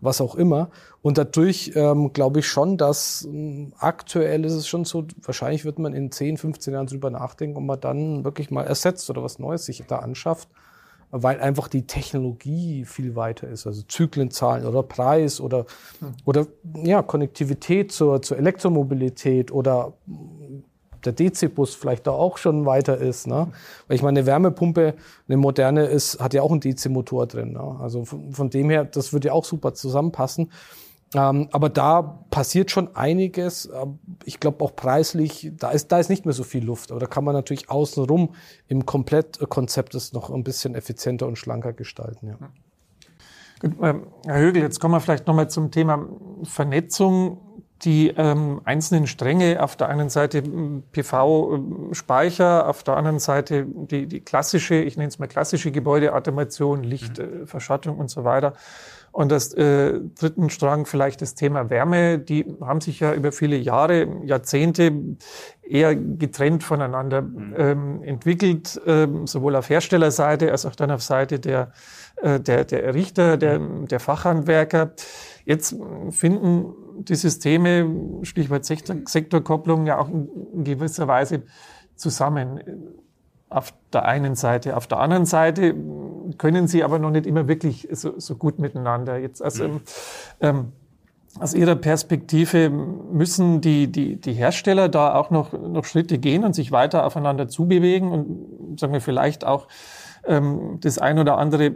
[0.00, 0.70] was auch immer.
[1.02, 5.78] Und dadurch ähm, glaube ich schon, dass ähm, aktuell ist es schon so, wahrscheinlich wird
[5.78, 9.38] man in 10, 15 Jahren drüber nachdenken, ob man dann wirklich mal ersetzt oder was
[9.38, 10.48] Neues sich da anschafft
[11.22, 13.66] weil einfach die Technologie viel weiter ist.
[13.66, 15.66] Also Zyklenzahlen oder Preis oder,
[16.24, 16.46] oder
[16.82, 19.92] ja, Konnektivität zur, zur Elektromobilität oder
[21.04, 23.26] der DC-Bus vielleicht da auch schon weiter ist.
[23.26, 23.48] Ne?
[23.86, 24.94] Weil ich meine, eine Wärmepumpe,
[25.28, 27.52] eine moderne ist, hat ja auch einen DC-Motor drin.
[27.52, 27.76] Ne?
[27.80, 30.50] Also von, von dem her, das würde ja auch super zusammenpassen.
[31.16, 33.70] Ähm, aber da passiert schon einiges.
[34.24, 36.90] Ich glaube auch preislich, da ist, da ist nicht mehr so viel Luft.
[36.90, 38.34] Aber da kann man natürlich außenrum
[38.68, 42.26] im Komplettkonzept es noch ein bisschen effizienter und schlanker gestalten.
[42.28, 42.36] Ja.
[43.60, 46.06] Gut, ähm, Herr Högel, jetzt kommen wir vielleicht nochmal zum Thema
[46.42, 47.38] Vernetzung.
[47.82, 50.42] Die ähm, einzelnen Stränge, auf der einen Seite
[50.92, 57.18] PV-Speicher, auf der anderen Seite die, die klassische, ich nenne es mal klassische Gebäudeautomation, Licht,
[57.18, 57.46] mhm.
[57.46, 58.54] äh, und so weiter.
[59.16, 62.18] Und das äh, dritten Strang vielleicht das Thema Wärme.
[62.18, 64.92] Die haben sich ja über viele Jahre, Jahrzehnte
[65.62, 67.54] eher getrennt voneinander mhm.
[67.56, 71.72] ähm, entwickelt, ähm, sowohl auf Herstellerseite als auch dann auf Seite der,
[72.16, 73.88] äh, der, der Richter, der, mhm.
[73.88, 74.90] der Fachhandwerker.
[75.46, 75.74] Jetzt
[76.10, 81.44] finden die Systeme, Stichwort Sektor, Sektorkopplung, ja auch in, in gewisser Weise
[81.94, 82.60] zusammen
[83.48, 84.76] auf der einen Seite.
[84.76, 85.74] Auf der anderen Seite
[86.38, 89.18] können sie aber noch nicht immer wirklich so, so gut miteinander.
[89.18, 89.80] Jetzt also, mhm.
[90.40, 90.72] ähm,
[91.38, 96.54] aus Ihrer Perspektive müssen die, die, die Hersteller da auch noch, noch Schritte gehen und
[96.54, 99.68] sich weiter aufeinander zubewegen und sagen wir vielleicht auch
[100.24, 101.72] ähm, das ein oder andere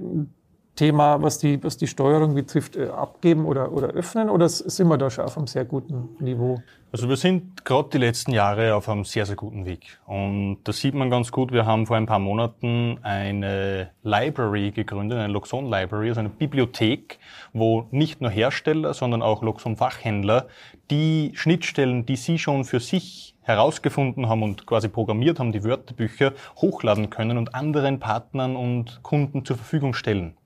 [0.76, 4.30] Thema, was die, was die Steuerung betrifft, äh, abgeben oder, oder öffnen?
[4.30, 6.62] Oder sind wir da schon auf einem sehr guten Niveau?
[6.92, 10.01] Also wir sind gerade die letzten Jahre auf einem sehr, sehr guten Weg.
[10.06, 11.52] Und das sieht man ganz gut.
[11.52, 17.18] Wir haben vor ein paar Monaten eine Library gegründet, eine Loxon Library, also eine Bibliothek,
[17.52, 20.48] wo nicht nur Hersteller, sondern auch Loxon Fachhändler
[20.90, 26.32] die Schnittstellen, die sie schon für sich herausgefunden haben und quasi programmiert haben, die Wörterbücher
[26.56, 30.36] hochladen können und anderen Partnern und Kunden zur Verfügung stellen.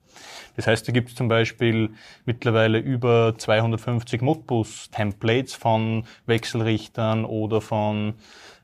[0.56, 1.90] Das heißt, da gibt es zum Beispiel
[2.24, 8.14] mittlerweile über 250 Modbus-Templates von Wechselrichtern oder von,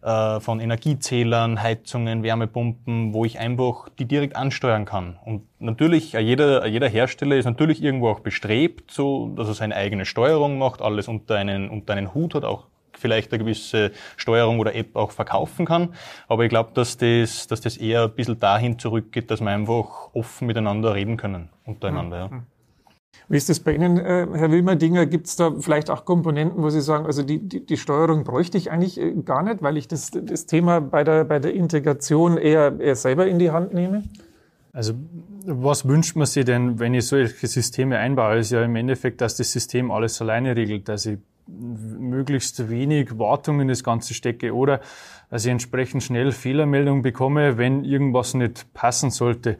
[0.02, 5.18] äh, von Energiezählern, Heizungen, Wärmepumpen, wo ich einfach die direkt ansteuern kann.
[5.24, 9.76] Und natürlich, äh, jeder, jeder Hersteller ist natürlich irgendwo auch bestrebt, so, dass er seine
[9.76, 12.69] eigene Steuerung macht, alles unter einen, unter einen Hut hat, auch
[13.00, 15.94] vielleicht eine gewisse Steuerung oder App auch verkaufen kann.
[16.28, 20.10] Aber ich glaube, dass das, dass das eher ein bisschen dahin zurückgeht, dass wir einfach
[20.12, 22.28] offen miteinander reden können, untereinander.
[22.30, 22.42] Ja.
[23.28, 25.06] Wie ist das bei Ihnen, äh, Herr Wilmerdinger?
[25.06, 28.58] Gibt es da vielleicht auch Komponenten, wo Sie sagen, also die, die, die Steuerung bräuchte
[28.58, 32.36] ich eigentlich äh, gar nicht, weil ich das, das Thema bei der, bei der Integration
[32.38, 34.02] eher, eher selber in die Hand nehme?
[34.72, 34.94] Also
[35.46, 38.38] was wünscht man sich denn, wenn ich solche Systeme einbaue?
[38.38, 41.18] Ist ja im Endeffekt, dass das System alles alleine regelt, dass ich
[41.58, 44.80] möglichst wenig Wartung in das Ganze stecke oder
[45.30, 49.58] dass ich entsprechend schnell Fehlermeldungen bekomme, wenn irgendwas nicht passen sollte.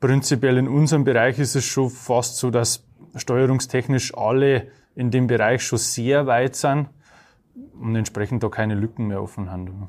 [0.00, 2.84] Prinzipiell in unserem Bereich ist es schon fast so, dass
[3.16, 6.88] steuerungstechnisch alle in dem Bereich schon sehr weit sind
[7.80, 9.88] und entsprechend da keine Lücken mehr offen haben.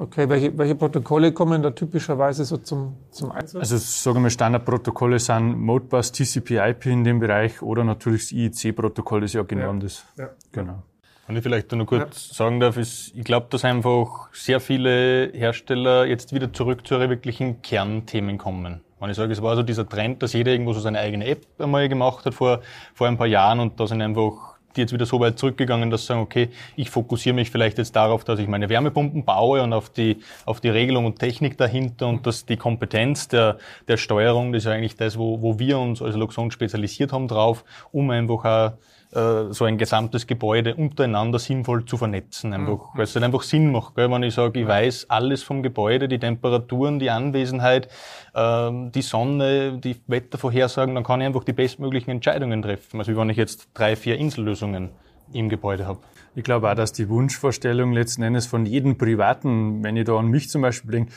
[0.00, 3.60] Okay, welche, welche Protokolle kommen da typischerweise so zum, zum Einsatz?
[3.60, 9.20] Also sagen wir Standardprotokolle sind Modbus, TCP, IP in dem Bereich oder natürlich das IEC-Protokoll,
[9.20, 9.86] das ja genannt ja.
[9.86, 10.06] ist.
[10.16, 10.30] Ja.
[10.52, 10.82] Genau.
[11.26, 12.34] Wenn ich vielleicht nur kurz ja.
[12.34, 17.10] sagen darf, ist, ich glaube, dass einfach sehr viele Hersteller jetzt wieder zurück zu ihren
[17.10, 18.80] wirklichen Kernthemen kommen.
[19.00, 21.46] Wenn ich sage, es war so dieser Trend, dass jeder irgendwo so seine eigene App
[21.58, 22.60] einmal gemacht hat vor,
[22.94, 26.02] vor ein paar Jahren und da sind einfach die jetzt wieder so weit zurückgegangen, dass
[26.02, 29.72] sie sagen, okay, ich fokussiere mich vielleicht jetzt darauf, dass ich meine Wärmepumpen baue und
[29.72, 34.52] auf die, auf die Regelung und Technik dahinter und dass die Kompetenz der, der Steuerung,
[34.52, 38.44] das ist eigentlich das, wo, wo wir uns als Luxon spezialisiert haben drauf, um einfach
[38.44, 38.72] auch
[39.12, 42.98] äh, so ein gesamtes Gebäude untereinander sinnvoll zu vernetzen, einfach, mhm.
[42.98, 44.10] weil es dann einfach Sinn macht, gell?
[44.10, 47.88] wenn ich sage, ich weiß alles vom Gebäude, die Temperaturen, die Anwesenheit,
[48.34, 53.16] ähm, die Sonne, die Wettervorhersagen, dann kann ich einfach die bestmöglichen Entscheidungen treffen, also wie
[53.16, 54.90] wenn ich jetzt drei, vier Insellösungen
[55.32, 55.98] im Gebäude habe.
[56.36, 60.28] Ich glaube auch, dass die Wunschvorstellung letzten Endes von jedem Privaten, wenn ich da an
[60.28, 61.12] mich zum Beispiel denke,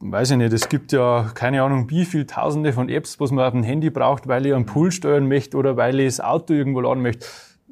[0.00, 3.44] weiß ich nicht, es gibt ja keine Ahnung, wie viel Tausende von Apps, was man
[3.44, 6.54] auf dem Handy braucht, weil ich einen Pool steuern möchte oder weil ich das Auto
[6.54, 7.26] irgendwo laden möchte.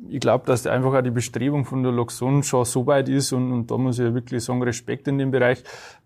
[0.09, 3.53] Ich glaube, dass einfach auch die Bestrebung von der Loxon schon so weit ist und,
[3.53, 5.63] und da muss ich ja wirklich sagen, Respekt in dem Bereich.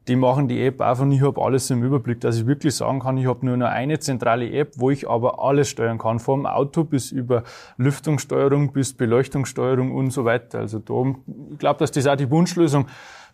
[0.07, 3.16] Die machen die App einfach, ich habe alles im Überblick, dass ich wirklich sagen kann,
[3.16, 6.85] ich habe nur noch eine zentrale App, wo ich aber alles steuern kann, vom Auto
[6.85, 7.43] bis über
[7.78, 10.59] Lüftungssteuerung bis Beleuchtungssteuerung und so weiter.
[10.59, 11.15] Also da,
[11.53, 12.87] ich glaube, dass das auch die Wunschlösung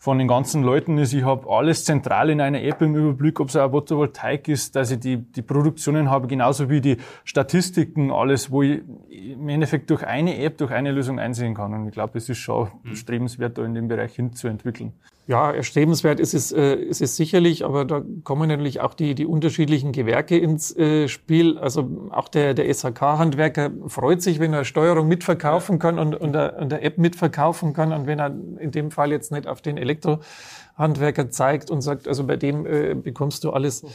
[0.02, 3.50] von den ganzen Leuten ist, ich habe alles zentral in einer App im Überblick, ob
[3.50, 8.50] es ein Photovoltaik ist, dass ich die, die Produktionen habe, genauso wie die Statistiken, alles,
[8.50, 11.72] wo ich im Endeffekt durch eine App, durch eine Lösung einsehen kann.
[11.72, 12.96] Und ich glaube, es ist schon mhm.
[12.96, 14.92] strebenswert, da in dem Bereich hinzuentwickeln.
[15.32, 19.24] Ja, erstrebenswert ist es, äh, ist es sicherlich, aber da kommen natürlich auch die, die
[19.24, 21.56] unterschiedlichen Gewerke ins äh, Spiel.
[21.56, 26.58] Also auch der, der SHK-Handwerker freut sich, wenn er Steuerung mitverkaufen kann und, und, der,
[26.58, 27.94] und der App mitverkaufen kann.
[27.94, 28.26] Und wenn er
[28.58, 32.94] in dem Fall jetzt nicht auf den Elektrohandwerker zeigt und sagt, also bei dem äh,
[32.94, 33.86] bekommst du alles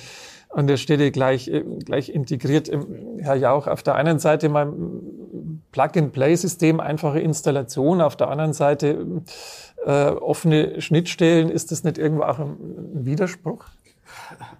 [0.49, 2.71] an der Stelle gleich, äh, gleich integriert.
[3.19, 4.73] Herr Jauch, auf der einen Seite mein
[5.71, 9.05] Plug-and-Play-System, einfache Installation, auf der anderen Seite
[9.85, 11.49] äh, offene Schnittstellen.
[11.49, 12.57] Ist das nicht irgendwo auch ein,
[12.93, 13.65] Widerspruch?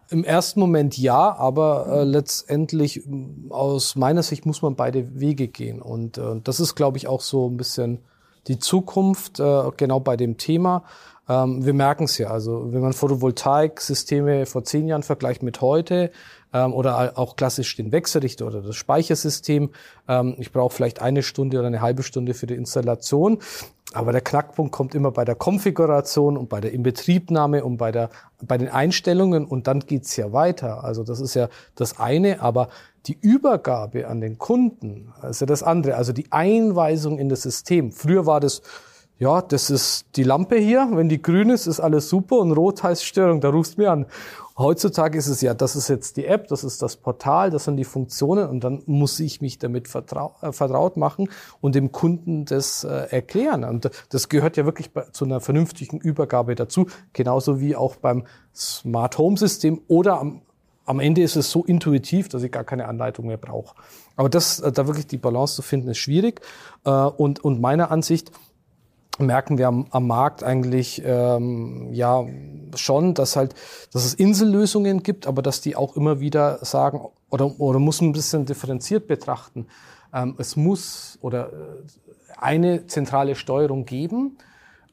[0.09, 3.03] Im ersten Moment ja, aber äh, letztendlich
[3.49, 5.81] aus meiner Sicht muss man beide Wege gehen.
[5.81, 7.99] Und äh, das ist, glaube ich, auch so ein bisschen
[8.47, 10.84] die Zukunft, äh, genau bei dem Thema.
[11.27, 16.11] Ähm, wir merken es ja, also wenn man Photovoltaik-Systeme vor zehn Jahren vergleicht mit heute,
[16.53, 19.72] ähm, oder auch klassisch den Wechselrichter oder das Speichersystem.
[20.07, 23.40] Ähm, ich brauche vielleicht eine Stunde oder eine halbe Stunde für die Installation.
[23.94, 28.10] Aber der Knackpunkt kommt immer bei der Konfiguration und bei der Inbetriebnahme und bei, der,
[28.44, 30.84] bei den Einstellungen und dann geht's ja weiter.
[30.84, 32.68] Also das ist ja das eine, aber
[33.06, 35.95] die Übergabe an den Kunden ist ja das andere.
[35.95, 37.94] Also die Einweisung in das System.
[37.94, 38.61] Früher war das,
[39.19, 40.90] ja, das ist die Lampe hier.
[40.91, 43.91] Wenn die grün ist, ist alles super und rot heißt Störung, da rufst du mir
[43.91, 44.06] an.
[44.57, 47.77] Heutzutage ist es ja, das ist jetzt die App, das ist das Portal, das sind
[47.77, 51.29] die Funktionen und dann muss ich mich damit vertrau äh, vertraut machen
[51.61, 53.63] und dem Kunden das äh, erklären.
[53.63, 58.25] Und das gehört ja wirklich bei, zu einer vernünftigen Übergabe dazu, genauso wie auch beim
[58.55, 60.41] Smart Home System oder am
[60.88, 63.75] am Ende ist es so intuitiv, dass ich gar keine Anleitung mehr brauche.
[64.15, 66.39] Aber das, äh, da wirklich die Balance zu finden, ist schwierig.
[66.85, 68.31] Äh, und, und meiner Ansicht
[69.19, 72.25] merken wir am, am Markt eigentlich ähm, ja
[72.75, 73.55] schon, dass halt,
[73.91, 78.11] dass es Insellösungen gibt, aber dass die auch immer wieder sagen oder oder muss ein
[78.11, 79.67] bisschen differenziert betrachten.
[80.13, 81.51] Ähm, es muss oder
[82.38, 84.38] eine zentrale Steuerung geben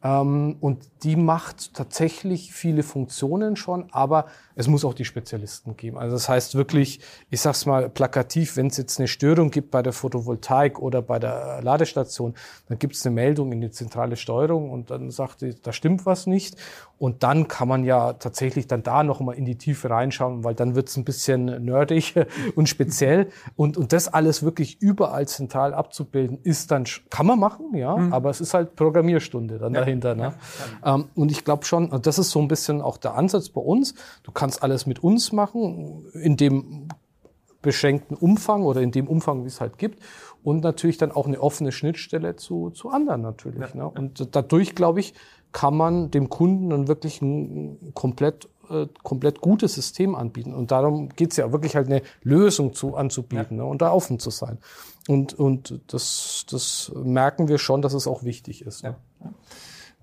[0.03, 4.27] ähm, und die macht tatsächlich viele Funktionen schon, aber
[4.57, 5.99] es muss auch die Spezialisten geben.
[5.99, 7.01] Also das heißt wirklich,
[7.31, 11.19] ich sag's mal plakativ, wenn es jetzt eine Störung gibt bei der Photovoltaik oder bei
[11.19, 12.35] der Ladestation,
[12.69, 16.07] dann gibt es eine Meldung in die zentrale Steuerung und dann sagt die, da stimmt
[16.07, 16.57] was nicht.
[16.97, 20.55] Und dann kann man ja tatsächlich dann da noch mal in die Tiefe reinschauen, weil
[20.55, 22.15] dann wird es ein bisschen nerdig
[22.55, 23.29] und speziell.
[23.57, 28.13] Und, und das alles wirklich überall zentral abzubilden, ist dann, kann man machen, ja, mhm.
[28.13, 29.81] aber es ist halt Programmierstunde dann ja.
[29.81, 30.15] dahinter.
[30.15, 30.35] Ne?
[30.85, 30.95] Ja.
[30.95, 33.61] Ähm, und ich glaube schon, und das ist so ein bisschen auch der Ansatz bei
[33.61, 33.95] uns.
[34.23, 36.89] Du kannst alles mit uns machen, in dem
[37.62, 40.03] beschränkten Umfang oder in dem Umfang, wie es halt gibt.
[40.43, 43.61] Und natürlich dann auch eine offene Schnittstelle zu, zu anderen natürlich.
[43.71, 43.75] Ja.
[43.75, 43.89] Ne?
[43.89, 45.15] Und dadurch, glaube ich,
[45.53, 50.55] kann man dem Kunden dann wirklich ein komplett äh, komplett gutes System anbieten.
[50.55, 53.65] Und darum geht es ja wirklich halt eine Lösung zu, anzubieten ja.
[53.65, 54.59] ne, und da offen zu sein.
[55.07, 58.85] Und, und das, das merken wir schon, dass es auch wichtig ist.
[58.85, 58.97] Ne?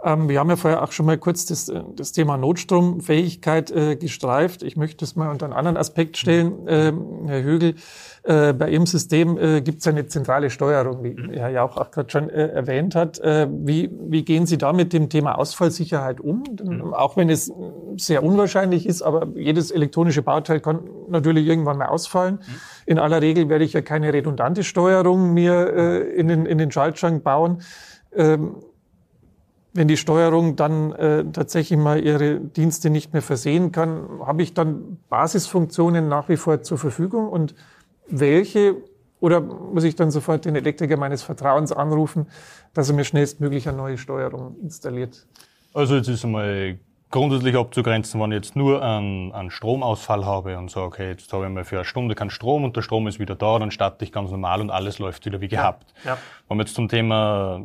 [0.04, 0.14] Ja.
[0.14, 3.96] Ähm, wir haben ja vorher auch schon mal kurz das, äh, das Thema Notstromfähigkeit äh,
[3.96, 4.64] gestreift.
[4.64, 6.92] Ich möchte es mal unter einen anderen Aspekt stellen, äh,
[7.28, 7.76] Herr Högel.
[8.24, 12.10] Äh, bei Ihrem System äh, gibt es eine zentrale Steuerung, wie Herr Jauch auch gerade
[12.10, 13.20] schon äh, erwähnt hat.
[13.20, 16.44] Äh, wie, wie gehen Sie da mit dem Thema Ausfallsicherheit um?
[16.64, 16.94] Mhm.
[16.94, 17.52] Auch wenn es
[17.98, 22.36] sehr unwahrscheinlich ist, aber jedes elektronische Bauteil kann natürlich irgendwann mal ausfallen.
[22.36, 22.56] Mhm.
[22.86, 27.24] In aller Regel werde ich ja keine redundante Steuerung mir in, den, in den Schaltschrank
[27.24, 27.62] bauen.
[28.14, 28.56] Ähm,
[29.74, 34.54] wenn die Steuerung dann äh, tatsächlich mal ihre Dienste nicht mehr versehen kann, habe ich
[34.54, 37.56] dann Basisfunktionen nach wie vor zur Verfügung und
[38.08, 38.76] welche
[39.22, 42.26] oder muss ich dann sofort den Elektriker meines Vertrauens anrufen,
[42.74, 45.28] dass er mir schnellstmöglich eine neue Steuerung installiert?
[45.74, 46.80] Also jetzt ist einmal
[47.12, 51.46] grundsätzlich abzugrenzen, wenn ich jetzt nur einen, einen Stromausfall habe und sage, okay, jetzt habe
[51.46, 54.04] ich mal für eine Stunde keinen Strom und der Strom ist wieder da, dann starte
[54.04, 55.94] ich ganz normal und alles läuft wieder wie gehabt.
[56.04, 56.12] Ja.
[56.12, 56.18] Ja.
[56.48, 57.62] Wenn wir jetzt zum Thema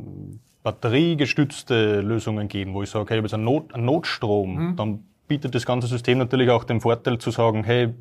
[0.66, 4.76] batteriegestützte Lösungen gehen, wo ich sage, hey, ich habe jetzt einen, Not, einen Notstrom, mhm.
[4.76, 7.94] dann bietet das ganze System natürlich auch den Vorteil zu sagen, hey,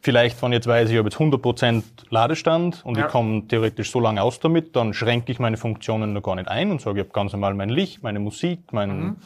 [0.00, 3.04] vielleicht, wenn ich jetzt weiß, ich habe jetzt 100% Ladestand und ja.
[3.04, 6.48] ich komme theoretisch so lange aus damit, dann schränke ich meine Funktionen noch gar nicht
[6.48, 9.16] ein und sage, ich habe ganz normal mein Licht, meine Musik, mein, mhm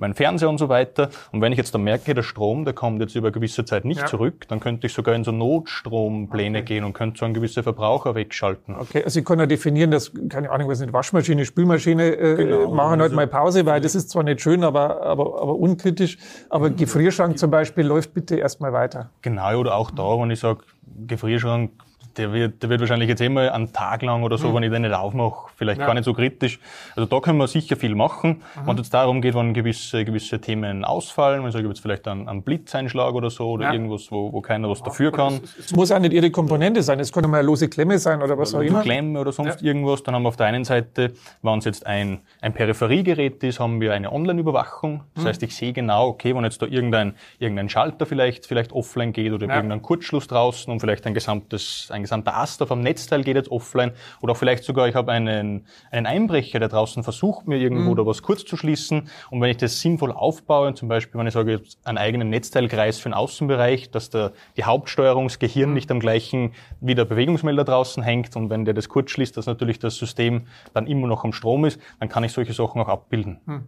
[0.00, 1.10] mein Fernseher und so weiter.
[1.32, 3.84] Und wenn ich jetzt dann merke, der Strom, der kommt jetzt über eine gewisse Zeit
[3.84, 4.06] nicht ja.
[4.06, 6.64] zurück, dann könnte ich sogar in so Notstrompläne okay.
[6.66, 8.76] gehen und könnte so einen gewissen Verbraucher wegschalten.
[8.76, 12.74] Okay, also ich kann ja definieren, dass, keine Ahnung, was nicht, Waschmaschine, Spülmaschine, äh, genau.
[12.74, 16.18] machen halt also, mal Pause, weil das ist zwar nicht schön, aber, aber, aber unkritisch,
[16.48, 19.10] aber Gefrierschrank zum Beispiel läuft bitte erstmal weiter.
[19.22, 20.60] Genau, oder auch da, wenn ich sage,
[21.06, 21.70] Gefrierschrank
[22.16, 24.54] der wird, der wird wahrscheinlich jetzt immer eh einen Tag lang oder so, mhm.
[24.56, 25.86] wenn ich den nicht aufmache, vielleicht ja.
[25.86, 26.58] gar nicht so kritisch.
[26.96, 28.42] Also da können wir sicher viel machen.
[28.54, 28.66] Mhm.
[28.66, 32.28] Wenn es jetzt darum geht, wenn gewisse, gewisse Themen ausfallen, wenn ich jetzt vielleicht einen,
[32.28, 33.72] einen Blitzeinschlag oder so oder ja.
[33.72, 35.40] irgendwas, wo, wo keiner was dafür kann.
[35.58, 38.38] Es muss auch nicht ihre Komponente sein, es kann mal eine lose Klemme sein oder
[38.38, 38.82] was auch immer.
[38.82, 39.68] Klemme oder sonst ja.
[39.68, 40.02] irgendwas.
[40.02, 41.12] Dann haben wir auf der einen Seite,
[41.42, 45.02] wenn es jetzt ein, ein Peripheriegerät ist, haben wir eine Online-Überwachung.
[45.14, 45.28] Das mhm.
[45.28, 49.32] heißt, ich sehe genau, okay, wenn jetzt da irgendein, irgendein Schalter vielleicht, vielleicht offline geht
[49.32, 53.36] oder irgendein Kurzschluss draußen und vielleicht ein gesamtes, ein gesamter Ast auf einem Netzteil geht
[53.36, 57.92] jetzt offline oder vielleicht sogar ich habe einen, einen Einbrecher, der draußen versucht, mir irgendwo
[57.92, 57.96] mhm.
[57.96, 61.34] da was kurz zu schließen und wenn ich das sinnvoll aufbaue, zum Beispiel, wenn ich
[61.34, 65.74] sage, einen eigenen Netzteilkreis für den Außenbereich, dass der, die Hauptsteuerungsgehirn mhm.
[65.74, 69.46] nicht am gleichen wie der Bewegungsmelder draußen hängt und wenn der das kurz schließt, dass
[69.46, 72.88] natürlich das System dann immer noch am Strom ist, dann kann ich solche Sachen auch
[72.88, 73.40] abbilden.
[73.46, 73.66] Mhm.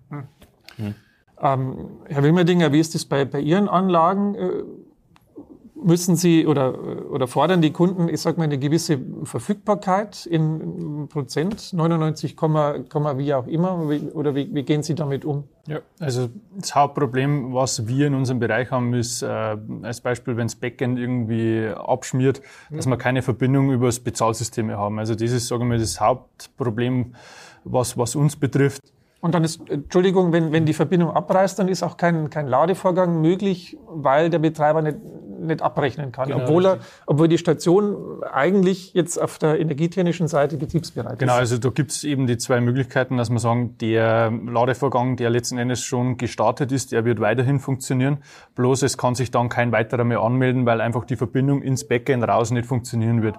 [0.78, 0.94] Mhm.
[1.40, 4.36] Ähm, Herr Wilmerdinger, wie ist das bei, bei Ihren Anlagen?
[5.84, 11.72] Müssen Sie oder, oder fordern die Kunden, ich sage mal, eine gewisse Verfügbarkeit in Prozent,
[11.72, 15.44] 99, wie auch immer, oder wie, wie, gehen Sie damit um?
[15.66, 19.26] Ja, also das Hauptproblem, was wir in unserem Bereich haben, ist äh,
[19.82, 22.76] als Beispiel, wenn das Backend irgendwie abschmiert, mhm.
[22.76, 24.98] dass wir keine Verbindung über das Bezahlsystem mehr haben.
[24.98, 27.14] Also das ist, sagen wir, das Hauptproblem,
[27.64, 28.80] was, was uns betrifft.
[29.22, 33.20] Und dann ist, Entschuldigung, wenn, wenn die Verbindung abreißt, dann ist auch kein, kein Ladevorgang
[33.20, 34.96] möglich, weil der Betreiber nicht,
[35.46, 40.56] nicht abrechnen kann, genau, obwohl, er, obwohl die Station eigentlich jetzt auf der energietechnischen Seite
[40.56, 41.36] betriebsbereit genau, ist.
[41.36, 45.30] Genau, also da gibt es eben die zwei Möglichkeiten, dass man sagen, der Ladevorgang, der
[45.30, 48.18] letzten Endes schon gestartet ist, der wird weiterhin funktionieren.
[48.54, 52.24] Bloß es kann sich dann kein weiterer mehr anmelden, weil einfach die Verbindung ins Backend
[52.24, 53.36] raus nicht funktionieren wird.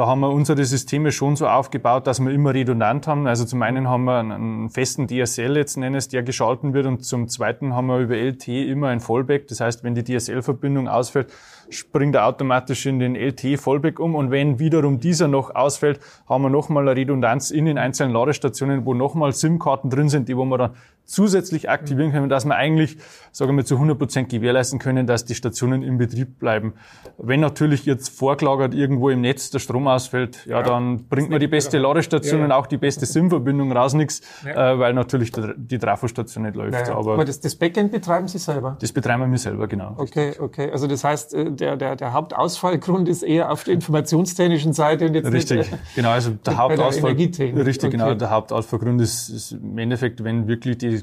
[0.00, 3.26] Da haben wir unsere Systeme schon so aufgebaut, dass wir immer redundant haben.
[3.26, 7.28] Also zum einen haben wir einen festen DSL letzten Endes, der geschalten wird und zum
[7.28, 9.46] zweiten haben wir über LTE immer ein Fallback.
[9.48, 11.30] Das heißt, wenn die DSL-Verbindung ausfällt,
[11.68, 16.48] springt er automatisch in den LTE-Fallback um und wenn wiederum dieser noch ausfällt, haben wir
[16.50, 20.56] nochmal eine Redundanz in den einzelnen Ladestationen, wo nochmal SIM-Karten drin sind, die wo wir
[20.56, 20.70] dann
[21.10, 22.96] zusätzlich aktivieren können, dass wir eigentlich,
[23.32, 26.74] sagen wir, zu 100 Prozent gewährleisten können, dass die Stationen in Betrieb bleiben.
[27.18, 31.40] Wenn natürlich jetzt vorgelagert irgendwo im Netz der Strom ausfällt, ja, ja dann bringt man
[31.40, 32.44] die beste Ladestation ja.
[32.46, 34.72] und auch die beste SIM-Verbindung raus nichts, ja.
[34.72, 36.86] äh, weil natürlich die, die Trafostation nicht läuft.
[36.86, 38.76] Ja, Aber, Aber das, das, Backend betreiben Sie selber?
[38.80, 39.94] Das betreiben wir selber, genau.
[39.98, 40.70] Okay, okay.
[40.70, 45.14] Also das heißt, äh, der, der, der Hauptausfallgrund ist eher auf der informationstechnischen Seite und
[45.14, 46.10] jetzt Richtig, nicht, äh, genau.
[46.10, 47.90] Also der Hauptausfall, richtig, okay.
[47.90, 48.14] genau.
[48.14, 50.99] Der Hauptausfallgrund ist, ist im Endeffekt, wenn wirklich die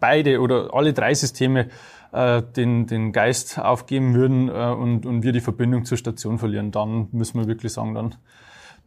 [0.00, 1.68] beide oder alle drei Systeme
[2.12, 6.70] äh, den, den Geist aufgeben würden äh, und, und wir die Verbindung zur Station verlieren,
[6.70, 8.14] dann müssen wir wirklich sagen, dann,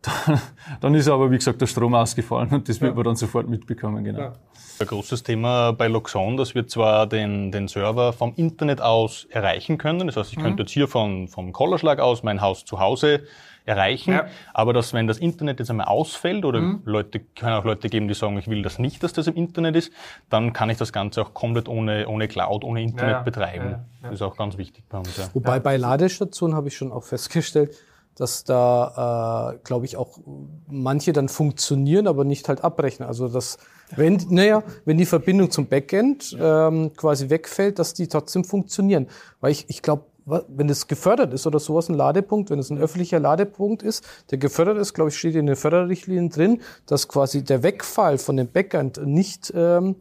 [0.28, 0.42] dann,
[0.82, 2.84] dann ist aber, wie gesagt, der Strom ausgefallen und das ja.
[2.84, 4.04] wird man dann sofort mitbekommen.
[4.04, 4.20] Genau.
[4.20, 4.34] Ja.
[4.78, 9.78] Ein großes Thema bei Loxon, dass wir zwar den, den Server vom Internet aus erreichen
[9.78, 10.08] können.
[10.08, 10.44] Das heißt, ich mhm.
[10.44, 13.24] könnte jetzt hier von, vom Kollerschlag aus mein Haus zu Hause
[13.66, 14.14] erreichen.
[14.14, 14.28] Ja.
[14.54, 16.82] Aber dass, wenn das Internet jetzt einmal ausfällt oder mhm.
[16.86, 19.76] Leute, können auch Leute geben, die sagen, ich will das nicht, dass das im Internet
[19.76, 19.92] ist,
[20.30, 23.70] dann kann ich das Ganze auch komplett ohne, ohne Cloud, ohne Internet ja, betreiben.
[23.72, 25.18] Ja, das ist auch ganz wichtig bei uns.
[25.18, 25.30] Ja.
[25.34, 27.76] Wobei bei Ladestationen habe ich schon auch festgestellt,
[28.16, 30.20] dass da, äh, glaube ich, auch
[30.68, 33.06] manche dann funktionieren, aber nicht halt abbrechen.
[33.06, 33.58] Also dass,
[33.96, 39.08] wenn, naja, wenn die Verbindung zum Backend ähm, quasi wegfällt, dass die trotzdem funktionieren.
[39.42, 42.80] Weil ich, ich glaube, wenn das gefördert ist oder sowas, ein Ladepunkt, wenn es ein
[42.80, 47.44] öffentlicher Ladepunkt ist, der gefördert ist, glaube ich, steht in den Förderrichtlinien drin, dass quasi
[47.44, 49.96] der Wegfall von dem Backend nicht ähm,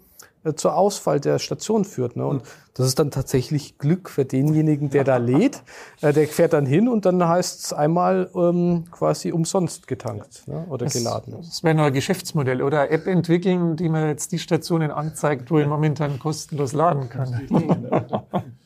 [0.45, 2.17] äh, zur Ausfall der Station führt.
[2.17, 2.27] Ne?
[2.27, 2.43] Und
[2.75, 5.63] das ist dann tatsächlich Glück für denjenigen, der da lädt.
[6.01, 10.67] Äh, der fährt dann hin und dann heißt es einmal ähm, quasi umsonst getankt ne?
[10.69, 11.35] oder das, geladen.
[11.39, 15.59] Das wäre noch ein Geschäftsmodell oder App entwickeln, die man jetzt die Stationen anzeigt, wo
[15.59, 17.47] ich momentan kostenlos laden kann.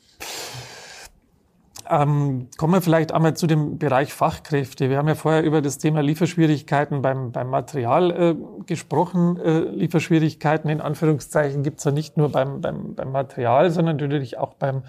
[1.91, 4.91] Ähm, kommen wir vielleicht einmal zu dem Bereich Fachkräfte.
[4.91, 8.35] Wir haben ja vorher über das Thema Lieferschwierigkeiten beim, beim Material äh,
[8.67, 9.39] gesprochen.
[9.39, 14.37] Äh, Lieferschwierigkeiten in Anführungszeichen gibt es ja nicht nur beim, beim, beim Material, sondern natürlich
[14.37, 14.83] auch beim,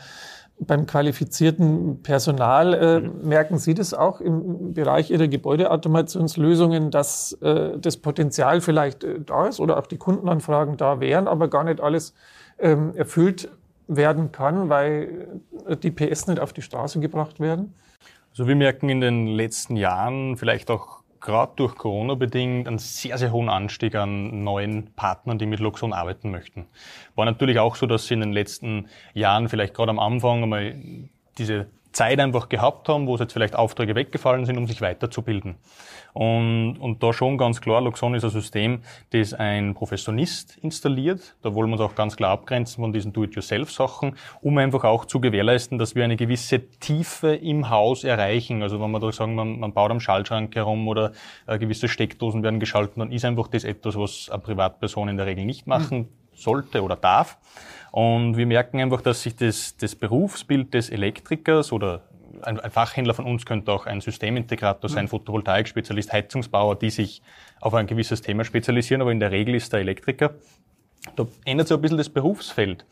[0.59, 2.73] beim qualifizierten Personal.
[2.73, 3.27] Äh, mhm.
[3.27, 9.47] merken Sie das auch im Bereich Ihrer Gebäudeautomationslösungen, dass äh, das Potenzial vielleicht äh, da
[9.47, 12.13] ist oder auch die Kundenanfragen da wären, aber gar nicht alles
[12.59, 13.49] ähm, erfüllt
[13.89, 15.41] werden kann, weil
[15.83, 17.73] die PS nicht auf die Straße gebracht werden?
[18.31, 23.17] Also wir merken in den letzten Jahren, vielleicht auch gerade durch Corona bedingt, einen sehr,
[23.17, 26.67] sehr hohen Anstieg an neuen Partnern, die mit Luxon arbeiten möchten.
[27.15, 30.75] War natürlich auch so, dass in den letzten Jahren vielleicht gerade am Anfang einmal
[31.37, 35.55] diese Zeit einfach gehabt haben, wo es jetzt vielleicht Aufträge weggefallen sind, um sich weiterzubilden.
[36.13, 41.35] Und, und da schon ganz klar, Luxon ist ein System, das ein Professionist installiert.
[41.41, 45.19] Da wollen wir uns auch ganz klar abgrenzen von diesen Do-it-yourself-Sachen, um einfach auch zu
[45.19, 48.63] gewährleisten, dass wir eine gewisse Tiefe im Haus erreichen.
[48.63, 51.11] Also wenn wir da sagen, man, man baut am Schaltschrank herum oder
[51.47, 55.25] äh, gewisse Steckdosen werden geschalten, dann ist einfach das etwas, was eine Privatperson in der
[55.25, 56.07] Regel nicht machen mhm.
[56.41, 57.37] Sollte oder darf.
[57.91, 62.01] Und wir merken einfach, dass sich das, das Berufsbild des Elektrikers oder
[62.43, 65.09] ein, ein Fachhändler von uns könnte auch ein Systemintegrator sein, mhm.
[65.09, 67.21] Photovoltaik-Spezialist, Heizungsbauer, die sich
[67.59, 70.35] auf ein gewisses Thema spezialisieren, aber in der Regel ist der Elektriker.
[71.15, 72.85] Da ändert sich ein bisschen das Berufsfeld.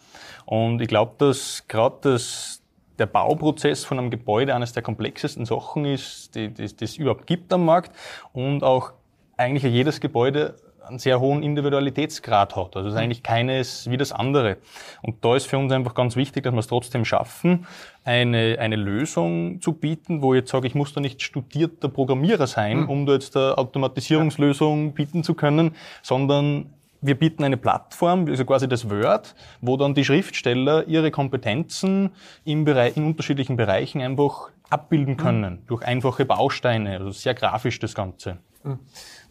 [0.45, 2.63] Und ich glaube, dass gerade das,
[2.97, 7.65] der Bauprozess von einem Gebäude eines der komplexesten Sachen ist, die, es überhaupt gibt am
[7.65, 7.95] Markt
[8.33, 8.93] und auch
[9.35, 10.55] eigentlich jedes Gebäude
[10.87, 12.75] einen sehr hohen Individualitätsgrad hat.
[12.75, 14.57] Also es ist eigentlich keines wie das andere.
[15.01, 17.65] Und da ist für uns einfach ganz wichtig, dass wir es trotzdem schaffen,
[18.03, 22.47] eine, eine Lösung zu bieten, wo ich jetzt sage, ich muss da nicht studierter Programmierer
[22.47, 22.89] sein, mhm.
[22.89, 28.67] um da jetzt eine Automatisierungslösung bieten zu können, sondern wir bieten eine Plattform, also quasi
[28.67, 32.11] das Word, wo dann die Schriftsteller ihre Kompetenzen
[32.43, 35.67] im Bereich, in unterschiedlichen Bereichen einfach abbilden können, mhm.
[35.67, 38.37] durch einfache Bausteine, also sehr grafisch das Ganze.
[38.63, 38.79] Mhm.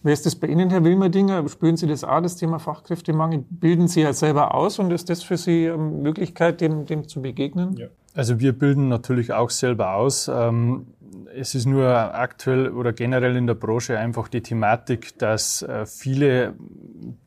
[0.06, 1.48] Wie ist das bei Ihnen, Herr Wilmerdinger?
[1.48, 3.44] Spüren Sie das auch, das Thema Fachkräftemangel?
[3.50, 7.20] Bilden Sie ja selber aus und ist das für Sie eine Möglichkeit, dem, dem zu
[7.20, 7.74] begegnen?
[7.76, 7.88] Ja.
[8.14, 10.30] Also wir bilden natürlich auch selber aus.
[10.32, 10.86] Ähm,
[11.34, 16.54] es ist nur aktuell oder generell in der Branche einfach die Thematik, dass äh, viele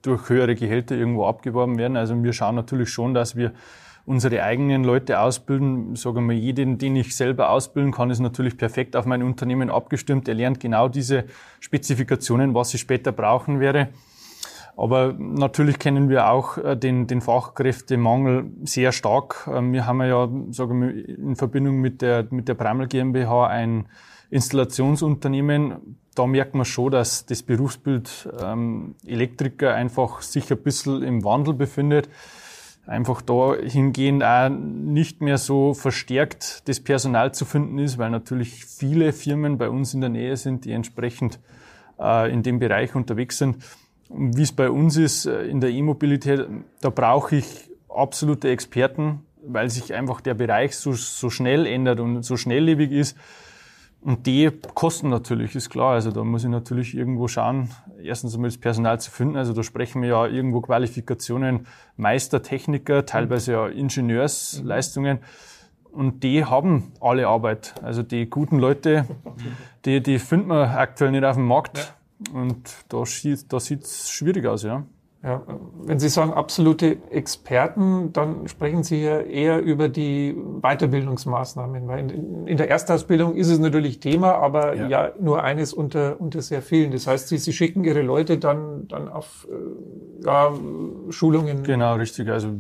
[0.01, 1.97] durch höhere Gehälter irgendwo abgeworben werden.
[1.97, 3.51] Also wir schauen natürlich schon, dass wir
[4.09, 5.95] unsere eigenen Leute ausbilden.
[5.95, 10.27] Sagen wir, jeden, den ich selber ausbilden kann, ist natürlich perfekt auf mein Unternehmen abgestimmt.
[10.27, 11.25] Er lernt genau diese
[11.59, 13.89] Spezifikationen, was ich später brauchen werde.
[14.75, 19.47] Aber natürlich kennen wir auch äh, den, den Fachkräftemangel sehr stark.
[19.53, 23.85] Ähm, wir haben ja, sagen wir, in Verbindung mit der, mit der Bramel GmbH ein
[24.31, 31.23] Installationsunternehmen, da merkt man schon, dass das Berufsbild ähm, Elektriker einfach sich ein bisschen im
[31.23, 32.09] Wandel befindet.
[32.89, 38.65] Einfach da hingehend auch nicht mehr so verstärkt das Personal zu finden ist, weil natürlich
[38.65, 41.39] viele Firmen bei uns in der Nähe sind, die entsprechend
[41.99, 43.57] äh, in dem Bereich unterwegs sind.
[44.09, 46.47] Wie es bei uns ist äh, in der E-Mobilität,
[46.81, 52.23] da brauche ich absolute Experten, weil sich einfach der Bereich so, so schnell ändert und
[52.23, 53.15] so schnelllebig ist.
[54.01, 55.93] Und die kosten natürlich, ist klar.
[55.93, 57.69] Also da muss ich natürlich irgendwo schauen,
[58.01, 59.35] erstens einmal das Personal zu finden.
[59.35, 61.67] Also da sprechen wir ja irgendwo Qualifikationen,
[61.97, 65.19] Meister, Techniker, teilweise ja Ingenieursleistungen.
[65.91, 67.75] Und die haben alle Arbeit.
[67.83, 69.05] Also die guten Leute,
[69.85, 71.93] die, die finden wir aktuell nicht auf dem Markt.
[72.33, 74.85] Und da, da sieht es schwierig aus, ja.
[75.21, 75.43] Ja,
[75.83, 82.47] wenn Sie sagen absolute Experten, dann sprechen Sie ja eher über die Weiterbildungsmaßnahmen, weil in,
[82.47, 86.61] in der Erstausbildung ist es natürlich Thema, aber ja, ja nur eines unter, unter sehr
[86.61, 86.91] vielen.
[86.91, 90.53] Das heißt, Sie, Sie schicken Ihre Leute dann, dann auf äh, ja,
[91.09, 91.63] Schulungen.
[91.63, 92.29] Genau, richtig.
[92.29, 92.55] Also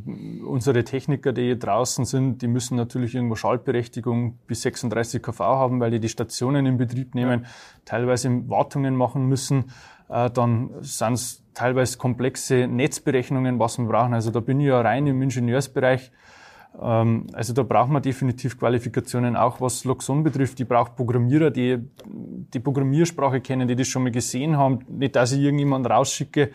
[0.45, 5.91] unsere Techniker, die draußen sind, die müssen natürlich irgendwo Schaltberechtigung bis 36 kV haben, weil
[5.91, 7.49] die die Stationen in Betrieb nehmen, ja.
[7.85, 9.71] teilweise Wartungen machen müssen.
[10.09, 14.13] Äh, dann sind es teilweise komplexe Netzberechnungen, was wir brauchen.
[14.13, 16.09] Also da bin ich ja rein im Ingenieursbereich.
[16.81, 20.57] Ähm, also da braucht man definitiv Qualifikationen, auch was Loxon betrifft.
[20.61, 24.79] Ich brauche Programmierer, die die Programmiersprache kennen, die das schon mal gesehen haben.
[24.87, 26.51] Nicht, dass ich irgendjemand rausschicke,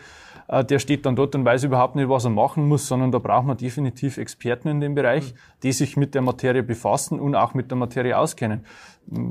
[0.47, 3.19] äh, der steht dann dort und weiß überhaupt nicht, was er machen muss, sondern da
[3.19, 7.53] braucht man definitiv Experten in dem Bereich, die sich mit der Materie befassen und auch
[7.53, 8.65] mit der Materie auskennen.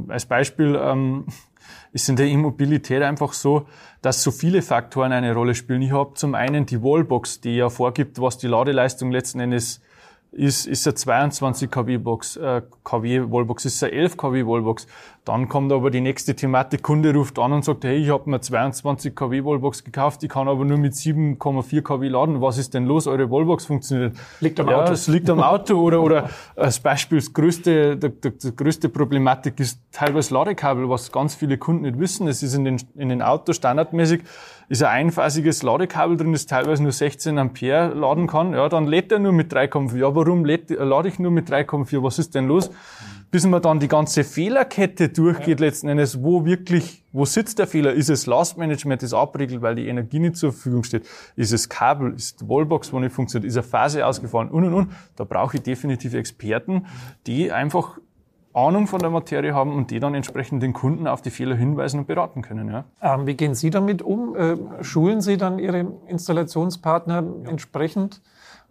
[0.07, 1.27] Als Beispiel, ähm,
[1.93, 3.67] ist in der Immobilität einfach so,
[4.03, 5.83] dass so viele Faktoren eine Rolle spielen.
[5.83, 9.81] Ich habe zum einen die Wallbox, die ja vorgibt, was die Ladeleistung letzten Endes
[10.35, 14.87] ist, ist eine 22 kW Box, äh, kW Wallbox, ist eine 11 kW Wallbox.
[15.25, 18.43] Dann kommt aber die nächste Thematik, Kunde ruft an und sagt, hey, ich habe mir
[18.43, 22.43] 22 kW Wallbox gekauft, ich kann aber nur mit 7,4 kW laden.
[22.43, 23.07] Was ist denn los?
[23.07, 24.19] Eure Wallbox funktioniert.
[24.41, 24.93] Liegt am ja, Auto.
[24.93, 29.59] es liegt am Auto oder, oder als Beispiel das größte, die, die, die größte Problematik
[29.61, 32.29] ist teilweise Ladekabel, was ganz viele Kunden nicht wissen.
[32.29, 34.21] Es ist in den, in den Autos standardmäßig,
[34.69, 38.53] ist ein einphasiges Ladekabel drin, das teilweise nur 16 Ampere laden kann.
[38.53, 39.97] Ja, dann lädt er nur mit 3,4.
[39.97, 42.03] Ja, warum lädt, lade ich nur mit 3,4?
[42.03, 42.71] Was ist denn los?
[43.35, 45.67] Bis man dann die ganze Fehlerkette durchgeht ja.
[45.67, 47.93] letzten Endes, wo wirklich, wo sitzt der Fehler?
[47.93, 51.05] Ist es Last Management, das abriegelt, weil die Energie nicht zur Verfügung steht?
[51.35, 52.15] Ist es Kabel?
[52.15, 53.49] Ist die Wallbox, wo nicht funktioniert?
[53.49, 54.51] Ist eine Phase ausgefallen?
[54.51, 54.93] Und, und, und.
[55.17, 56.87] Da brauche ich definitiv Experten,
[57.27, 57.99] die einfach
[58.53, 61.99] Ahnung von der Materie haben und die dann entsprechend den Kunden auf die Fehler hinweisen
[61.99, 62.69] und beraten können.
[62.69, 62.85] Ja.
[63.03, 64.37] Ähm, wie gehen Sie damit um?
[64.37, 67.51] Äh, schulen Sie dann Ihre Installationspartner ja.
[67.51, 68.23] entsprechend?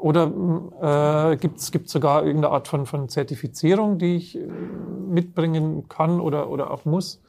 [0.03, 4.41] Oder äh, gibt es sogar irgendeine Art von, von Zertifizierung, die ich äh,
[5.07, 7.21] mitbringen kann oder, oder auch muss?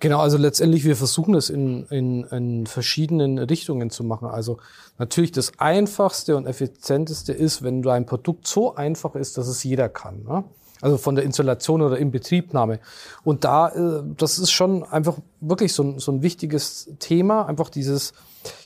[0.00, 4.26] Genau, also letztendlich, wir versuchen es in, in, in verschiedenen Richtungen zu machen.
[4.26, 4.58] Also
[4.98, 9.88] natürlich das Einfachste und Effizienteste ist, wenn dein Produkt so einfach ist, dass es jeder
[9.88, 10.24] kann.
[10.24, 10.42] Ne?
[10.80, 12.80] Also von der Installation oder Inbetriebnahme.
[13.22, 15.14] Und da, äh, das ist schon einfach
[15.48, 18.12] wirklich so ein, so ein wichtiges Thema, einfach dieses,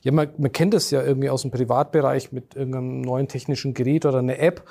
[0.03, 4.07] ja, man, man kennt es ja irgendwie aus dem Privatbereich mit irgendeinem neuen technischen Gerät
[4.07, 4.63] oder einer App.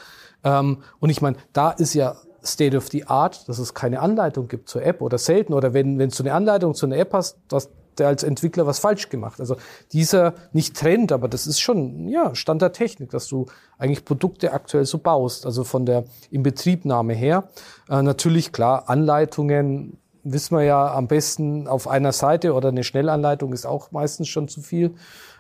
[0.44, 4.48] Ähm, und ich meine, da ist ja State of the Art, dass es keine Anleitung
[4.48, 5.54] gibt zur App oder selten.
[5.54, 8.80] Oder wenn, wenn du eine Anleitung zu einer App hast, dass der als Entwickler was
[8.80, 9.40] falsch gemacht.
[9.40, 9.58] Also
[9.92, 14.54] dieser nicht Trend, aber das ist schon ja Stand der Technik, dass du eigentlich Produkte
[14.54, 15.46] aktuell so baust.
[15.46, 17.50] Also von der Inbetriebnahme her.
[17.90, 23.54] Äh, natürlich klar Anleitungen wissen wir ja am besten auf einer Seite oder eine Schnellanleitung
[23.54, 24.96] ist auch meistens schon zu viel.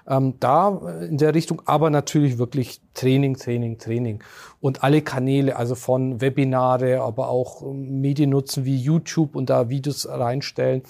[0.07, 4.23] Ähm, da äh, in der Richtung, aber natürlich wirklich Training, Training, Training.
[4.60, 9.69] Und alle Kanäle, also von Webinare, aber auch ähm, Medien nutzen wie YouTube und da
[9.69, 10.81] Videos reinstellen.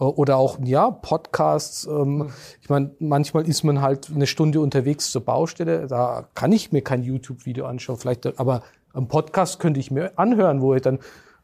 [0.00, 1.86] Äh, oder auch, ja, Podcasts.
[1.86, 5.86] Ähm, ich meine, manchmal ist man halt eine Stunde unterwegs zur Baustelle.
[5.86, 7.96] Da kann ich mir kein YouTube-Video anschauen.
[7.96, 8.62] Vielleicht, aber
[8.92, 10.98] ein Podcast könnte ich mir anhören, wo ich dann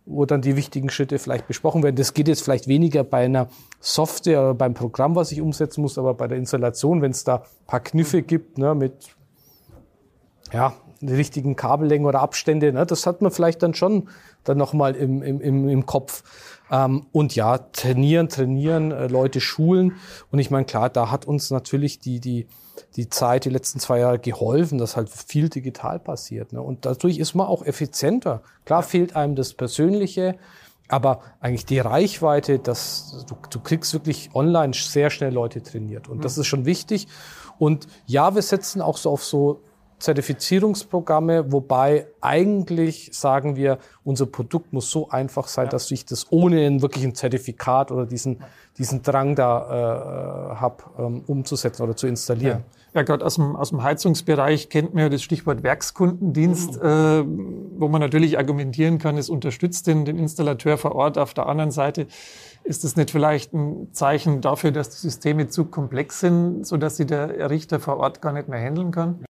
[0.07, 1.97] wo dann die wichtigen Schritte vielleicht besprochen werden.
[1.97, 3.49] Das geht jetzt vielleicht weniger bei einer
[3.81, 7.45] Software oder beim Programm, was ich umsetzen muss, aber bei der Installation, wenn es da
[7.67, 9.15] paar Kniffe gibt, ne, mit
[10.53, 14.09] ja, die richtigen Kabellängen oder Abstände, ne, das hat man vielleicht dann schon
[14.45, 16.23] dann nochmal im, im, im, im Kopf.
[16.71, 19.97] Ähm, und ja, trainieren, trainieren, äh, Leute schulen.
[20.31, 22.47] Und ich meine, klar, da hat uns natürlich die, die,
[22.97, 26.53] die Zeit, die letzten zwei Jahre geholfen, dass halt viel digital passiert.
[26.53, 26.61] Ne?
[26.61, 28.43] Und dadurch ist man auch effizienter.
[28.65, 30.37] Klar fehlt einem das Persönliche,
[30.89, 36.09] aber eigentlich die Reichweite, dass du, du kriegst wirklich online sehr schnell Leute trainiert.
[36.09, 36.43] Und das mhm.
[36.43, 37.09] ist schon wichtig.
[37.59, 39.61] Und ja, wir setzen auch so auf so
[39.99, 45.71] Zertifizierungsprogramme, wobei eigentlich sagen wir, unser Produkt muss so einfach sein, ja.
[45.71, 48.43] dass ich das ohne ein wirklichen Zertifikat oder diesen,
[48.79, 52.65] diesen Drang da äh, habe, ähm, umzusetzen oder zu installieren.
[52.67, 52.85] Ja.
[52.95, 56.89] Ja, gerade aus dem, aus dem Heizungsbereich kennt man ja das Stichwort Werkskundendienst, mhm.
[56.89, 57.25] äh,
[57.81, 61.19] wo man natürlich argumentieren kann, es unterstützt den, den Installateur vor Ort.
[61.19, 62.07] Auf der anderen Seite
[62.63, 66.97] ist es nicht vielleicht ein Zeichen dafür, dass die Systeme zu komplex sind, so dass
[66.97, 69.25] sie der Richter vor Ort gar nicht mehr handeln kann?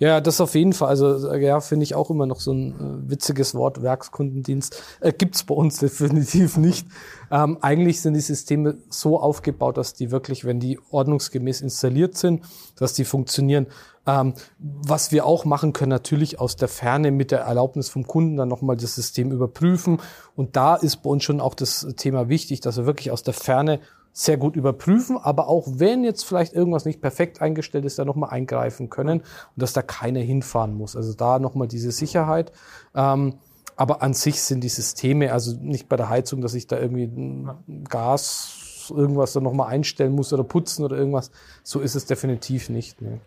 [0.00, 0.88] Ja, das auf jeden Fall.
[0.88, 4.80] Also ja, finde ich auch immer noch so ein äh, witziges Wort, Werkskundendienst.
[5.00, 6.86] Äh, gibt's bei uns definitiv nicht.
[7.30, 12.44] Ähm, eigentlich sind die Systeme so aufgebaut, dass die wirklich, wenn die ordnungsgemäß installiert sind,
[12.76, 13.66] dass die funktionieren.
[14.06, 18.36] Ähm, was wir auch machen können, natürlich aus der Ferne mit der Erlaubnis vom Kunden
[18.36, 20.00] dann nochmal das System überprüfen.
[20.36, 23.34] Und da ist bei uns schon auch das Thema wichtig, dass wir wirklich aus der
[23.34, 23.80] Ferne
[24.18, 28.30] sehr gut überprüfen, aber auch wenn jetzt vielleicht irgendwas nicht perfekt eingestellt ist, da nochmal
[28.30, 30.96] eingreifen können und dass da keiner hinfahren muss.
[30.96, 32.50] Also da nochmal diese Sicherheit.
[32.96, 33.34] Ähm,
[33.76, 37.46] aber an sich sind die Systeme, also nicht bei der Heizung, dass ich da irgendwie
[37.88, 41.30] Gas irgendwas da nochmal einstellen muss oder putzen oder irgendwas.
[41.62, 43.00] So ist es definitiv nicht.
[43.00, 43.20] Ne.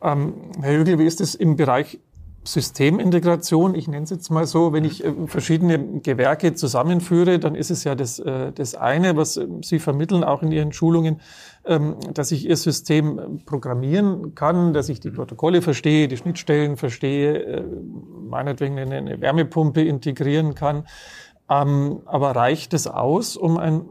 [0.00, 2.00] Ähm, Herr Jügel, wie ist es im Bereich
[2.46, 7.70] Systemintegration, ich nenne es jetzt mal so, wenn ich äh, verschiedene Gewerke zusammenführe, dann ist
[7.70, 11.20] es ja das, äh, das eine, was äh, Sie vermitteln, auch in Ihren Schulungen,
[11.64, 17.64] ähm, dass ich Ihr System programmieren kann, dass ich die Protokolle verstehe, die Schnittstellen verstehe,
[18.28, 20.84] meinetwegen eine Wärmepumpe integrieren kann.
[21.48, 23.82] Ähm, aber reicht es aus, um ein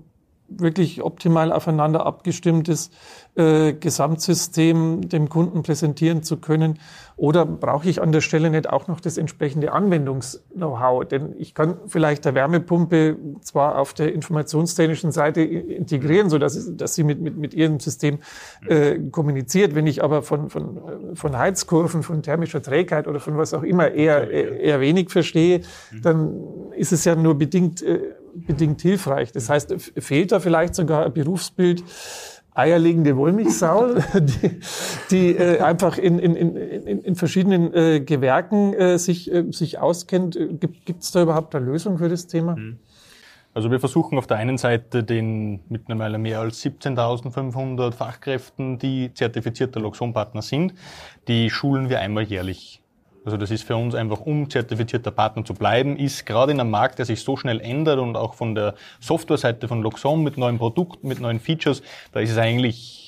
[0.59, 2.91] wirklich optimal aufeinander abgestimmtes
[3.35, 6.79] äh, Gesamtsystem dem Kunden präsentieren zu können?
[7.15, 11.05] Oder brauche ich an der Stelle nicht auch noch das entsprechende Anwendungs-Know-how?
[11.05, 16.95] Denn ich kann vielleicht der Wärmepumpe zwar auf der informationstechnischen Seite integrieren, so dass, dass
[16.95, 18.19] sie mit, mit, mit ihrem System
[18.67, 19.75] äh, kommuniziert.
[19.75, 20.81] Wenn ich aber von, von,
[21.13, 25.61] von Heizkurven, von thermischer Trägheit oder von was auch immer eher, eher wenig verstehe,
[26.01, 26.33] dann
[26.75, 27.99] ist es ja nur bedingt äh,
[28.35, 29.31] bedingt hilfreich.
[29.31, 31.83] Das heißt, fehlt da vielleicht sogar ein Berufsbild,
[32.53, 34.59] eierlegende Wollmilchsau, die,
[35.11, 36.55] die äh, einfach in, in, in,
[37.01, 40.37] in verschiedenen äh, Gewerken äh, sich, äh, sich auskennt.
[40.59, 42.55] Gibt es da überhaupt eine Lösung für das Thema?
[42.55, 42.79] Mhm.
[43.55, 49.79] Also wir versuchen auf der einen Seite den mittlerweile mehr als 17.500 Fachkräften, die zertifizierte
[49.79, 50.73] Loxon-Partner sind,
[51.27, 52.82] die schulen wir einmal jährlich.
[53.25, 56.71] Also das ist für uns einfach, um zertifizierter Partner zu bleiben, ist gerade in einem
[56.71, 60.57] Markt, der sich so schnell ändert und auch von der Softwareseite von Loxon mit neuen
[60.57, 61.81] Produkten, mit neuen Features,
[62.11, 63.02] da ist es eigentlich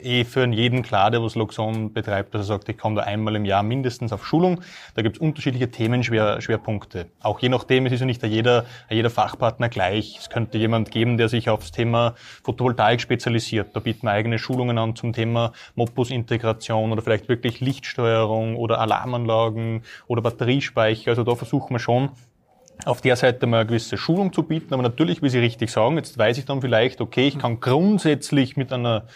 [0.00, 3.36] eh für jeden klar, der was Loxon betreibt, dass er sagt, ich komme da einmal
[3.36, 4.60] im Jahr mindestens auf Schulung.
[4.94, 7.06] Da gibt es unterschiedliche Themenschwerpunkte.
[7.20, 10.16] Auch je nachdem, es ist ja nicht jeder, jeder Fachpartner gleich.
[10.18, 12.14] Es könnte jemand geben, der sich aufs Thema
[12.44, 13.74] Photovoltaik spezialisiert.
[13.74, 19.82] Da bieten wir eigene Schulungen an zum Thema Mopus-Integration oder vielleicht wirklich Lichtsteuerung oder Alarmanlagen
[20.06, 21.10] oder Batteriespeicher.
[21.10, 22.10] Also da versuchen wir schon,
[22.84, 24.72] auf der Seite mal eine gewisse Schulung zu bieten.
[24.72, 28.56] Aber natürlich, wie Sie richtig sagen, jetzt weiß ich dann vielleicht, okay, ich kann grundsätzlich
[28.56, 29.06] mit einer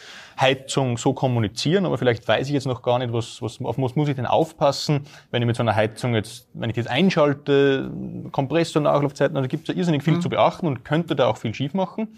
[0.40, 3.96] Heizung so kommunizieren, aber vielleicht weiß ich jetzt noch gar nicht, was, was, auf was
[3.96, 7.90] muss ich denn aufpassen, wenn ich mit so einer Heizung jetzt, wenn ich das einschalte,
[8.30, 10.20] Kompressor, Nachlaufzeiten, also gibt es ja irrsinnig viel mhm.
[10.20, 12.08] zu beachten und könnte da auch viel schief machen.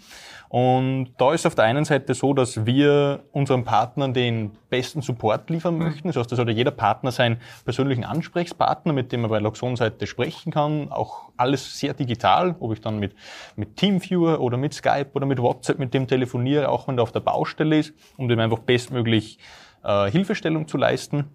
[0.55, 5.49] Und da ist auf der einen Seite so, dass wir unseren Partnern den besten Support
[5.49, 5.83] liefern mhm.
[5.83, 6.07] möchten.
[6.07, 10.53] Das heißt, da sollte jeder Partner seinen persönlichen Ansprechpartner, mit dem er bei Loxon-Seite sprechen
[10.53, 10.93] kann.
[10.93, 13.15] Auch alles sehr digital, ob ich dann mit,
[13.57, 17.11] mit Teamviewer oder mit Skype oder mit WhatsApp mit dem telefoniere, auch wenn er auf
[17.11, 19.39] der Baustelle ist, um dem einfach bestmöglich
[19.83, 21.25] äh, Hilfestellung zu leisten.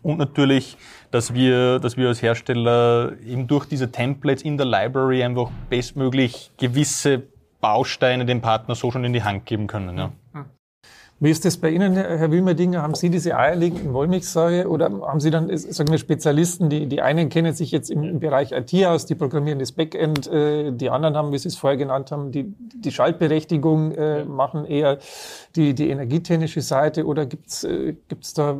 [0.00, 0.78] Und natürlich,
[1.10, 6.50] dass wir, dass wir als Hersteller eben durch diese Templates in der Library einfach bestmöglich
[6.56, 7.24] gewisse
[7.60, 9.98] Bausteine dem Partner so schon in die Hand geben können.
[9.98, 10.12] Ja.
[11.20, 12.80] Wie ist das bei Ihnen, Herr Wilmerdinger?
[12.80, 17.28] Haben Sie diese eierlegenden Wollmilchsäue oder haben Sie dann, sagen wir, Spezialisten, die, die einen
[17.28, 21.16] kennen sich jetzt im, im Bereich IT aus, die programmieren das Backend, äh, die anderen
[21.16, 24.98] haben, wie Sie es vorher genannt haben, die, die Schaltberechtigung äh, machen eher
[25.56, 28.56] die, die energietechnische Seite oder gibt's äh, gibt's da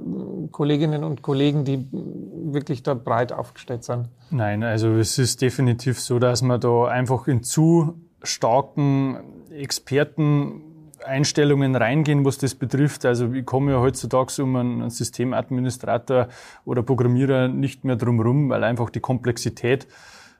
[0.50, 4.08] Kolleginnen und Kollegen, die wirklich da breit aufgestellt sind?
[4.30, 9.18] Nein, also es ist definitiv so, dass man da einfach in zu starken
[9.50, 10.62] Experten
[11.04, 13.04] Einstellungen reingehen, was das betrifft.
[13.04, 16.28] Also ich komme ja heutzutage um einen Systemadministrator
[16.64, 19.86] oder Programmierer nicht mehr drumherum, weil einfach die Komplexität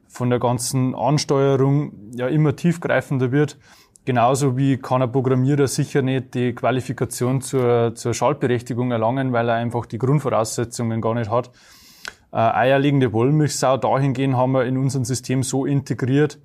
[0.09, 3.59] von der ganzen Ansteuerung ja immer tiefgreifender wird.
[4.05, 9.57] Genauso wie kann ein Programmierer sicher nicht die Qualifikation zur, zur Schaltberechtigung erlangen, weil er
[9.57, 11.51] einfach die Grundvoraussetzungen gar nicht hat.
[12.33, 16.39] Äh, eierlegende Wollmilchsau dahingehend haben wir in unserem System so integriert,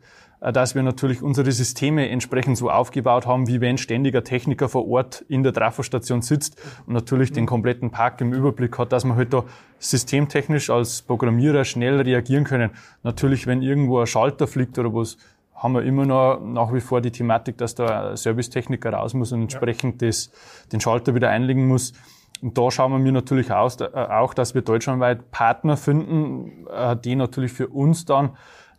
[0.51, 5.23] dass wir natürlich unsere Systeme entsprechend so aufgebaut haben, wie wenn ständiger Techniker vor Ort
[5.29, 9.31] in der Trafostation sitzt und natürlich den kompletten Park im Überblick hat, dass wir halt
[9.33, 9.45] da
[9.79, 12.71] systemtechnisch als Programmierer schnell reagieren können.
[13.03, 15.17] Natürlich, wenn irgendwo ein Schalter fliegt oder was,
[15.55, 19.31] haben wir immer noch nach wie vor die Thematik, dass da ein Servicetechniker raus muss
[19.31, 20.09] und entsprechend ja.
[20.09, 20.29] das,
[20.73, 21.93] den Schalter wieder einlegen muss.
[22.41, 26.97] Und da schauen wir mir natürlich aus, äh, auch, dass wir deutschlandweit Partner finden, äh,
[26.97, 28.31] die natürlich für uns dann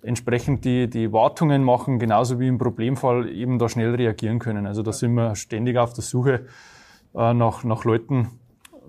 [0.05, 4.67] entsprechend die, die Wartungen machen, genauso wie im Problemfall eben da schnell reagieren können.
[4.67, 6.47] Also da sind wir ständig auf der Suche
[7.15, 8.29] äh, nach, nach Leuten,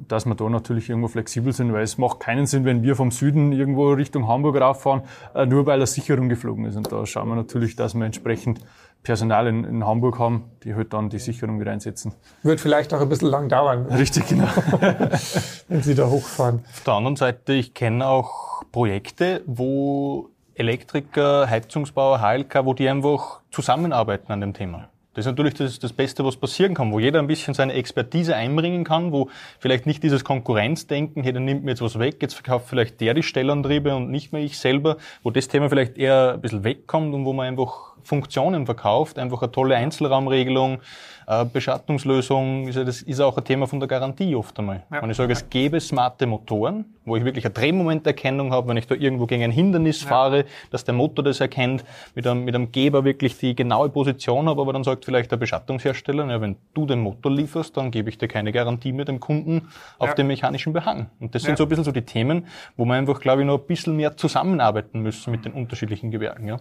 [0.07, 3.11] dass wir da natürlich irgendwo flexibel sind, weil es macht keinen Sinn, wenn wir vom
[3.11, 6.75] Süden irgendwo Richtung Hamburg rauffahren, äh, nur weil eine Sicherung geflogen ist.
[6.75, 8.59] Und da schauen wir natürlich, dass wir entsprechend
[9.03, 12.13] Personal in, in Hamburg haben, die halt dann die Sicherung wieder einsetzen.
[12.43, 13.85] Wird vielleicht auch ein bisschen lang dauern.
[13.91, 14.47] Richtig, genau.
[15.69, 16.65] wenn Sie da hochfahren.
[16.65, 23.41] Auf der anderen Seite, ich kenne auch Projekte, wo Elektriker, Heizungsbauer, HLK, wo die einfach
[23.51, 24.89] zusammenarbeiten an dem Thema.
[25.15, 28.35] Das ist natürlich das, das Beste, was passieren kann, wo jeder ein bisschen seine Expertise
[28.35, 29.29] einbringen kann, wo
[29.59, 33.13] vielleicht nicht dieses Konkurrenzdenken, hey, dann nimmt mir jetzt was weg, jetzt verkauft vielleicht der
[33.13, 37.13] die Stellantriebe und nicht mehr ich selber, wo das Thema vielleicht eher ein bisschen wegkommt
[37.13, 40.79] und wo man einfach Funktionen verkauft, einfach eine tolle Einzelraumregelung,
[41.51, 44.83] Beschattungslösung, ist ja, das ist auch ein Thema von der Garantie oft einmal.
[44.91, 45.01] Ja.
[45.01, 48.85] Wenn ich sage, es gäbe smarte Motoren, wo ich wirklich eine Drehmomenterkennung habe, wenn ich
[48.85, 50.09] da irgendwo gegen ein Hindernis ja.
[50.09, 51.83] fahre, dass der Motor das erkennt,
[52.13, 55.37] mit einem, mit einem Geber wirklich die genaue Position habe, aber dann sagt vielleicht der
[55.37, 59.19] Beschattungshersteller, ja, wenn du den Motor lieferst, dann gebe ich dir keine Garantie mehr dem
[59.19, 60.13] Kunden auf ja.
[60.13, 61.09] den mechanischen Behang.
[61.19, 62.45] Und das sind so ein bisschen so die Themen,
[62.77, 66.47] wo man einfach, glaube ich, noch ein bisschen mehr zusammenarbeiten müssen mit den unterschiedlichen Gewerken.
[66.47, 66.59] Ja.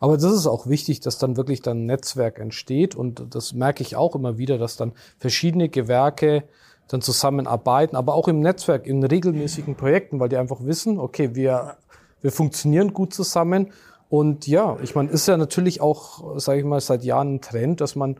[0.00, 2.94] Aber das ist auch wichtig, dass dann wirklich dann ein Netzwerk entsteht.
[2.94, 6.44] Und das merke ich auch immer wieder, dass dann verschiedene Gewerke
[6.88, 11.76] dann zusammenarbeiten, aber auch im Netzwerk, in regelmäßigen Projekten, weil die einfach wissen, okay, wir,
[12.22, 13.72] wir funktionieren gut zusammen.
[14.08, 17.80] Und ja, ich meine, ist ja natürlich auch, sage ich mal, seit Jahren ein Trend,
[17.82, 18.16] dass man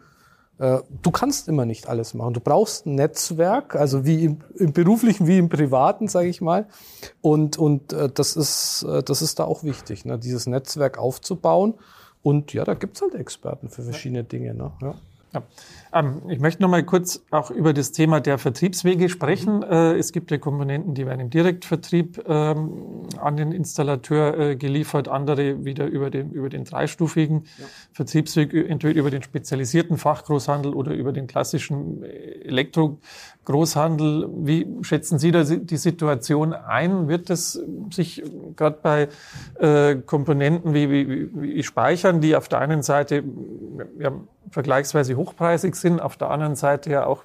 [0.59, 2.35] du kannst immer nicht alles machen.
[2.35, 6.67] Du brauchst ein Netzwerk, also wie im, im beruflichen wie im privaten, sage ich mal.
[7.21, 10.19] Und, und äh, das, ist, äh, das ist da auch wichtig, ne?
[10.19, 11.75] dieses Netzwerk aufzubauen.
[12.23, 14.55] Und ja, da gibt's halt Experten für verschiedene Dinge.
[14.55, 14.73] Ne?
[14.83, 14.95] Ja.
[15.35, 15.43] Ja.
[15.93, 19.63] Ähm, ich möchte noch mal kurz auch über das Thema der Vertriebswege sprechen.
[19.63, 25.09] Äh, es gibt ja Komponenten, die werden im Direktvertrieb ähm, an den Installateur äh, geliefert,
[25.09, 27.65] andere wieder über den, über den dreistufigen ja.
[27.93, 34.29] Vertriebsweg, entweder über den spezialisierten Fachgroßhandel oder über den klassischen Elektrogroßhandel.
[34.37, 37.09] Wie schätzen Sie da die Situation ein?
[37.09, 37.61] Wird es
[37.91, 38.23] sich
[38.57, 39.09] gerade bei
[39.59, 43.25] äh, Komponenten wie, wie, wie Speichern, die auf der einen Seite
[43.99, 44.13] ja,
[44.51, 47.25] vergleichsweise hochpreisig sind, auf der anderen Seite ja auch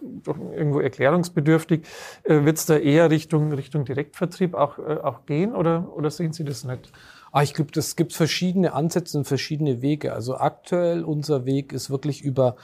[0.55, 1.85] irgendwo erklärungsbedürftig.
[2.23, 6.33] Äh, Wird es da eher Richtung, Richtung Direktvertrieb auch, äh, auch gehen oder, oder sehen
[6.33, 6.91] Sie das nicht?
[7.31, 10.13] Ah, ich glaube, es gibt verschiedene Ansätze und verschiedene Wege.
[10.13, 12.55] Also aktuell unser Weg ist wirklich über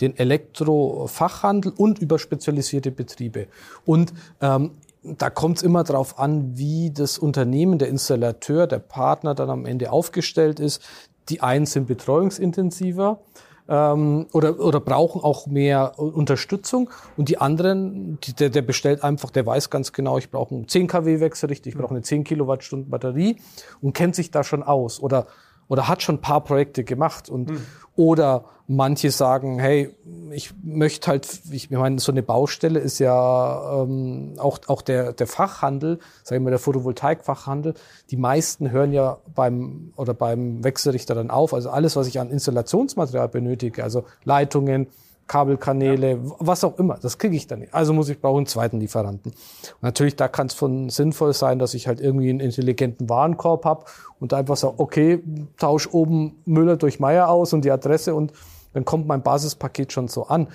[0.00, 3.48] den Elektrofachhandel und über spezialisierte Betriebe.
[3.84, 4.72] Und ähm,
[5.02, 9.66] da kommt es immer darauf an, wie das Unternehmen, der Installateur, der Partner dann am
[9.66, 10.82] Ende aufgestellt ist.
[11.28, 13.20] Die einen sind betreuungsintensiver
[13.68, 16.90] ähm, oder, oder brauchen auch mehr Unterstützung.
[17.16, 20.68] Und die anderen, die, der, der bestellt einfach, der weiß ganz genau, ich brauche einen
[20.68, 23.36] 10 kW Wechselrichter, ich brauche eine 10 Kilowattstunden Batterie
[23.80, 25.00] und kennt sich da schon aus.
[25.00, 25.26] Oder
[25.68, 27.66] oder hat schon ein paar Projekte gemacht und mhm.
[27.96, 29.94] oder manche sagen, hey,
[30.30, 35.26] ich möchte halt, ich meine, so eine Baustelle ist ja ähm, auch auch der der
[35.26, 37.74] Fachhandel, sagen wir mal der Photovoltaikfachhandel.
[38.10, 41.52] Die meisten hören ja beim oder beim Wechselrichter dann auf.
[41.52, 44.88] Also alles, was ich an Installationsmaterial benötige, also Leitungen,
[45.26, 46.18] Kabelkanäle, ja.
[46.38, 46.98] was auch immer.
[47.00, 47.74] Das kriege ich dann nicht.
[47.74, 49.32] Also muss ich brauche einen zweiten Lieferanten.
[49.32, 53.64] Und natürlich, da kann es von sinnvoll sein, dass ich halt irgendwie einen intelligenten Warenkorb
[53.64, 53.84] habe
[54.20, 55.22] und einfach sage, okay,
[55.56, 58.32] tausch oben Müller durch Meier aus und die Adresse und
[58.72, 60.48] dann kommt mein Basispaket schon so an.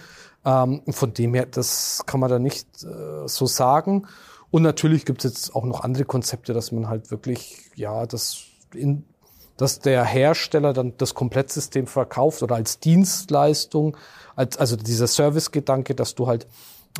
[0.45, 4.07] Ähm, von dem her, das kann man da nicht äh, so sagen.
[4.51, 8.45] Und natürlich gibt es jetzt auch noch andere Konzepte, dass man halt wirklich, ja, das
[8.73, 9.05] in,
[9.59, 13.97] dass der Hersteller dann das Komplettsystem verkauft oder als Dienstleistung
[14.37, 16.47] als, also dieser Servicegedanke, dass du halt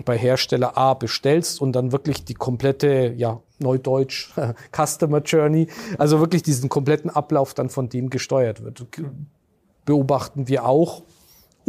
[0.03, 4.31] bei Hersteller A bestellst und dann wirklich die komplette, ja, Neudeutsch,
[4.76, 5.68] Customer Journey,
[5.98, 8.86] also wirklich diesen kompletten Ablauf dann von dem gesteuert wird.
[9.86, 11.03] Beobachten wir auch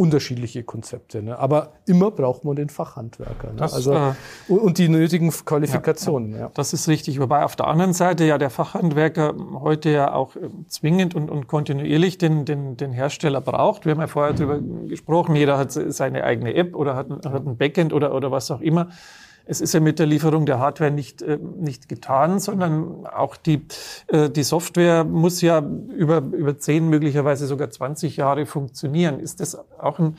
[0.01, 1.21] unterschiedliche Konzepte.
[1.21, 1.37] Ne?
[1.37, 3.49] Aber immer braucht man den Fachhandwerker.
[3.49, 3.57] Ne?
[3.57, 4.13] Das, also, äh,
[4.47, 6.31] und die nötigen Qualifikationen.
[6.31, 6.51] Ja, ja.
[6.55, 7.19] Das ist richtig.
[7.19, 11.47] Wobei auf der anderen Seite ja der Fachhandwerker heute ja auch äh, zwingend und, und
[11.47, 13.85] kontinuierlich den, den, den Hersteller braucht.
[13.85, 17.57] Wir haben ja vorher darüber gesprochen, jeder hat seine eigene App oder hat, hat ein
[17.57, 18.89] Backend oder, oder was auch immer.
[19.45, 23.65] Es ist ja mit der Lieferung der Hardware nicht, äh, nicht getan, sondern auch die,
[24.07, 25.59] äh, die Software muss ja
[25.95, 29.19] über, über 10, möglicherweise sogar 20 Jahre funktionieren.
[29.19, 30.17] Ist das auch ein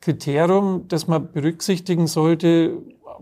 [0.00, 2.72] Kriterium, das man berücksichtigen sollte?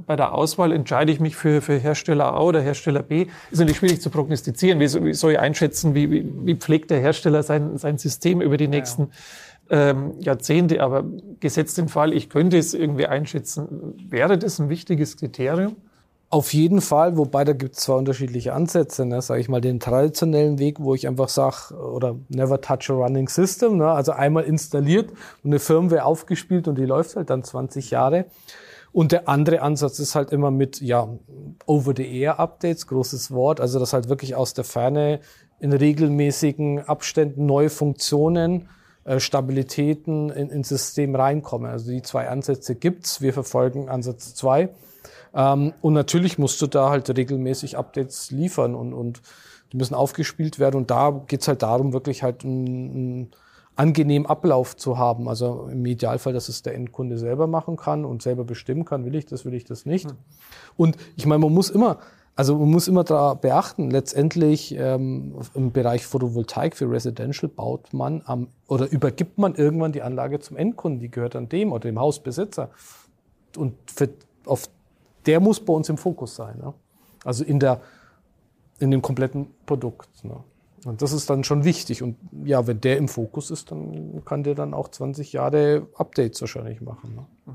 [0.06, 3.26] Bei der Auswahl entscheide ich mich für, für Hersteller A oder Hersteller B.
[3.50, 4.78] Ist natürlich schwierig zu prognostizieren.
[4.78, 8.56] Wie, wie soll ich einschätzen, wie, wie, wie pflegt der Hersteller sein, sein System über
[8.56, 9.08] die nächsten ja
[9.70, 11.04] ähm, Jahrzehnte, aber
[11.40, 15.76] gesetzt den Fall, ich könnte es irgendwie einschätzen, wäre das ein wichtiges Kriterium?
[16.30, 19.06] Auf jeden Fall, wobei da gibt es zwei unterschiedliche Ansätze.
[19.06, 19.22] Ne?
[19.22, 23.28] Sage ich mal den traditionellen Weg, wo ich einfach sage, oder never touch a running
[23.28, 23.88] system, ne?
[23.90, 25.10] also einmal installiert
[25.42, 28.26] und eine Firmware aufgespielt und die läuft halt dann 20 Jahre.
[28.92, 31.08] Und der andere Ansatz ist halt immer mit ja
[31.64, 35.20] Over-the-Air-Updates, großes Wort, also dass halt wirklich aus der Ferne
[35.60, 38.68] in regelmäßigen Abständen neue Funktionen
[39.18, 41.70] Stabilitäten in, ins System reinkommen.
[41.70, 43.20] Also die zwei Ansätze gibt's.
[43.20, 44.70] Wir verfolgen Ansatz zwei.
[45.34, 49.22] Ähm, und natürlich musst du da halt regelmäßig Updates liefern und, und
[49.72, 50.76] die müssen aufgespielt werden.
[50.76, 53.30] Und da geht's halt darum, wirklich halt einen,
[53.78, 55.28] angenehmen Ablauf zu haben.
[55.28, 59.14] Also im Idealfall, dass es der Endkunde selber machen kann und selber bestimmen kann, will
[59.14, 60.10] ich das, will ich das nicht.
[60.10, 60.16] Hm.
[60.76, 61.98] Und ich meine, man muss immer,
[62.38, 68.22] also man muss immer da beachten, letztendlich ähm, im Bereich Photovoltaik für Residential baut man
[68.26, 71.98] am, oder übergibt man irgendwann die Anlage zum Endkunden, die gehört dann dem oder dem
[71.98, 72.70] Hausbesitzer.
[73.56, 74.10] Und für,
[74.46, 74.70] auf,
[75.26, 76.58] der muss bei uns im Fokus sein.
[76.58, 76.74] Ne?
[77.24, 77.80] Also in, der,
[78.78, 80.08] in dem kompletten Produkt.
[80.22, 80.36] Ne?
[80.84, 82.04] Und das ist dann schon wichtig.
[82.04, 86.40] Und ja, wenn der im Fokus ist, dann kann der dann auch 20 Jahre Updates
[86.40, 87.16] wahrscheinlich machen.
[87.16, 87.54] Ne?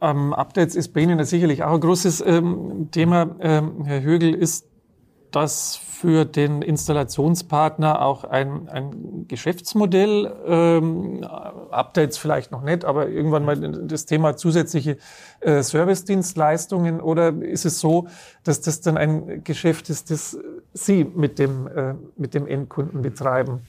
[0.00, 4.34] Ähm, Updates ist bei Ihnen sicherlich auch ein großes ähm, Thema, ähm, Herr Högel.
[4.34, 4.66] Ist
[5.30, 10.32] das für den Installationspartner auch ein, ein Geschäftsmodell?
[10.46, 14.98] Ähm, Updates vielleicht noch nicht, aber irgendwann mal das Thema zusätzliche
[15.40, 17.00] äh, Servicedienstleistungen?
[17.00, 18.06] Oder ist es so,
[18.44, 20.38] dass das dann ein Geschäft ist, das
[20.72, 23.60] Sie mit dem, äh, mit dem Endkunden betreiben?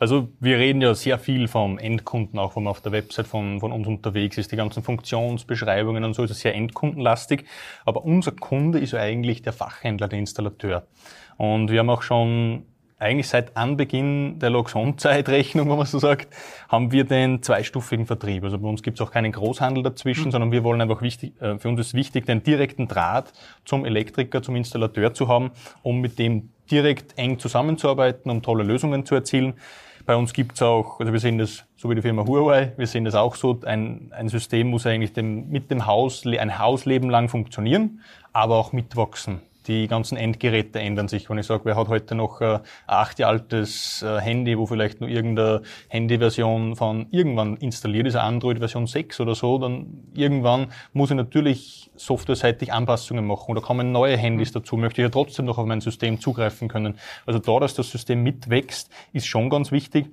[0.00, 3.60] Also wir reden ja sehr viel vom Endkunden, auch wenn man auf der Website von,
[3.60, 4.50] von uns unterwegs ist.
[4.50, 7.44] Die ganzen Funktionsbeschreibungen und so ist es sehr endkundenlastig.
[7.84, 10.86] Aber unser Kunde ist ja eigentlich der Fachhändler, der Installateur.
[11.36, 12.64] Und wir haben auch schon
[12.98, 16.28] eigentlich seit Anbeginn der Loxon-Zeitrechnung, wenn man so sagt,
[16.70, 18.42] haben wir den zweistufigen Vertrieb.
[18.44, 20.30] Also bei uns gibt es auch keinen Großhandel dazwischen, mhm.
[20.30, 23.34] sondern wir wollen einfach wichtig, äh, für uns ist wichtig, den direkten Draht
[23.66, 25.50] zum Elektriker, zum Installateur zu haben,
[25.82, 29.54] um mit dem direkt eng zusammenzuarbeiten, um tolle Lösungen zu erzielen.
[30.10, 33.04] Bei uns gibt's auch, also wir sehen das, so wie die Firma Huawei, wir sehen
[33.04, 37.28] das auch so, ein, ein System muss eigentlich dem, mit dem Haus, ein Hausleben lang
[37.28, 38.00] funktionieren,
[38.32, 41.30] aber auch mitwachsen die ganzen Endgeräte ändern sich.
[41.30, 44.66] Wenn ich sage, wer hat heute noch äh, ein acht Jahre altes äh, Handy, wo
[44.66, 50.72] vielleicht nur irgendeine Handyversion von irgendwann installiert ist, eine Android-Version 6 oder so, dann irgendwann
[50.92, 55.44] muss ich natürlich softwareseitig Anpassungen machen oder kommen neue Handys dazu, möchte ich ja trotzdem
[55.46, 56.98] noch auf mein System zugreifen können.
[57.24, 60.06] Also da, dass das System mitwächst, ist schon ganz wichtig.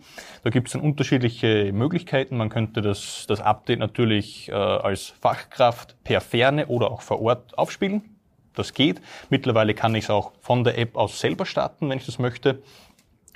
[0.43, 2.37] Da gibt es dann unterschiedliche Möglichkeiten.
[2.37, 7.57] Man könnte das, das Update natürlich äh, als Fachkraft per Ferne oder auch vor Ort
[7.57, 8.16] aufspielen
[8.57, 9.01] das geht.
[9.29, 12.61] Mittlerweile kann ich es auch von der App aus selber starten, wenn ich das möchte.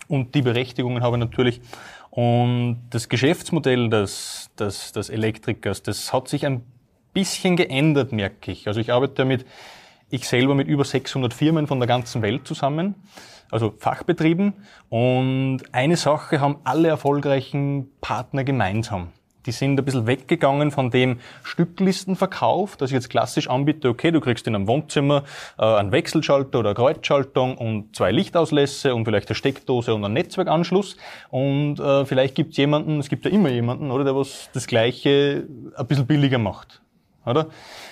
[0.07, 1.61] Und die Berechtigungen habe ich natürlich.
[2.10, 6.64] Und das Geschäftsmodell des, des, des Elektrikers, das hat sich ein
[7.14, 8.68] bisschen geändert, merke ich.
[8.68, 9.45] Also ich arbeite damit,
[10.10, 12.95] ich selber mit über 600 Firmen von der ganzen Welt zusammen,
[13.49, 14.53] also Fachbetrieben.
[14.89, 19.14] Und eine Sache haben alle erfolgreichen Partner gemeinsam.
[19.46, 24.22] Die sind ein bisschen weggegangen von dem Stücklistenverkauf, dass ich jetzt klassisch anbiete, okay, du
[24.22, 25.24] kriegst in einem Wohnzimmer
[25.58, 30.14] äh, einen Wechselschalter oder eine Kreuzschaltung und zwei Lichtauslässe und vielleicht eine Steckdose und einen
[30.14, 30.98] Netzwerkanschluss.
[31.30, 34.68] Und äh, vielleicht gibt es jemanden, es gibt ja immer jemanden, oder, der was das
[34.68, 36.82] Gleiche ein bisschen billiger macht.
[37.26, 37.48] Oder?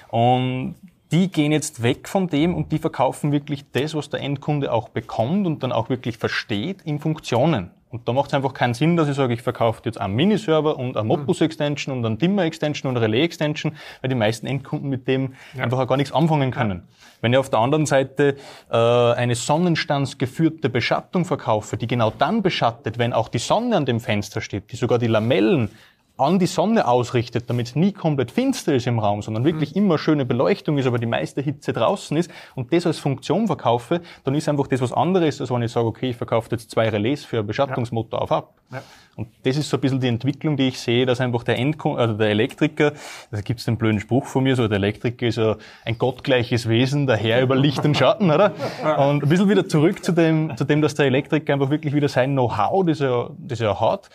[0.10, 0.76] Und
[1.12, 4.90] die gehen jetzt weg von dem und die verkaufen wirklich das, was der Endkunde auch
[4.90, 7.72] bekommt und dann auch wirklich versteht in Funktionen.
[7.90, 10.78] Und da macht es einfach keinen Sinn, dass ich sage, ich verkaufe jetzt einen Miniserver
[10.78, 15.34] und eine Modbus-Extension und einen Dimmer-Extension und eine Relais-Extension, weil die meisten Endkunden mit dem
[15.56, 15.64] ja.
[15.64, 16.84] einfach auch gar nichts anfangen können.
[16.86, 16.96] Ja.
[17.22, 18.36] Wenn ich auf der anderen Seite
[18.70, 24.00] äh, eine sonnenstandsgeführte Beschattung verkaufe, die genau dann beschattet, wenn auch die Sonne an dem
[24.00, 25.72] Fenster steht, die sogar die Lamellen
[26.20, 29.84] an die Sonne ausrichtet, damit es nie komplett finster ist im Raum, sondern wirklich mhm.
[29.84, 34.02] immer schöne Beleuchtung ist, aber die meiste Hitze draußen ist und das als Funktion verkaufe,
[34.24, 36.90] dann ist einfach das was anderes, als wenn ich sage, okay, ich verkaufe jetzt zwei
[36.90, 38.24] Relais für Beschattungsmotor ja.
[38.24, 38.54] auf ab.
[38.72, 38.84] Ja.
[39.16, 42.00] Und das ist so ein bisschen die Entwicklung, die ich sehe, dass einfach der Endkunde,
[42.00, 42.94] also der Elektriker,
[43.32, 46.70] da gibt es den blöden Spruch von mir, so der Elektriker ist ja ein gottgleiches
[46.70, 48.54] Wesen, der Herr über Licht und Schatten, oder?
[48.98, 52.08] Und ein bisschen wieder zurück zu dem, zu dem, dass der Elektriker einfach wirklich wieder
[52.08, 54.10] sein Know-how, das er, das er hat,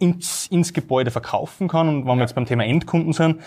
[0.00, 1.88] ins, ins Gebäude verkaufen kann.
[1.88, 3.40] Und wenn wir jetzt beim Thema Endkunden sind,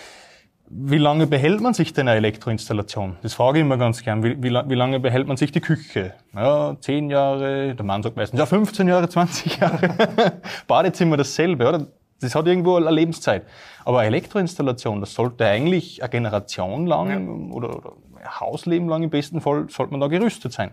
[0.70, 3.16] wie lange behält man sich denn eine Elektroinstallation?
[3.22, 4.22] Das frage ich immer ganz gern.
[4.22, 6.14] Wie, wie, wie, lange behält man sich die Küche?
[6.34, 10.40] Ja, zehn Jahre, der Mann sagt meistens, ja, 15 Jahre, 20 Jahre.
[10.66, 11.86] Badezimmer dasselbe, oder?
[12.20, 13.44] Das hat irgendwo eine Lebenszeit.
[13.84, 17.54] Aber eine Elektroinstallation, das sollte eigentlich eine Generation lang ja.
[17.54, 20.70] oder, oder ein Hausleben lang im besten Fall, sollte man da gerüstet sein.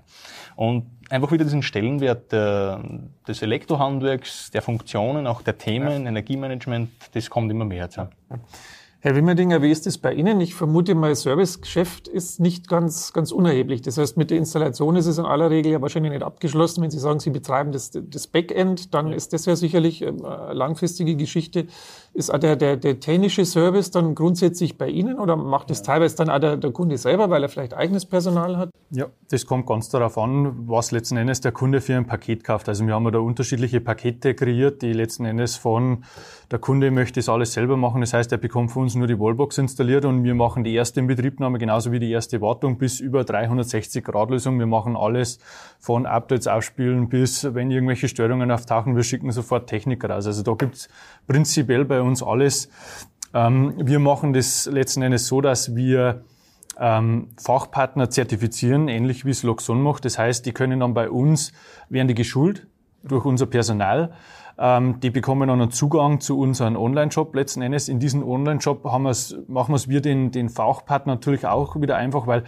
[0.55, 2.83] Und einfach wieder diesen Stellenwert der,
[3.27, 6.09] des Elektrohandwerks, der Funktionen, auch der Themen, ja.
[6.09, 7.89] Energiemanagement, das kommt immer mehr.
[7.95, 8.09] Ja.
[9.03, 10.39] Herr Wimmerdinger, wie ist das bei Ihnen?
[10.41, 13.81] Ich vermute mal, Servicegeschäft ist nicht ganz, ganz unerheblich.
[13.81, 16.83] Das heißt, mit der Installation ist es in aller Regel ja wahrscheinlich nicht abgeschlossen.
[16.83, 20.53] Wenn Sie sagen, Sie betreiben das, das Backend, dann ist das ja sicherlich ähm, eine
[20.53, 21.65] langfristige Geschichte.
[22.13, 25.85] Ist auch der, der, der technische Service dann grundsätzlich bei Ihnen oder macht das ja.
[25.85, 28.69] teilweise dann auch der, der Kunde selber, weil er vielleicht eigenes Personal hat?
[28.89, 32.67] Ja, das kommt ganz darauf an, was letzten Endes der Kunde für ein Paket kauft.
[32.67, 36.03] Also wir haben da unterschiedliche Pakete kreiert, die letzten Endes von
[36.51, 38.01] der Kunde möchte das alles selber machen.
[38.01, 40.99] Das heißt, er bekommt von uns nur die Wallbox installiert und wir machen die erste
[40.99, 44.59] Inbetriebnahme genauso wie die erste Wartung bis über 360 Grad Lösung.
[44.59, 45.39] Wir machen alles
[45.79, 50.27] von Updates aufspielen bis, wenn irgendwelche Störungen auftauchen, wir schicken sofort Techniker raus.
[50.27, 50.89] Also da gibt's
[51.25, 52.69] prinzipiell bei uns alles.
[53.33, 56.23] Ähm, wir machen das letzten Endes so, dass wir
[56.79, 60.05] ähm, Fachpartner zertifizieren, ähnlich wie es Loxon macht.
[60.05, 61.53] Das heißt, die können dann bei uns,
[61.89, 62.67] werden die geschult
[63.03, 64.13] durch unser Personal
[64.61, 67.89] ähm, die bekommen dann einen Zugang zu unserem Online-Shop letzten Endes.
[67.89, 71.97] In diesem Online-Shop haben wir's, machen wir es wir den, den Fachpartner natürlich auch wieder
[71.97, 72.43] einfach, weil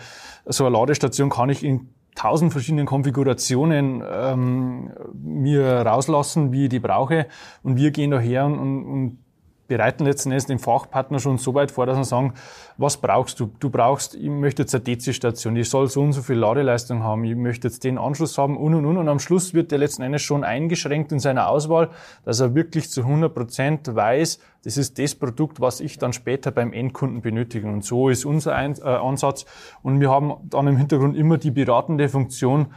[0.45, 6.79] so eine Ladestation kann ich in tausend verschiedenen Konfigurationen ähm, mir rauslassen, wie ich die
[6.79, 7.25] brauche.
[7.63, 9.22] Und wir gehen daher und, und
[9.67, 12.33] bereiten letzten Endes den Fachpartner schon so weit vor, dass wir sagen,
[12.77, 13.51] was brauchst du?
[13.59, 17.23] Du brauchst, ich möchte jetzt eine DC-Station, ich soll so und so viel Ladeleistung haben,
[17.23, 18.97] ich möchte jetzt den Anschluss haben und und und.
[18.97, 21.89] Und am Schluss wird der letzten Endes schon eingeschränkt in seiner Auswahl,
[22.25, 26.51] dass er wirklich zu 100 Prozent weiß, das ist das Produkt, was ich dann später
[26.51, 27.67] beim Endkunden benötige.
[27.67, 29.45] Und so ist unser äh, Ansatz.
[29.81, 32.67] Und wir haben dann im Hintergrund immer die beratende Funktion,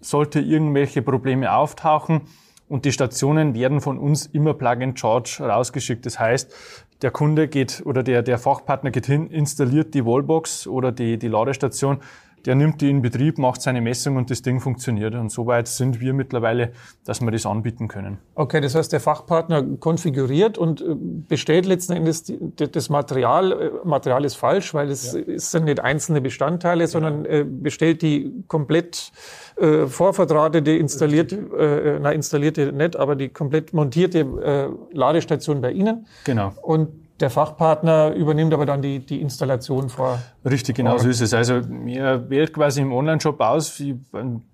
[0.00, 2.22] sollte irgendwelche Probleme auftauchen,
[2.68, 6.04] und die Stationen werden von uns immer Plug and Charge rausgeschickt.
[6.06, 6.54] Das heißt,
[7.02, 11.28] der Kunde geht oder der, der Fachpartner geht hin, installiert die Wallbox oder die, die
[11.28, 12.00] Ladestation,
[12.46, 15.14] der nimmt die in Betrieb, macht seine Messung und das Ding funktioniert.
[15.14, 16.72] Und soweit sind wir mittlerweile,
[17.04, 18.18] dass wir das anbieten können.
[18.36, 23.52] Okay, das heißt, der Fachpartner konfiguriert und äh, bestellt letzten Endes das Material.
[23.52, 25.38] Äh, Material ist falsch, weil es, ja.
[25.38, 29.10] sind nicht einzelne Bestandteile, sondern äh, bestellt die komplett
[29.56, 36.06] äh, vorverdrahtete, installierte, äh, na, installierte nicht, aber die komplett montierte äh, Ladestation bei Ihnen.
[36.24, 36.52] Genau.
[36.62, 36.88] Und
[37.20, 40.18] der Fachpartner übernimmt aber dann die, die Installation vor.
[40.44, 41.32] Richtig, genau so ist es.
[41.32, 43.94] Also mir wählt quasi im Online-Shop aus, ich,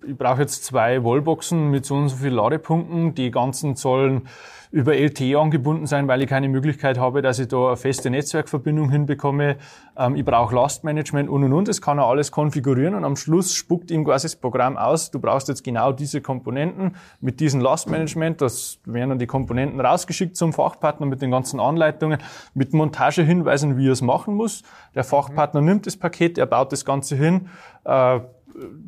[0.07, 3.15] ich brauche jetzt zwei Wallboxen mit so und so viel Ladepunkten.
[3.17, 4.29] Die ganzen sollen
[4.73, 8.91] über LTE angebunden sein, weil ich keine Möglichkeit habe, dass ich da eine feste Netzwerkverbindung
[8.91, 9.59] hinbekomme.
[9.99, 11.69] Ähm, ich brauche Lastmanagement und und und.
[11.69, 15.11] Das kann er alles konfigurieren und am Schluss spuckt ihm quasi das Programm aus.
[15.11, 18.41] Du brauchst jetzt genau diese Komponenten mit diesem Lastmanagement.
[18.41, 22.19] Das werden dann die Komponenten rausgeschickt zum Fachpartner mit den ganzen Anleitungen,
[22.55, 24.63] mit Montagehinweisen, wie er es machen muss.
[24.95, 27.49] Der Fachpartner nimmt das Paket, er baut das Ganze hin,
[27.85, 28.21] äh,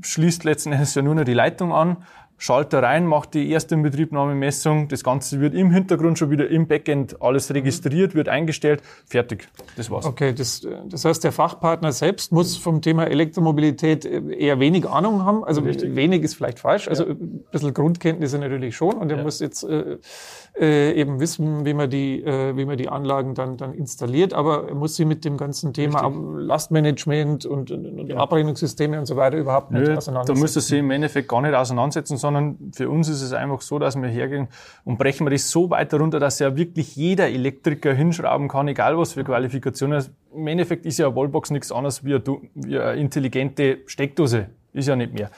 [0.02, 1.98] schließt letzten Endes ja nur noch die Leitung an,
[2.45, 4.89] Schalter rein, macht die erste Inbetriebnahmemessung.
[4.89, 8.83] Das Ganze wird im Hintergrund schon wieder im Backend alles registriert, wird eingestellt.
[9.07, 9.49] Fertig.
[9.79, 10.05] Das war's.
[10.05, 15.43] Okay, das, das heißt, der Fachpartner selbst muss vom Thema Elektromobilität eher wenig Ahnung haben.
[15.43, 15.97] Also Richtig.
[15.97, 16.87] wenig ist vielleicht falsch.
[16.87, 18.93] Also ein bisschen Grundkenntnisse natürlich schon.
[18.99, 19.23] Und er ja.
[19.23, 19.97] muss jetzt äh,
[20.61, 24.35] äh, eben wissen, wie man die, äh, wie man die Anlagen dann, dann installiert.
[24.35, 26.12] Aber er muss sich mit dem ganzen Thema.
[26.37, 28.19] Lastmanagement und, und, und ja.
[28.19, 30.39] Abrechnungssysteme und so weiter überhaupt nicht Nö, auseinandersetzen.
[30.39, 32.34] Da müsste sie im Endeffekt gar nicht auseinandersetzen, sondern
[32.73, 34.48] für uns ist es einfach so, dass wir hergehen
[34.85, 38.98] und brechen wir das so weit darunter, dass ja wirklich jeder Elektriker hinschrauben kann, egal
[38.98, 40.05] was für Qualifikationen.
[40.35, 42.24] Im Endeffekt ist ja eine Wallbox nichts anderes wie eine,
[42.55, 44.48] wie eine intelligente Steckdose.
[44.73, 45.31] Ist ja nicht mehr.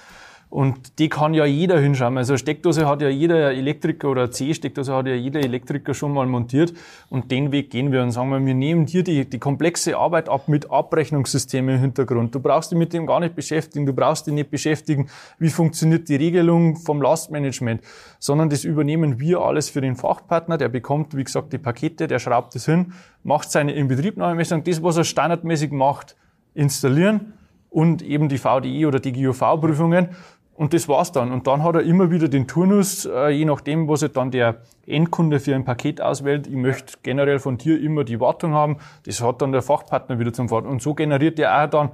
[0.48, 2.16] Und die kann ja jeder hinschauen.
[2.16, 6.72] Also Steckdose hat ja jeder Elektriker oder C-Steckdose hat ja jeder Elektriker schon mal montiert.
[7.10, 10.28] Und den Weg gehen wir und sagen wir, wir nehmen dir die, die komplexe Arbeit
[10.28, 12.32] ab mit Abrechnungssystemen im Hintergrund.
[12.34, 13.86] Du brauchst dich mit dem gar nicht beschäftigen.
[13.86, 15.08] Du brauchst dich nicht beschäftigen,
[15.40, 17.82] wie funktioniert die Regelung vom Lastmanagement,
[18.20, 20.58] sondern das übernehmen wir alles für den Fachpartner.
[20.58, 22.92] Der bekommt, wie gesagt, die Pakete, der schraubt es hin,
[23.24, 26.14] macht seine Inbetriebnahmemessung, das, was er standardmäßig macht,
[26.54, 27.32] installieren
[27.76, 30.08] und eben die VDI oder die GUV-Prüfungen
[30.56, 31.32] und das war's dann.
[31.32, 34.62] Und dann hat er immer wieder den Turnus, äh, je nachdem, was er dann der
[34.86, 36.46] Endkunde für ein Paket auswählt.
[36.46, 38.78] Ich möchte generell von dir immer die Wartung haben.
[39.04, 40.66] Das hat dann der Fachpartner wieder zum Fahrt.
[40.66, 41.90] Und so generiert er auch dann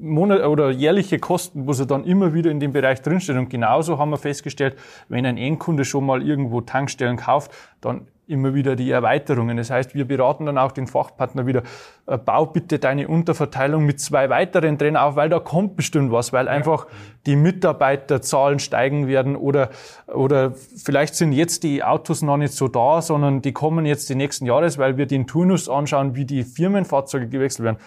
[0.00, 3.36] Monat oder jährliche Kosten, wo er dann immer wieder in dem Bereich drinsteht.
[3.36, 4.76] Und genauso haben wir festgestellt,
[5.08, 9.56] wenn ein Endkunde schon mal irgendwo Tankstellen kauft, dann immer wieder die Erweiterungen.
[9.56, 11.62] Das heißt, wir beraten dann auch den Fachpartner wieder,
[12.06, 16.32] äh, bau bitte deine Unterverteilung mit zwei weiteren drin auf, weil da kommt bestimmt was,
[16.32, 16.86] weil einfach
[17.26, 19.70] die Mitarbeiterzahlen steigen werden oder,
[20.06, 24.14] oder vielleicht sind jetzt die Autos noch nicht so da, sondern die kommen jetzt die
[24.14, 27.78] nächsten Jahres, weil wir den Turnus anschauen, wie die Firmenfahrzeuge gewechselt werden.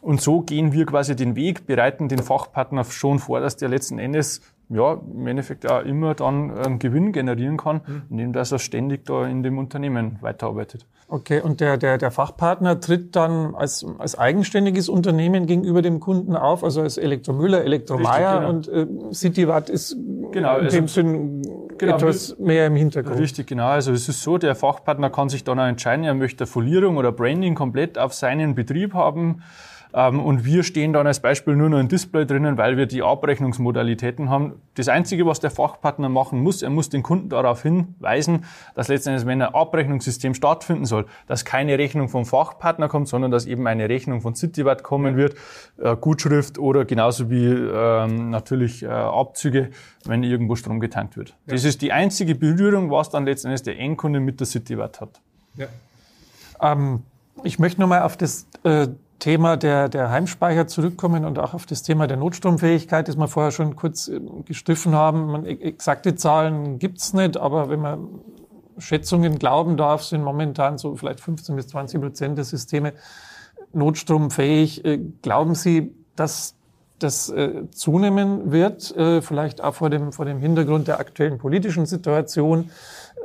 [0.00, 3.98] Und so gehen wir quasi den Weg, bereiten den Fachpartner schon vor, dass der letzten
[3.98, 8.02] Endes ja, im Endeffekt auch immer dann einen Gewinn generieren kann, mhm.
[8.10, 10.86] indem dass er ständig da in dem Unternehmen weiterarbeitet.
[11.10, 16.36] Okay, und der, der, der Fachpartner tritt dann als, als eigenständiges Unternehmen gegenüber dem Kunden
[16.36, 18.50] auf, also als Elektromüller, Elektromeier genau.
[18.50, 19.96] und äh, Citywatt ist
[20.32, 21.42] genau, in also, dem Sinn
[21.78, 23.18] genau, etwas mehr im Hintergrund.
[23.18, 23.68] Richtig, genau.
[23.68, 27.10] Also es ist so, der Fachpartner kann sich dann auch entscheiden, er möchte Folierung oder
[27.10, 29.40] Branding komplett auf seinen Betrieb haben
[29.92, 34.28] und wir stehen dann als Beispiel nur noch ein Display drinnen, weil wir die Abrechnungsmodalitäten
[34.28, 34.60] haben.
[34.74, 38.44] Das Einzige, was der Fachpartner machen muss, er muss den Kunden darauf hinweisen,
[38.74, 43.46] dass letztendlich, wenn ein Abrechnungssystem stattfinden soll, dass keine Rechnung vom Fachpartner kommt, sondern dass
[43.46, 45.36] eben eine Rechnung von CityWatt kommen wird,
[45.78, 49.70] äh, Gutschrift oder genauso wie ähm, natürlich äh, Abzüge,
[50.04, 51.30] wenn irgendwo Strom getankt wird.
[51.30, 51.54] Ja.
[51.54, 55.20] Das ist die einzige Berührung, was dann letztendlich der Endkunde mit der CityWatt hat.
[55.56, 55.66] Ja.
[56.60, 57.02] Ähm,
[57.44, 58.88] ich möchte nochmal auf das äh,
[59.18, 63.50] Thema der, der Heimspeicher zurückkommen und auch auf das Thema der Notstromfähigkeit, das wir vorher
[63.50, 65.26] schon kurz äh, gestriffen haben.
[65.26, 68.08] Man, e-, exakte Zahlen gibt's nicht, aber wenn man
[68.78, 72.92] Schätzungen glauben darf, sind momentan so vielleicht 15 bis 20 Prozent der Systeme
[73.72, 74.84] notstromfähig.
[74.84, 76.57] Äh, glauben Sie, dass
[76.98, 81.86] das äh, zunehmen wird, äh, vielleicht auch vor dem, vor dem Hintergrund der aktuellen politischen
[81.86, 82.70] Situation?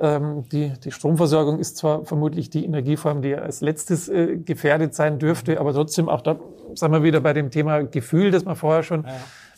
[0.01, 5.19] Ähm, die, die Stromversorgung ist zwar vermutlich die Energieform, die als letztes äh, gefährdet sein
[5.19, 6.37] dürfte, aber trotzdem auch da
[6.75, 9.05] sind wir wieder bei dem Thema Gefühl, das wir vorher schon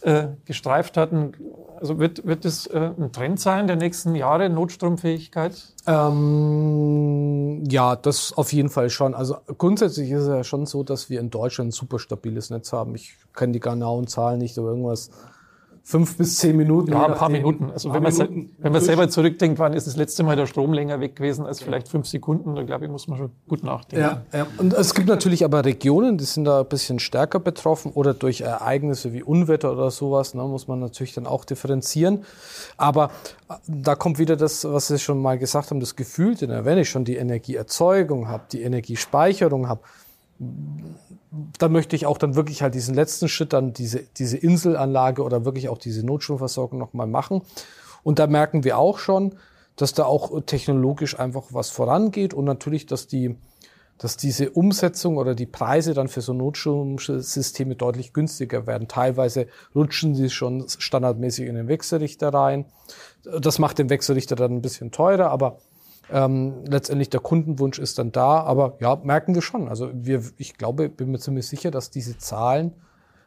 [0.05, 1.33] äh, gestreift hatten.
[1.79, 5.73] Also wird, wird das äh, ein Trend sein der nächsten Jahre, Notstromfähigkeit?
[5.87, 9.15] Ähm, ja, das auf jeden Fall schon.
[9.15, 12.71] Also grundsätzlich ist es ja schon so, dass wir in Deutschland ein super stabiles Netz
[12.71, 12.93] haben.
[12.93, 15.09] Ich kenne die genauen Zahlen nicht, aber irgendwas
[15.87, 16.91] fünf bis zehn Minuten.
[16.91, 17.69] Ja, ein paar Minuten.
[17.71, 20.73] Also wenn man, Minuten wenn man selber zurückdenkt, wann ist das letzte Mal der Strom
[20.73, 24.03] länger weg gewesen als vielleicht fünf Sekunden, da glaube ich, muss man schon gut nachdenken.
[24.33, 24.47] Ja, ja.
[24.57, 28.41] Und es gibt natürlich aber Regionen, die sind da ein bisschen stärker betroffen oder durch
[28.41, 32.25] Ereignisse wie Unwetter oder sowas, ne, muss man natürlich dann auch differenzieren.
[32.77, 33.11] Aber
[33.47, 36.79] äh, da kommt wieder das, was Sie schon mal gesagt haben, das Gefühl, denn wenn
[36.79, 39.81] ich schon die Energieerzeugung habe, die Energiespeicherung habe,
[41.57, 45.45] da möchte ich auch dann wirklich halt diesen letzten Schritt, dann diese, diese Inselanlage oder
[45.45, 47.41] wirklich auch diese Notstromversorgung nochmal machen.
[48.03, 49.35] Und da merken wir auch schon,
[49.75, 53.35] dass da auch technologisch einfach was vorangeht und natürlich, dass die,
[53.97, 58.87] dass diese Umsetzung oder die Preise dann für so Notstromsysteme deutlich günstiger werden.
[58.87, 62.65] Teilweise rutschen sie schon standardmäßig in den Wechselrichter rein.
[63.23, 65.57] Das macht den Wechselrichter dann ein bisschen teurer, aber
[66.11, 69.67] ähm, letztendlich der Kundenwunsch ist dann da, aber ja, merken wir schon.
[69.67, 72.73] Also wir, ich glaube, bin mir ziemlich sicher, dass diese Zahlen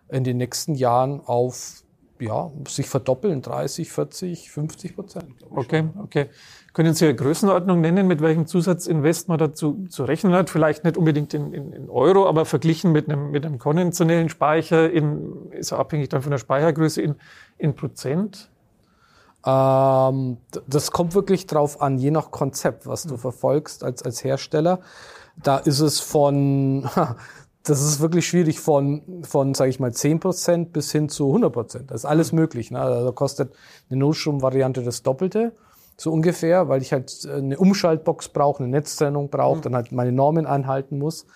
[0.09, 1.83] in den nächsten Jahren auf
[2.21, 5.35] ja, sich verdoppeln, 30, 40, 50 Prozent.
[5.51, 6.27] Okay, okay.
[6.73, 10.51] Können Sie eine Größenordnung nennen, mit welchem Zusatzinvest man dazu zu rechnen hat?
[10.51, 14.91] Vielleicht nicht unbedingt in, in, in Euro, aber verglichen mit einem, mit einem konventionellen Speicher,
[14.91, 17.17] in, ist abhängig dann von der Speichergröße in,
[17.57, 18.51] in Prozent?
[19.47, 24.81] Ähm, das kommt wirklich drauf an, je nach Konzept, was du verfolgst als, als Hersteller.
[25.43, 26.89] Da ist es von,
[27.63, 31.87] das ist wirklich schwierig von, von sage ich mal, 10% bis hin zu 100%.
[31.87, 32.71] Das ist alles möglich.
[32.71, 32.81] Ne?
[32.81, 33.55] Also kostet
[33.91, 35.53] eine Notstromvariante das Doppelte,
[35.97, 39.63] so ungefähr, weil ich halt eine Umschaltbox brauche, eine Netztrennung brauche, mhm.
[39.63, 41.27] dann halt meine Normen einhalten muss.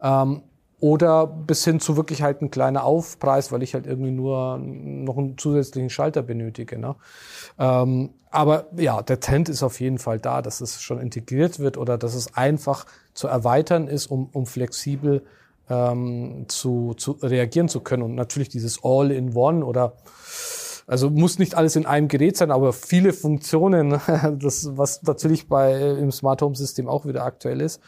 [0.00, 0.42] Ähm,
[0.80, 5.18] oder bis hin zu wirklich halt ein kleiner Aufpreis, weil ich halt irgendwie nur noch
[5.18, 6.78] einen zusätzlichen Schalter benötige.
[6.78, 6.94] Ne?
[7.58, 11.76] Ähm, aber ja, der Trend ist auf jeden Fall da, dass es schon integriert wird
[11.78, 15.24] oder dass es einfach zu erweitern ist, um, um flexibel
[15.68, 18.02] ähm, zu, zu reagieren zu können.
[18.02, 19.94] Und natürlich dieses All-in-One oder
[20.86, 23.90] also muss nicht alles in einem Gerät sein, aber viele Funktionen,
[24.38, 27.80] das was natürlich bei im Smart Home System auch wieder aktuell ist,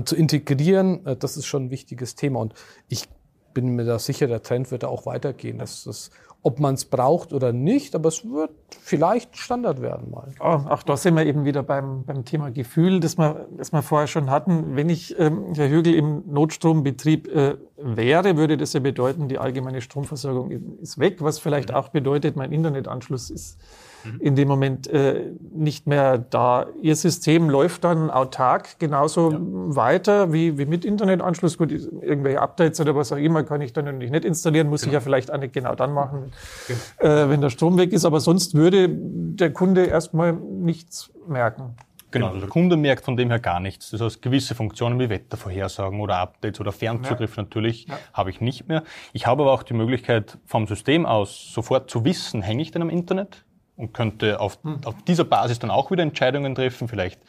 [0.00, 2.40] zu integrieren, äh, das ist schon ein wichtiges Thema.
[2.40, 2.54] Und
[2.88, 3.08] ich
[3.54, 5.58] bin mir da sicher, der Trend wird da auch weitergehen.
[5.58, 6.10] Das, das,
[6.42, 8.50] ob man es braucht oder nicht, aber es wird
[8.80, 10.34] vielleicht Standard werden mal.
[10.40, 13.82] Oh, auch da sind wir eben wieder beim, beim Thema Gefühl, das wir, das wir
[13.82, 14.74] vorher schon hatten.
[14.74, 19.80] Wenn ich, ähm, Herr Hügel, im Notstrombetrieb äh, wäre, würde das ja bedeuten, die allgemeine
[19.80, 20.50] Stromversorgung
[20.80, 23.58] ist weg, was vielleicht auch bedeutet, mein Internetanschluss ist
[24.04, 24.20] Mhm.
[24.20, 26.66] in dem Moment äh, nicht mehr da.
[26.80, 29.38] Ihr System läuft dann autark genauso ja.
[29.40, 31.58] weiter wie, wie mit Internetanschluss.
[31.58, 34.90] Gut, irgendwelche Updates oder was auch immer kann ich dann natürlich nicht installieren, muss genau.
[34.90, 36.32] ich ja vielleicht auch nicht genau dann machen,
[36.66, 37.14] genau.
[37.14, 38.04] äh, wenn der Strom weg ist.
[38.04, 41.74] Aber sonst würde der Kunde erstmal nichts merken.
[42.12, 43.90] Genau, also der Kunde merkt von dem her gar nichts.
[43.90, 47.42] Das heißt, gewisse Funktionen wie Wettervorhersagen oder Updates oder Fernzugriff ja.
[47.42, 47.98] natürlich ja.
[48.12, 48.84] habe ich nicht mehr.
[49.14, 52.82] Ich habe aber auch die Möglichkeit, vom System aus sofort zu wissen, hänge ich denn
[52.82, 53.44] am Internet?
[53.76, 54.80] Und könnte auf, hm.
[54.84, 57.20] auf dieser Basis dann auch wieder Entscheidungen treffen, vielleicht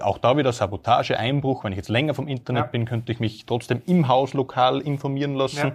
[0.00, 1.64] auch da wieder Sabotage, Einbruch.
[1.64, 2.70] Wenn ich jetzt länger vom Internet ja.
[2.70, 5.72] bin, könnte ich mich trotzdem im Haus lokal informieren lassen.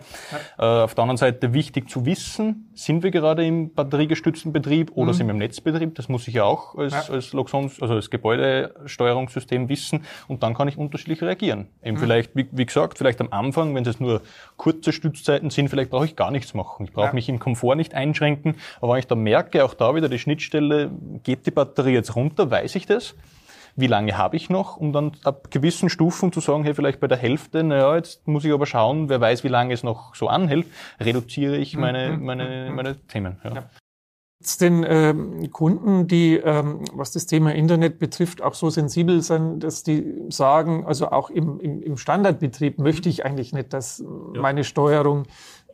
[0.57, 0.81] Ja.
[0.81, 5.11] Äh, auf der anderen Seite wichtig zu wissen, sind wir gerade im batteriegestützten Betrieb oder
[5.11, 5.13] mhm.
[5.13, 5.95] sind wir im Netzbetrieb?
[5.95, 10.05] Das muss ich ja auch als, als Loxons, also als Gebäudesteuerungssystem wissen.
[10.27, 11.67] Und dann kann ich unterschiedlich reagieren.
[11.83, 12.01] Eben mhm.
[12.01, 14.21] vielleicht, wie, wie, gesagt, vielleicht am Anfang, wenn es nur
[14.57, 16.85] kurze Stützzeiten sind, vielleicht brauche ich gar nichts machen.
[16.85, 18.55] Ich brauche mich im Komfort nicht einschränken.
[18.81, 20.91] Aber wenn ich dann merke, auch da wieder die Schnittstelle,
[21.23, 23.15] geht die Batterie jetzt runter, weiß ich das
[23.75, 27.07] wie lange habe ich noch, um dann ab gewissen Stufen zu sagen, hey, vielleicht bei
[27.07, 30.27] der Hälfte, naja, jetzt muss ich aber schauen, wer weiß, wie lange es noch so
[30.27, 30.67] anhält,
[30.99, 32.25] reduziere ich meine, mhm.
[32.25, 33.37] meine, meine Themen.
[33.43, 33.53] Ja.
[33.53, 33.69] ja.
[34.61, 39.83] Den ähm, Kunden, die, ähm, was das Thema Internet betrifft, auch so sensibel sind, dass
[39.83, 44.41] die sagen, also auch im, im, im Standardbetrieb möchte ich eigentlich nicht, dass ja.
[44.41, 45.25] meine Steuerung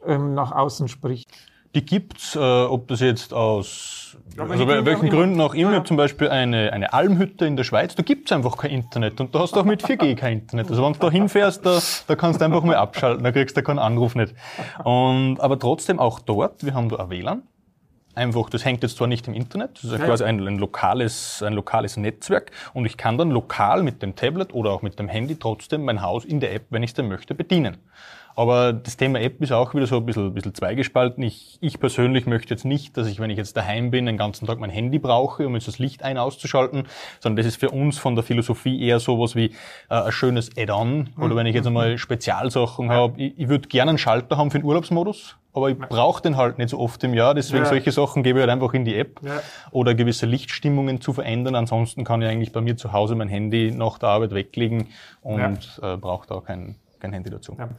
[0.04, 1.30] ähm, nach außen spricht.
[1.76, 5.84] Die gibt's, äh, ob das jetzt aus, ja, also bei welchen Gründen auch immer, ja.
[5.84, 9.40] zum Beispiel eine, eine Almhütte in der Schweiz, da gibt's einfach kein Internet und da
[9.40, 10.70] hast du auch mit 4G kein Internet.
[10.70, 13.62] Also wenn du da hinfährst, da, da kannst du einfach mal abschalten, da kriegst du
[13.62, 14.34] keinen Anruf nicht.
[14.86, 17.44] Und, aber trotzdem auch dort, wir haben da ein WLAN,
[18.16, 21.44] einfach, das hängt jetzt zwar nicht im Internet, das ist ja quasi ein, ein, lokales,
[21.44, 25.10] ein lokales Netzwerk und ich kann dann lokal mit dem Tablet oder auch mit dem
[25.10, 27.78] Handy trotzdem mein Haus in der App, wenn ich es denn möchte, bedienen.
[28.36, 31.24] Aber das Thema App ist auch wieder so ein bisschen, ein bisschen zweigespalten.
[31.24, 34.46] Ich, ich persönlich möchte jetzt nicht, dass ich, wenn ich jetzt daheim bin, den ganzen
[34.46, 36.84] Tag mein Handy brauche, um jetzt das Licht ein- auszuschalten,
[37.20, 39.46] sondern das ist für uns von der Philosophie eher sowas wie
[39.90, 41.10] äh, ein schönes Add-on.
[41.18, 41.36] Oder mhm.
[41.36, 42.94] wenn ich jetzt einmal Spezialsachen ja.
[42.94, 46.36] habe, ich, ich würde gerne einen Schalter haben für den Urlaubsmodus, aber ich brauche den
[46.36, 47.70] halt nicht so oft im Jahr, deswegen ja.
[47.70, 49.42] solche Sachen gebe ich halt einfach in die App ja.
[49.72, 51.56] oder gewisse Lichtstimmungen zu verändern.
[51.56, 54.88] Ansonsten kann ich eigentlich bei mir zu Hause mein Handy nach der Arbeit weglegen
[55.22, 55.94] und ja.
[55.94, 56.76] äh, brauche da kein,
[57.06, 57.56] kein Handy dazu.
[57.58, 57.70] Ja.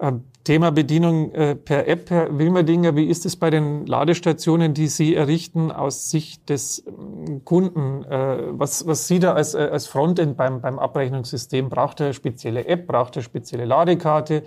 [0.00, 4.86] Ähm, Thema Bedienung äh, per App, Herr Wilmerdinger, wie ist es bei den Ladestationen, die
[4.86, 8.04] Sie errichten aus Sicht des ähm, Kunden?
[8.04, 11.68] Äh, was, was Sie da als, äh, als Frontend beim, beim Abrechnungssystem?
[11.68, 12.86] Braucht er spezielle App?
[12.86, 14.44] Braucht er spezielle Ladekarte?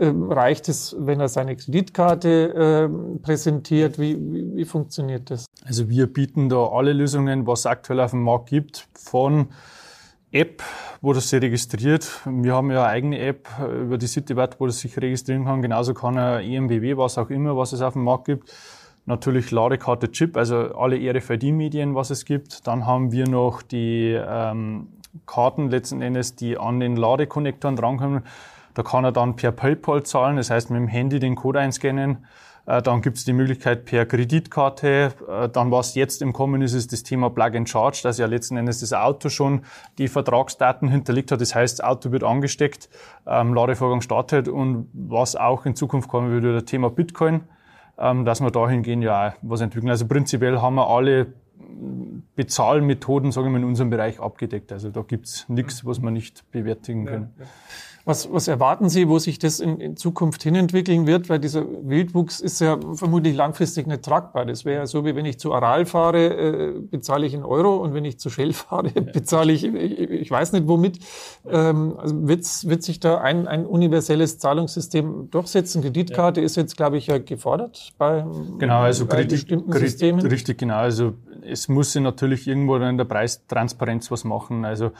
[0.00, 2.88] Ähm, reicht es, wenn er seine Kreditkarte
[3.22, 3.98] präsentiert?
[3.98, 5.44] Wie, wie, wie funktioniert das?
[5.64, 9.48] Also wir bieten da alle Lösungen, was es aktuell auf dem Markt gibt, von
[10.32, 10.62] App,
[11.02, 12.22] wo das sich registriert.
[12.24, 15.60] Wir haben ja eine eigene App über die CityWatt, wo das sich registrieren kann.
[15.60, 18.52] Genauso kann er EMBW, was auch immer, was es auf dem Markt gibt.
[19.04, 22.66] Natürlich Ladekarte Chip, also alle RFID-Medien, was es gibt.
[22.66, 24.88] Dann haben wir noch die ähm,
[25.26, 28.22] Karten letzten Endes, die an den Ladekonnektoren drankommen.
[28.74, 32.24] Da kann er dann per PayPal zahlen, das heißt mit dem Handy den Code einscannen
[32.64, 35.12] dann gibt es die Möglichkeit per Kreditkarte.
[35.28, 38.26] Äh, dann, was jetzt im Kommen ist, ist das Thema Plug and Charge, dass ja
[38.26, 39.62] letzten Endes das Auto schon
[39.98, 41.40] die Vertragsdaten hinterlegt hat.
[41.40, 42.88] Das heißt, das Auto wird angesteckt,
[43.26, 47.42] ähm, Ladevorgang startet und was auch in Zukunft kommen würde, das Thema Bitcoin,
[47.98, 49.90] ähm, dass wir dahingehend ja was entwickeln.
[49.90, 51.32] Also prinzipiell haben wir alle
[52.36, 54.72] Bezahlmethoden, sagen wir, in unserem Bereich abgedeckt.
[54.72, 57.34] Also da gibt's nichts, was wir nicht bewertigen können.
[57.38, 57.50] Ja, ja.
[58.04, 61.28] Was, was erwarten Sie, wo sich das in, in Zukunft hinentwickeln wird?
[61.28, 64.44] Weil dieser Wildwuchs ist ja vermutlich langfristig nicht tragbar.
[64.44, 67.76] Das wäre ja so, wie wenn ich zu Aral fahre, äh, bezahle ich in Euro
[67.76, 70.98] und wenn ich zu Shell fahre, bezahle ich, ich, ich weiß nicht womit.
[71.48, 75.82] Ähm, also wird's, wird sich da ein, ein universelles Zahlungssystem durchsetzen?
[75.82, 76.46] Kreditkarte ja.
[76.46, 78.24] ist jetzt, glaube ich, ja gefordert bei,
[78.58, 80.26] genau, also bei Kredit, bestimmten Kredit, Systemen.
[80.26, 80.78] Richtig, genau.
[80.78, 81.12] Also
[81.48, 84.64] es muss sich natürlich irgendwo in der Preistransparenz was machen.
[84.64, 84.90] Also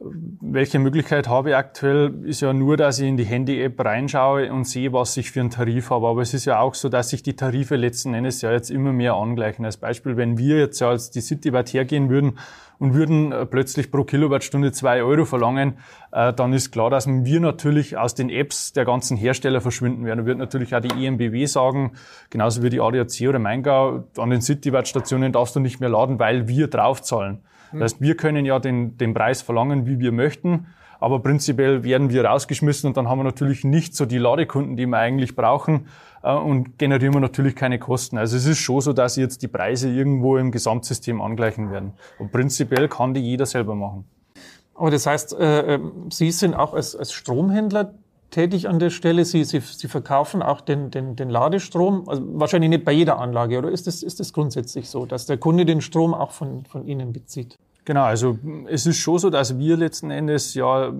[0.00, 2.24] welche Möglichkeit habe ich aktuell?
[2.24, 5.50] Ist ja nur, dass ich in die Handy-App reinschaue und sehe, was ich für einen
[5.50, 6.06] Tarif habe.
[6.06, 8.92] Aber es ist ja auch so, dass sich die Tarife letzten Endes ja jetzt immer
[8.92, 9.64] mehr angleichen.
[9.64, 12.38] Als Beispiel, wenn wir jetzt ja als die Cityweit hergehen würden
[12.78, 15.78] und würden äh, plötzlich pro Kilowattstunde zwei Euro verlangen,
[16.12, 20.20] äh, dann ist klar, dass wir natürlich aus den Apps der ganzen Hersteller verschwinden werden.
[20.20, 21.92] Da wird natürlich auch die EMBW sagen,
[22.30, 26.46] genauso wie die ADAC oder Maingau, an den Cityweit-Stationen darfst du nicht mehr laden, weil
[26.46, 27.40] wir draufzahlen.
[27.72, 30.66] Das heißt, wir können ja den, den Preis verlangen, wie wir möchten,
[31.00, 34.86] aber prinzipiell werden wir rausgeschmissen und dann haben wir natürlich nicht so die Ladekunden, die
[34.86, 35.86] wir eigentlich brauchen
[36.22, 38.18] äh, und generieren wir natürlich keine Kosten.
[38.18, 41.92] Also es ist schon so, dass jetzt die Preise irgendwo im Gesamtsystem angleichen werden.
[42.18, 44.04] Und prinzipiell kann die jeder selber machen.
[44.74, 45.80] Aber das heißt, äh, äh
[46.10, 47.94] Sie sind auch als, als Stromhändler
[48.30, 49.24] tätig an der Stelle.
[49.24, 53.58] Sie, Sie, Sie verkaufen auch den, den, den Ladestrom, also wahrscheinlich nicht bei jeder Anlage,
[53.58, 57.12] oder ist das, ist grundsätzlich so, dass der Kunde den Strom auch von, von Ihnen
[57.12, 57.58] bezieht?
[57.84, 58.38] Genau, also
[58.68, 60.92] es ist schon so, dass wir letzten Endes ja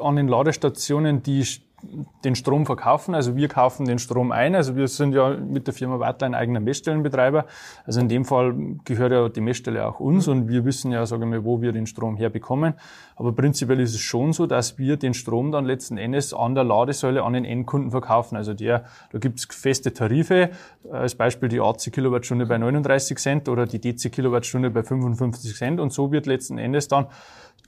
[0.00, 1.44] an den Ladestationen die
[2.24, 3.14] den Strom verkaufen.
[3.14, 4.54] Also wir kaufen den Strom ein.
[4.54, 7.46] Also wir sind ja mit der Firma Wattler ein eigener Messstellenbetreiber.
[7.84, 8.54] Also in dem Fall
[8.84, 11.86] gehört ja die Messstelle auch uns und wir wissen ja, sagen wir, wo wir den
[11.86, 12.74] Strom herbekommen.
[13.16, 16.64] Aber prinzipiell ist es schon so, dass wir den Strom dann letzten Endes an der
[16.64, 18.36] Ladesäule an den Endkunden verkaufen.
[18.36, 20.50] Also der, da gibt es feste Tarife,
[20.90, 25.80] als Beispiel die AC Kilowattstunde bei 39 Cent oder die DC Kilowattstunde bei 55 Cent
[25.80, 27.06] und so wird letzten Endes dann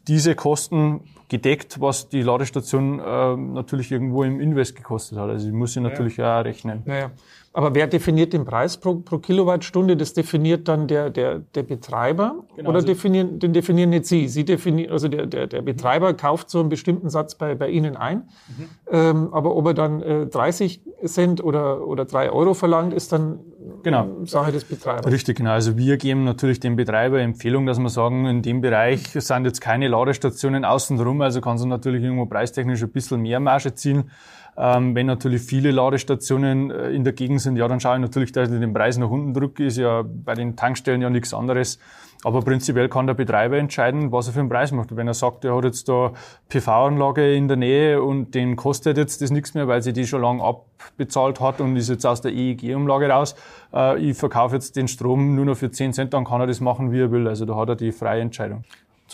[0.08, 5.30] diese Kosten gedeckt, was die Ladestation äh, natürlich irgendwo im Invest gekostet hat.
[5.30, 6.40] Also ich muss sie natürlich ja.
[6.40, 6.82] auch rechnen.
[6.86, 7.10] Ja,
[7.56, 9.96] Aber wer definiert den Preis pro, pro Kilowattstunde?
[9.96, 14.26] Das definiert dann der, der, der Betreiber genau, oder also definieren, den definieren nicht Sie?
[14.26, 17.96] Sie definieren, also der, der, der Betreiber kauft so einen bestimmten Satz bei, bei Ihnen
[17.96, 18.16] ein.
[18.48, 18.68] Mhm.
[18.90, 23.38] Ähm, aber ob er dann äh, 30 Cent oder, oder 3 Euro verlangt, ist dann
[23.84, 24.24] genau.
[24.24, 25.12] Sache des Betreibers.
[25.12, 25.50] Richtig, genau.
[25.50, 29.60] Also wir geben natürlich dem Betreiber Empfehlung, dass wir sagen, in dem Bereich sind jetzt
[29.60, 34.10] keine Ladestationen außenrum, also kann sie natürlich irgendwo preistechnisch ein bisschen mehr Marge ziehen.
[34.56, 38.32] Ähm, wenn natürlich viele Ladestationen äh, in der Gegend sind, ja, dann schaue ich natürlich,
[38.32, 39.64] dass ich den Preis nach unten drücke.
[39.64, 41.78] Ist ja bei den Tankstellen ja nichts anderes.
[42.24, 44.96] Aber prinzipiell kann der Betreiber entscheiden, was er für einen Preis macht.
[44.96, 46.12] Wenn er sagt, er hat jetzt da
[46.48, 50.22] PV-Anlage in der Nähe und den kostet jetzt das nichts mehr, weil sie die schon
[50.22, 53.34] lange abbezahlt hat und ist jetzt aus der EEG-Umlage raus,
[53.74, 56.60] äh, ich verkaufe jetzt den Strom nur noch für 10 Cent, dann kann er das
[56.60, 57.28] machen, wie er will.
[57.28, 58.64] Also da hat er die freie Entscheidung.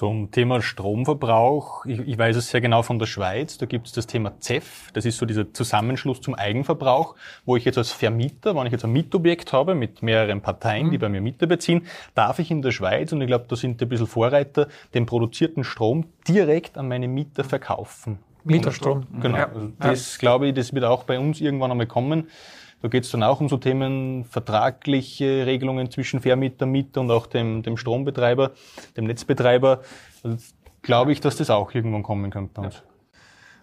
[0.00, 3.92] Zum Thema Stromverbrauch, ich, ich, weiß es sehr genau von der Schweiz, da gibt es
[3.92, 8.56] das Thema ZEF, das ist so dieser Zusammenschluss zum Eigenverbrauch, wo ich jetzt als Vermieter,
[8.56, 11.00] wenn ich jetzt ein Mietobjekt habe mit mehreren Parteien, die mhm.
[11.02, 13.84] bei mir Miete beziehen, darf ich in der Schweiz, und ich glaube, da sind die
[13.84, 18.20] ein bisschen Vorreiter, den produzierten Strom direkt an meine Mieter verkaufen.
[18.44, 19.06] Mieterstrom.
[19.20, 19.36] Genau.
[19.36, 19.50] Ja.
[19.52, 22.28] Also das glaube ich, das wird auch bei uns irgendwann einmal kommen.
[22.82, 27.26] Da geht es dann auch um so Themen vertragliche Regelungen zwischen Vermieter, Mieter und auch
[27.26, 28.52] dem, dem Strombetreiber,
[28.96, 29.80] dem Netzbetreiber.
[30.22, 30.36] Also
[30.82, 32.82] glaube ich, dass das auch irgendwann kommen könnte bei uns.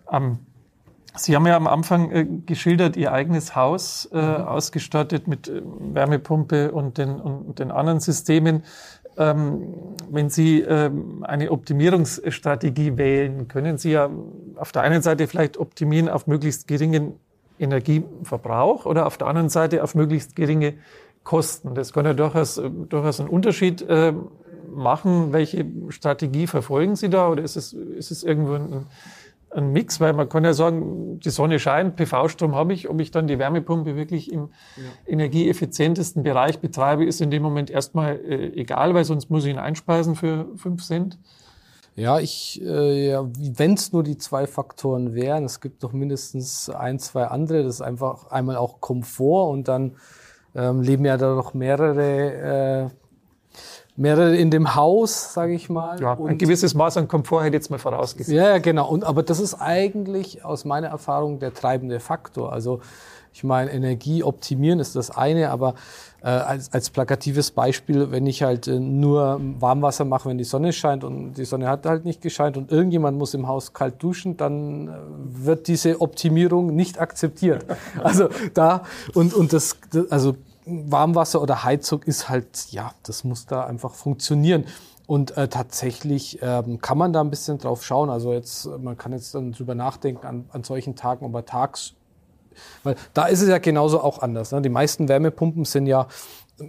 [0.06, 0.40] Um,
[1.16, 4.46] Sie haben ja am Anfang äh, geschildert, Ihr eigenes Haus äh, mhm.
[4.46, 8.64] ausgestattet mit äh, Wärmepumpe und den, und den anderen Systemen.
[9.18, 9.74] Ähm,
[10.12, 14.12] wenn Sie ähm, eine Optimierungsstrategie wählen, können Sie ja
[14.56, 17.20] auf der einen Seite vielleicht optimieren auf möglichst geringen
[17.60, 20.76] Energieverbrauch oder auf der anderen Seite auf möglichst geringe
[21.24, 21.76] Kosten.
[21.76, 24.14] Das kann ja durchaus, durchaus einen Unterschied äh,
[24.74, 25.34] machen.
[25.34, 28.86] Welche Strategie verfolgen Sie da oder ist es, ist es irgendwo ein,
[29.52, 30.00] ein Mix?
[30.00, 33.40] Weil man kann ja sagen, die Sonne scheint, PV-Strom habe ich, ob ich dann die
[33.40, 34.84] Wärmepumpe wirklich im ja.
[35.06, 39.60] energieeffizientesten Bereich betreibe, ist in dem Moment erstmal äh, egal, weil sonst muss ich ihn
[39.60, 41.18] einspeisen für fünf Cent.
[41.98, 46.70] Ja, ich, äh, ja, wenn es nur die zwei Faktoren wären, es gibt doch mindestens
[46.70, 47.64] ein, zwei andere.
[47.64, 49.96] Das ist einfach einmal auch Komfort und dann
[50.54, 52.90] ähm, leben ja da noch mehrere, äh,
[53.96, 56.00] mehrere in dem Haus, sage ich mal.
[56.00, 58.30] Ja, und, ein gewisses Maß an Komfort hätte jetzt mal vorausgesetzt.
[58.30, 58.88] Ja, genau.
[58.90, 62.54] Und aber das ist eigentlich aus meiner Erfahrung der treibende Faktor.
[62.54, 62.80] Also
[63.34, 65.76] ich meine, Energie optimieren ist das eine, aber
[66.22, 70.74] äh, als, als plakatives Beispiel, wenn ich halt äh, nur Warmwasser mache, wenn die Sonne
[70.74, 74.36] scheint und die Sonne hat halt nicht gescheint und irgendjemand muss im Haus kalt duschen,
[74.36, 74.92] dann äh,
[75.46, 77.66] wird diese Optimierung nicht akzeptiert.
[78.04, 78.84] Also da
[79.14, 79.78] und und das
[80.10, 80.36] also
[80.66, 84.66] Warmwasser oder Heizung ist halt ja, das muss da einfach funktionieren.
[85.08, 88.10] Und äh, tatsächlich ähm, kann man da ein bisschen drauf schauen.
[88.10, 91.94] Also jetzt, man kann jetzt dann drüber nachdenken an, an solchen Tagen, ob man tags
[92.84, 94.52] weil da ist es ja genauso auch anders.
[94.52, 94.62] Ne?
[94.62, 96.08] Die meisten Wärmepumpen sind ja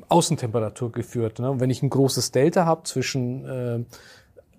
[0.08, 1.38] Außentemperatur geführt.
[1.38, 1.50] Ne?
[1.50, 3.84] Und wenn ich ein großes Delta habe zwischen äh,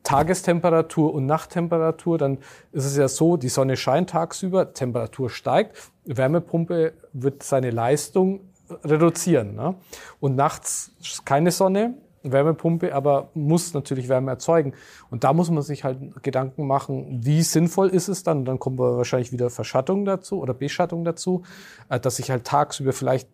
[0.03, 2.39] Tagestemperatur und Nachttemperatur, dann
[2.71, 8.41] ist es ja so, die Sonne scheint tagsüber, Temperatur steigt, Wärmepumpe wird seine Leistung
[8.83, 9.55] reduzieren.
[9.55, 9.75] Ne?
[10.19, 10.91] Und nachts
[11.25, 14.73] keine Sonne, Wärmepumpe, aber muss natürlich Wärme erzeugen.
[15.09, 18.45] Und da muss man sich halt Gedanken machen, wie sinnvoll ist es dann?
[18.45, 21.43] Dann kommt wahrscheinlich wieder Verschattung dazu oder Beschattung dazu,
[21.89, 23.27] äh, dass ich halt tagsüber vielleicht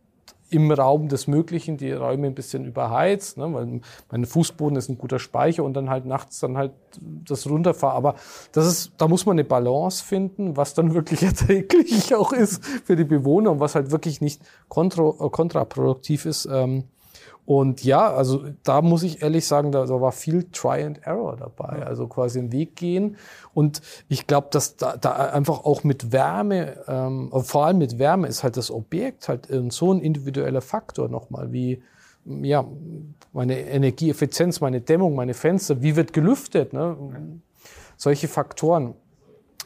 [0.49, 3.81] im Raum des Möglichen die Räume ein bisschen überheizt, ne, weil
[4.11, 7.95] mein Fußboden ist ein guter Speicher und dann halt nachts dann halt das runterfahre.
[7.95, 8.15] Aber
[8.51, 12.95] das ist, da muss man eine Balance finden, was dann wirklich erträglich auch ist für
[12.95, 16.47] die Bewohner und was halt wirklich nicht kontra, kontraproduktiv ist.
[16.51, 16.85] Ähm,
[17.45, 21.35] und ja, also da muss ich ehrlich sagen, da, da war viel Try and Error
[21.37, 21.85] dabei.
[21.85, 23.17] Also quasi einen Weg gehen.
[23.53, 28.27] Und ich glaube, dass da, da einfach auch mit Wärme, ähm, vor allem mit Wärme
[28.27, 31.83] ist halt das Objekt halt so ein individueller Faktor nochmal, wie
[32.25, 32.65] ja,
[33.33, 36.97] meine Energieeffizienz, meine Dämmung, meine Fenster, wie wird gelüftet, ne?
[37.97, 38.95] Solche Faktoren.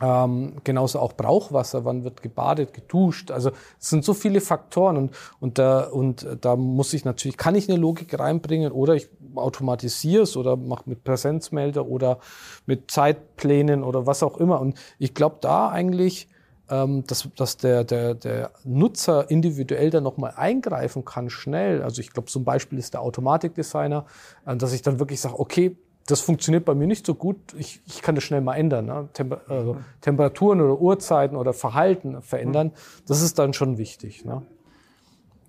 [0.02, 3.32] Ähm, genauso auch Brauchwasser, wann wird gebadet, geduscht.
[3.32, 7.56] Also es sind so viele Faktoren und, und, da, und da muss ich natürlich, kann
[7.56, 12.20] ich eine Logik reinbringen oder ich automatisiere es oder mache mit Präsenzmelder oder
[12.66, 14.62] mit Zeitplänen oder was auch immer.
[14.62, 16.30] Und ich glaube da eigentlich,
[16.70, 21.82] ähm, dass, dass der, der, der Nutzer individuell dann nochmal eingreifen kann, schnell.
[21.82, 24.06] Also ich glaube, zum Beispiel ist der Automatikdesigner,
[24.46, 25.76] äh, dass ich dann wirklich sage, okay,
[26.10, 28.86] das funktioniert bei mir nicht so gut, ich, ich kann das schnell mal ändern.
[28.86, 29.10] Ne?
[29.14, 32.72] Temper also Temperaturen oder Uhrzeiten oder Verhalten verändern,
[33.08, 34.26] das ist dann schon wichtig.
[34.26, 34.42] Ne?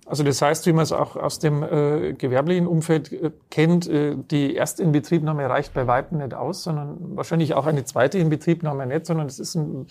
[0.05, 4.17] Also das heißt, wie man es auch aus dem äh, gewerblichen Umfeld äh, kennt, äh,
[4.17, 9.27] die Erstinbetriebnahme reicht bei Weitem nicht aus, sondern wahrscheinlich auch eine zweite Inbetriebnahme nicht, sondern
[9.27, 9.87] es ist ein,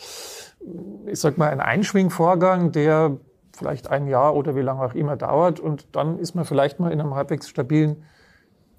[1.07, 3.17] ich sag mal, ein Einschwingvorgang, der
[3.57, 6.93] vielleicht ein Jahr oder wie lange auch immer dauert und dann ist man vielleicht mal
[6.93, 8.05] in einem halbwegs stabilen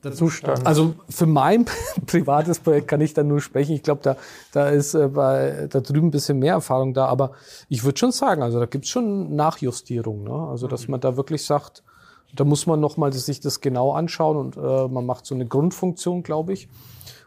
[0.10, 0.66] Zustand.
[0.66, 1.66] Also für mein
[2.08, 3.74] privates Projekt kann ich da nur sprechen.
[3.74, 4.18] Ich glaube, da,
[4.52, 7.06] da ist äh, bei, da drüben ein bisschen mehr Erfahrung da.
[7.06, 7.32] Aber
[7.70, 10.24] ich würde schon sagen, also da gibt's schon Nachjustierung.
[10.24, 10.48] Ne?
[10.50, 11.84] Also dass man da wirklich sagt,
[12.36, 16.24] da muss man nochmal sich das genau anschauen und äh, man macht so eine Grundfunktion,
[16.24, 16.70] glaube ich.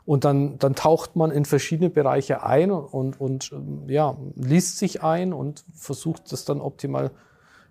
[0.06, 5.02] Und dann, dann taucht man in verschiedene Bereiche ein und, und ähm, ja, liest sich
[5.02, 7.10] ein und versucht das dann optimal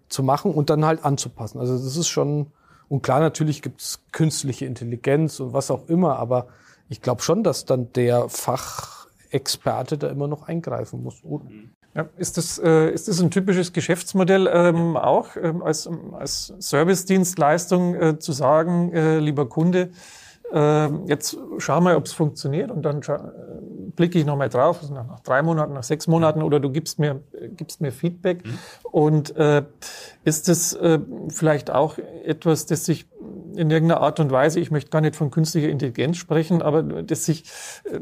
[0.10, 1.60] zu machen und dann halt anzupassen.
[1.60, 2.48] Also das ist schon,
[2.94, 6.46] und klar, natürlich gibt es künstliche Intelligenz und was auch immer, aber
[6.90, 11.24] ich glaube schon, dass dann der Fachexperte da immer noch eingreifen muss.
[11.96, 17.96] Ja, ist, das, äh, ist das ein typisches Geschäftsmodell ähm, auch ähm, als, als Service-Dienstleistung
[17.96, 19.90] äh, zu sagen, äh, lieber Kunde,
[21.08, 23.18] jetzt schau mal, ob es funktioniert und dann äh,
[23.96, 27.22] blicke ich nochmal drauf, also nach, drei Monaten, nach sechs Monaten oder du gibst mir,
[27.56, 28.46] gibst mir Feedback.
[28.46, 28.60] Mhm.
[28.92, 29.64] Und äh,
[30.24, 31.00] ist es äh,
[31.30, 33.08] vielleicht auch etwas, das sich
[33.56, 37.26] in irgendeiner Art und Weise, ich möchte gar nicht von künstlicher Intelligenz sprechen, aber das
[37.26, 37.46] sich,
[37.86, 38.00] äh,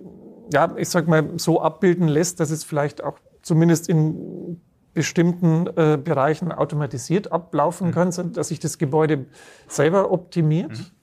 [0.53, 4.61] ja, ich sag mal, so abbilden lässt, dass es vielleicht auch zumindest in
[4.93, 7.91] bestimmten äh, Bereichen automatisiert ablaufen mhm.
[7.91, 9.25] kann, dass sich das Gebäude
[9.67, 10.71] selber optimiert?
[10.71, 11.00] Mhm.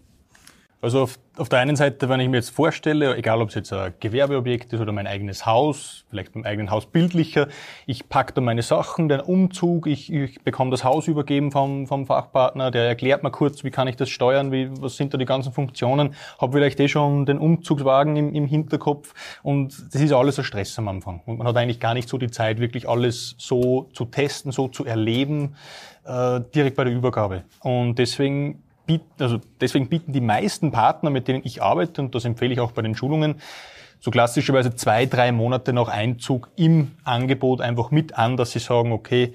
[0.81, 3.73] Also auf, auf, der einen Seite, wenn ich mir jetzt vorstelle, egal ob es jetzt
[3.73, 7.49] ein Gewerbeobjekt ist oder mein eigenes Haus, vielleicht beim eigenen Haus bildlicher,
[7.87, 12.07] ich packe da meine Sachen, den Umzug, ich, ich bekomme das Haus übergeben vom, vom
[12.07, 15.25] Fachpartner, der erklärt mir kurz, wie kann ich das steuern, wie, was sind da die
[15.25, 20.39] ganzen Funktionen, habe vielleicht eh schon den Umzugswagen im, im Hinterkopf und das ist alles
[20.39, 21.23] ein Stress am Anfang.
[21.27, 24.69] Und man hat eigentlich gar nicht so die Zeit, wirklich alles so zu testen, so
[24.69, 25.57] zu erleben,
[26.05, 27.43] äh, direkt bei der Übergabe.
[27.63, 32.25] Und deswegen bieten, also deswegen bieten die meisten Partner, mit denen ich arbeite, und das
[32.25, 33.37] empfehle ich auch bei den Schulungen,
[34.01, 38.91] so klassischerweise zwei, drei Monate nach Einzug im Angebot einfach mit an, dass sie sagen,
[38.91, 39.35] okay,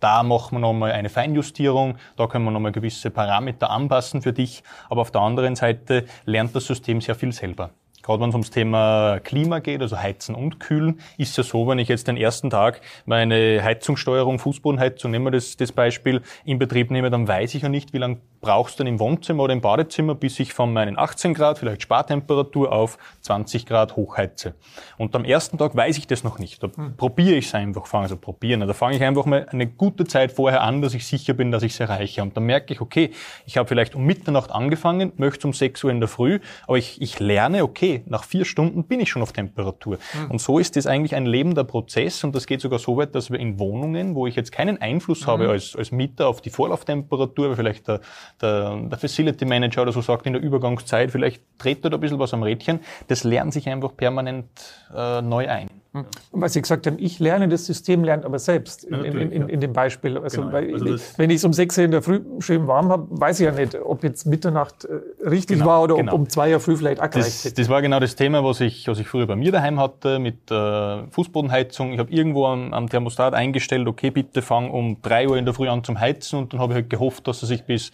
[0.00, 4.62] da machen wir nochmal eine Feinjustierung, da können wir nochmal gewisse Parameter anpassen für dich,
[4.88, 7.70] aber auf der anderen Seite lernt das System sehr viel selber.
[8.02, 11.78] Gerade wenn es ums Thema Klima geht, also Heizen und Kühlen, ist ja so, wenn
[11.78, 16.90] ich jetzt den ersten Tag meine Heizungssteuerung, Fußbodenheizung, nehmen wir das, das Beispiel, in Betrieb
[16.90, 19.60] nehme, dann weiß ich ja nicht, wie lange brauchst du dann im Wohnzimmer oder im
[19.60, 24.54] Badezimmer, bis ich von meinen 18 Grad, vielleicht Spartemperatur, auf 20 Grad hochheize.
[24.96, 26.62] Und am ersten Tag weiß ich das noch nicht.
[26.62, 26.96] Da hm.
[26.96, 28.60] probiere ich es einfach, fange also probieren.
[28.60, 31.62] Da fange ich einfach mal eine gute Zeit vorher an, dass ich sicher bin, dass
[31.62, 32.22] ich es erreiche.
[32.22, 33.10] Und dann merke ich, okay,
[33.46, 37.00] ich habe vielleicht um Mitternacht angefangen, möchte um 6 Uhr in der Früh, aber ich,
[37.02, 39.98] ich lerne, okay, nach vier Stunden bin ich schon auf Temperatur.
[40.12, 40.30] Hm.
[40.30, 43.30] Und so ist das eigentlich ein lebender Prozess und das geht sogar so weit, dass
[43.30, 45.26] wir in Wohnungen, wo ich jetzt keinen Einfluss hm.
[45.26, 48.00] habe als, als Mieter auf die Vorlauftemperatur, vielleicht der
[48.40, 52.18] der, der Facility Manager oder so sagt in der Übergangszeit, vielleicht dreht dort ein bisschen
[52.18, 52.80] was am Rädchen.
[53.08, 54.48] Das lernt sich einfach permanent
[54.94, 55.68] äh, neu ein.
[55.92, 59.48] Und was Sie gesagt haben, ich lerne, das System lernt aber selbst in, in, in,
[59.48, 60.18] in dem Beispiel.
[60.18, 60.52] Also, genau.
[60.52, 63.40] weil, also wenn ich es um sechs Uhr in der Früh schön warm habe, weiß
[63.40, 66.12] ich ja nicht, ob jetzt Mitternacht äh, richtig genau, war oder genau.
[66.12, 68.86] ob um zwei Uhr früh vielleicht abgereicht das, das war genau das Thema, was ich,
[68.86, 71.92] was ich früher bei mir daheim hatte mit äh, Fußbodenheizung.
[71.92, 75.54] Ich habe irgendwo am, am Thermostat eingestellt, okay, bitte fang um drei Uhr in der
[75.54, 77.90] Früh an zum Heizen und dann habe ich halt gehofft, dass er sich bis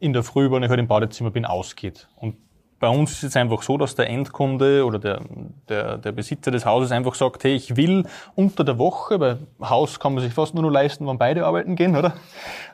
[0.00, 2.08] in der Früh, wenn ich halt im Badezimmer bin, ausgeht.
[2.16, 2.36] Und
[2.80, 5.20] bei uns ist es einfach so, dass der Endkunde oder der,
[5.68, 9.98] der, der Besitzer des Hauses einfach sagt, hey, ich will unter der Woche, weil Haus
[9.98, 12.14] kann man sich fast nur noch leisten, wenn beide arbeiten gehen, oder?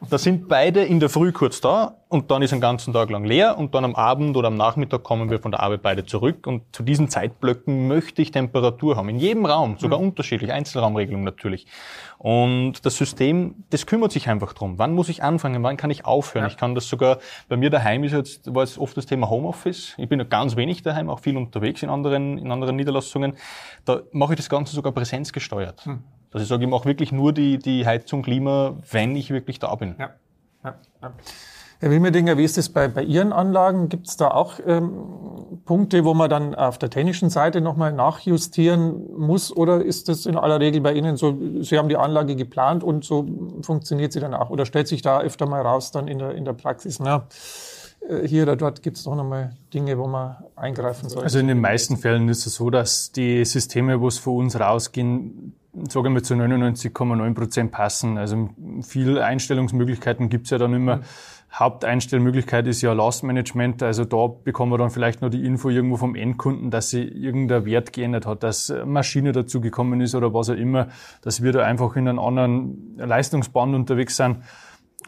[0.09, 3.24] Da sind beide in der Früh kurz da und dann ist ein ganzen Tag lang
[3.24, 6.47] leer und dann am Abend oder am Nachmittag kommen wir von der Arbeit beide zurück
[6.47, 9.09] und zu diesen Zeitblöcken möchte ich Temperatur haben.
[9.09, 10.11] In jedem Raum, sogar mhm.
[10.11, 11.66] unterschiedlich, Einzelraumregelung natürlich.
[12.19, 14.78] Und das System, das kümmert sich einfach drum.
[14.78, 15.61] Wann muss ich anfangen?
[15.65, 16.45] Wann kann ich aufhören?
[16.45, 16.51] Ja.
[16.51, 17.19] Ich kann das sogar,
[17.49, 19.95] bei mir daheim ist jetzt, war es oft das Thema Homeoffice.
[19.99, 23.35] Ich bin ja ganz wenig daheim, auch viel unterwegs in anderen, in anderen Niederlassungen.
[23.85, 25.85] Da mache ich das Ganze sogar präsenzgesteuert.
[25.85, 26.05] Hm.
[26.31, 29.74] Dass ich sage, ich mache wirklich nur die, die Heizung, Klima, wenn ich wirklich da
[29.74, 29.97] bin.
[29.99, 30.11] Ja.
[30.62, 30.74] Ja.
[31.03, 31.12] Ja.
[31.81, 33.89] Herr Wilmerdinger, wie ist es bei, bei Ihren Anlagen?
[33.89, 34.93] Gibt es da auch ähm,
[35.65, 39.55] Punkte, wo man dann auf der technischen Seite nochmal nachjustieren muss?
[39.55, 43.05] Oder ist das in aller Regel bei Ihnen so, Sie haben die Anlage geplant und
[43.05, 43.27] so
[43.63, 44.51] funktioniert sie dann auch?
[44.51, 47.27] Oder stellt sich da öfter mal raus dann in der, in der Praxis, na,
[48.09, 51.23] äh, hier oder dort gibt es doch nochmal Dinge, wo man eingreifen soll?
[51.23, 54.59] Also in den meisten Fällen ist es so, dass die Systeme, wo es von uns
[54.59, 55.55] rausgehen,
[55.89, 58.19] sagen wir zu 99,9 Prozent passen.
[58.19, 58.51] Also
[58.83, 60.97] viele Einstellungsmöglichkeiten gibt es ja dann immer.
[60.97, 61.03] Mhm.
[61.55, 63.82] Haupteinstellmöglichkeit ist ja Last Management.
[63.82, 67.64] Also da bekommen wir dann vielleicht noch die Info irgendwo vom Endkunden, dass sich irgendein
[67.64, 70.89] Wert geändert hat, dass Maschine dazu gekommen ist oder was auch immer,
[71.22, 74.39] dass wir da einfach in einem anderen Leistungsband unterwegs sind.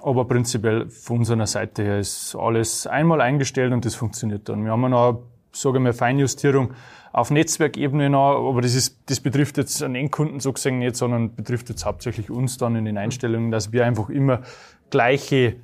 [0.03, 4.65] Aber prinzipiell von unserer Seite her ist alles einmal eingestellt und das funktioniert dann.
[4.65, 6.75] Wir haben noch, sage ich mal, Feinjustierung
[7.13, 11.35] auf Netzwerkebene noch, aber das ist, das betrifft jetzt einen Endkunden so gesehen nicht, sondern
[11.35, 14.43] betrifft jetzt hauptsächlich uns dann in den Einstellungen, dass wir einfach immer
[14.91, 15.57] gleiche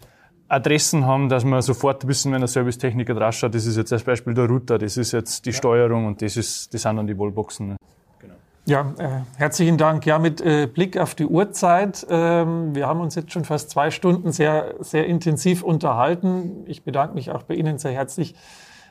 [0.53, 4.05] Adressen haben, dass wir sofort wissen, wenn der Servicetechniker drauf schaut, das ist jetzt als
[4.05, 5.57] Beispiel der Router, das ist jetzt die ja.
[5.57, 7.77] Steuerung und das, ist, das sind dann die Wallboxen.
[8.19, 8.35] Genau.
[8.67, 9.09] Ja, äh,
[9.39, 10.05] herzlichen Dank.
[10.05, 12.07] Ja, mit äh, Blick auf die Uhrzeit.
[12.11, 16.65] Ähm, wir haben uns jetzt schon fast zwei Stunden sehr, sehr intensiv unterhalten.
[16.67, 18.35] Ich bedanke mich auch bei Ihnen sehr herzlich,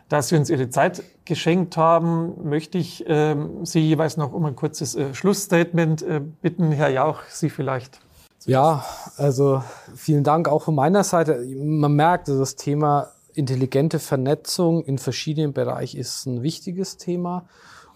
[0.10, 2.50] dass Sie uns Ihre Zeit geschenkt haben.
[2.50, 6.72] Möchte ich ähm, Sie jeweils noch um ein kurzes äh, Schlussstatement äh, bitten.
[6.72, 8.00] Herr Jauch, Sie vielleicht.
[8.46, 8.84] Ja,
[9.18, 9.64] also
[9.96, 11.46] vielen Dank auch von meiner Seite.
[11.56, 17.46] Man merkt, das Thema intelligente Vernetzung in verschiedenen Bereichen ist ein wichtiges Thema.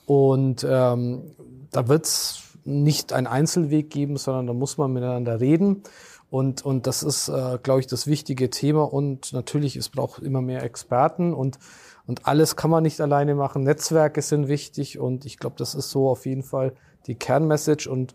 [0.06, 1.36] Und ähm,
[1.72, 5.84] da wird es nicht einen Einzelweg geben, sondern da muss man miteinander reden.
[6.30, 8.84] Und, und das ist, äh, glaube ich, das wichtige Thema.
[8.84, 11.58] Und natürlich, es braucht immer mehr Experten und,
[12.06, 13.64] und alles kann man nicht alleine machen.
[13.64, 16.74] Netzwerke sind wichtig und ich glaube, das ist so auf jeden Fall
[17.08, 17.90] die Kernmessage.
[17.90, 18.14] Und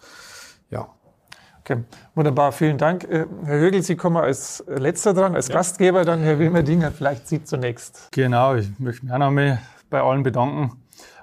[1.61, 1.85] Okay,
[2.15, 3.05] wunderbar, vielen Dank.
[3.05, 5.55] Äh, Herr Högel, Sie kommen als Letzter dran, als ja.
[5.55, 8.09] Gastgeber, dann Herr Wilmerdinger, vielleicht Sie zunächst.
[8.13, 9.61] Genau, ich möchte mich auch nochmal
[9.91, 10.73] bei allen bedanken.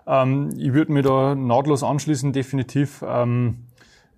[0.05, 3.03] Ähm, ich würde mir da nahtlos anschließen, definitiv.
[3.07, 3.65] Ähm,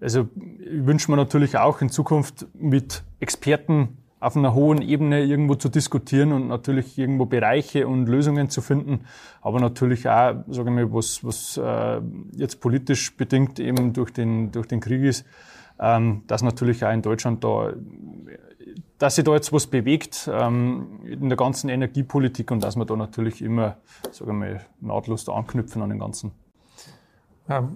[0.02, 0.28] also
[0.60, 5.70] ich wünsche mir natürlich auch in Zukunft mit Experten auf einer hohen Ebene irgendwo zu
[5.70, 9.06] diskutieren und natürlich irgendwo Bereiche und Lösungen zu finden,
[9.42, 12.02] aber natürlich auch, sagen wir, was, was äh,
[12.34, 15.26] jetzt politisch bedingt eben durch den, durch den Krieg ist,
[15.80, 17.72] dass natürlich auch in Deutschland da,
[18.98, 22.98] dass sich da jetzt was bewegt ähm, in der ganzen Energiepolitik und dass wir da
[22.98, 23.78] natürlich immer,
[24.12, 26.32] sagen wir mal, nahtlos da anknüpfen an den Ganzen.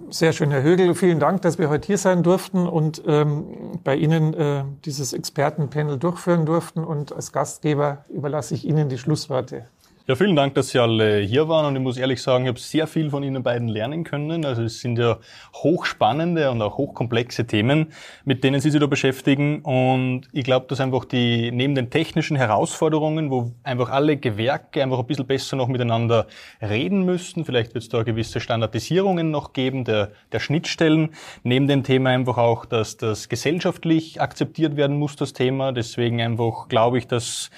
[0.08, 0.94] Sehr schön, Herr Högel.
[0.94, 5.98] Vielen Dank, dass wir heute hier sein durften und ähm, bei Ihnen äh, dieses Expertenpanel
[5.98, 6.84] durchführen durften.
[6.84, 9.66] Und als Gastgeber überlasse ich Ihnen die Schlussworte.
[10.06, 12.60] Ja, vielen Dank, dass Sie alle hier waren und ich muss ehrlich sagen, ich habe
[12.60, 14.44] sehr viel von Ihnen beiden lernen können.
[14.44, 15.16] Also es sind ja
[15.54, 17.90] hochspannende und auch hochkomplexe Themen,
[18.26, 22.36] mit denen Sie sich da beschäftigen und ich glaube, dass einfach die, neben den technischen
[22.36, 26.26] Herausforderungen, wo einfach alle Gewerke einfach ein bisschen besser noch miteinander
[26.60, 31.14] reden müssten, vielleicht wird es da gewisse Standardisierungen noch geben der, der Schnittstellen,
[31.44, 35.72] neben dem Thema einfach auch, dass das gesellschaftlich akzeptiert werden muss, das Thema.
[35.72, 37.50] Deswegen einfach glaube ich, dass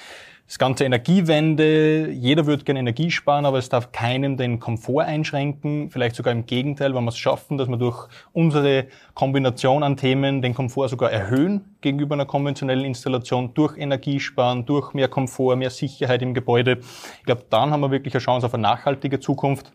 [0.46, 5.90] das ganze Energiewende, jeder würde gerne Energie sparen, aber es darf keinem den Komfort einschränken.
[5.90, 10.42] Vielleicht sogar im Gegenteil, wenn wir es schaffen, dass wir durch unsere Kombination an Themen
[10.42, 16.22] den Komfort sogar erhöhen gegenüber einer konventionellen Installation durch Energiesparen, durch mehr Komfort, mehr Sicherheit
[16.22, 16.78] im Gebäude.
[17.18, 19.72] Ich glaube, dann haben wir wirklich eine Chance auf eine nachhaltige Zukunft.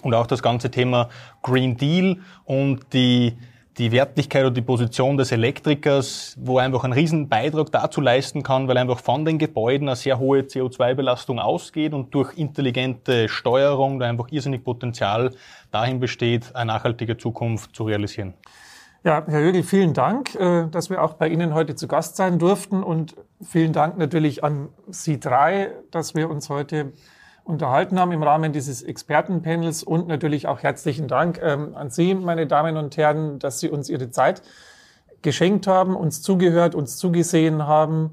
[0.00, 1.10] Und auch das ganze Thema
[1.42, 3.34] Green Deal und die
[3.78, 8.68] die Wertigkeit oder die Position des Elektrikers, wo einfach einen riesen Beitrag dazu leisten kann,
[8.68, 14.06] weil einfach von den Gebäuden eine sehr hohe CO2-Belastung ausgeht und durch intelligente Steuerung da
[14.06, 15.32] einfach irrsinnig Potenzial
[15.70, 18.34] dahin besteht, eine nachhaltige Zukunft zu realisieren.
[19.04, 22.38] Ja, Herr Högel, vielen Dank, äh, dass wir auch bei Ihnen heute zu Gast sein
[22.38, 26.92] durften und vielen Dank natürlich an Sie drei, dass wir uns heute
[27.44, 32.46] unterhalten haben im Rahmen dieses Expertenpanels und natürlich auch herzlichen Dank ähm, an Sie, meine
[32.46, 34.42] Damen und Herren, dass Sie uns Ihre Zeit
[35.22, 38.10] geschenkt haben, uns zugehört, uns zugesehen haben.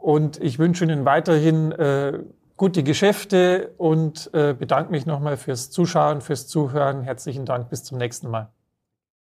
[0.00, 2.20] Und ich wünsche Ihnen weiterhin äh,
[2.56, 7.02] gute Geschäfte und äh, bedanke mich nochmal fürs Zuschauen, fürs Zuhören.
[7.02, 7.70] Herzlichen Dank.
[7.70, 8.50] Bis zum nächsten Mal.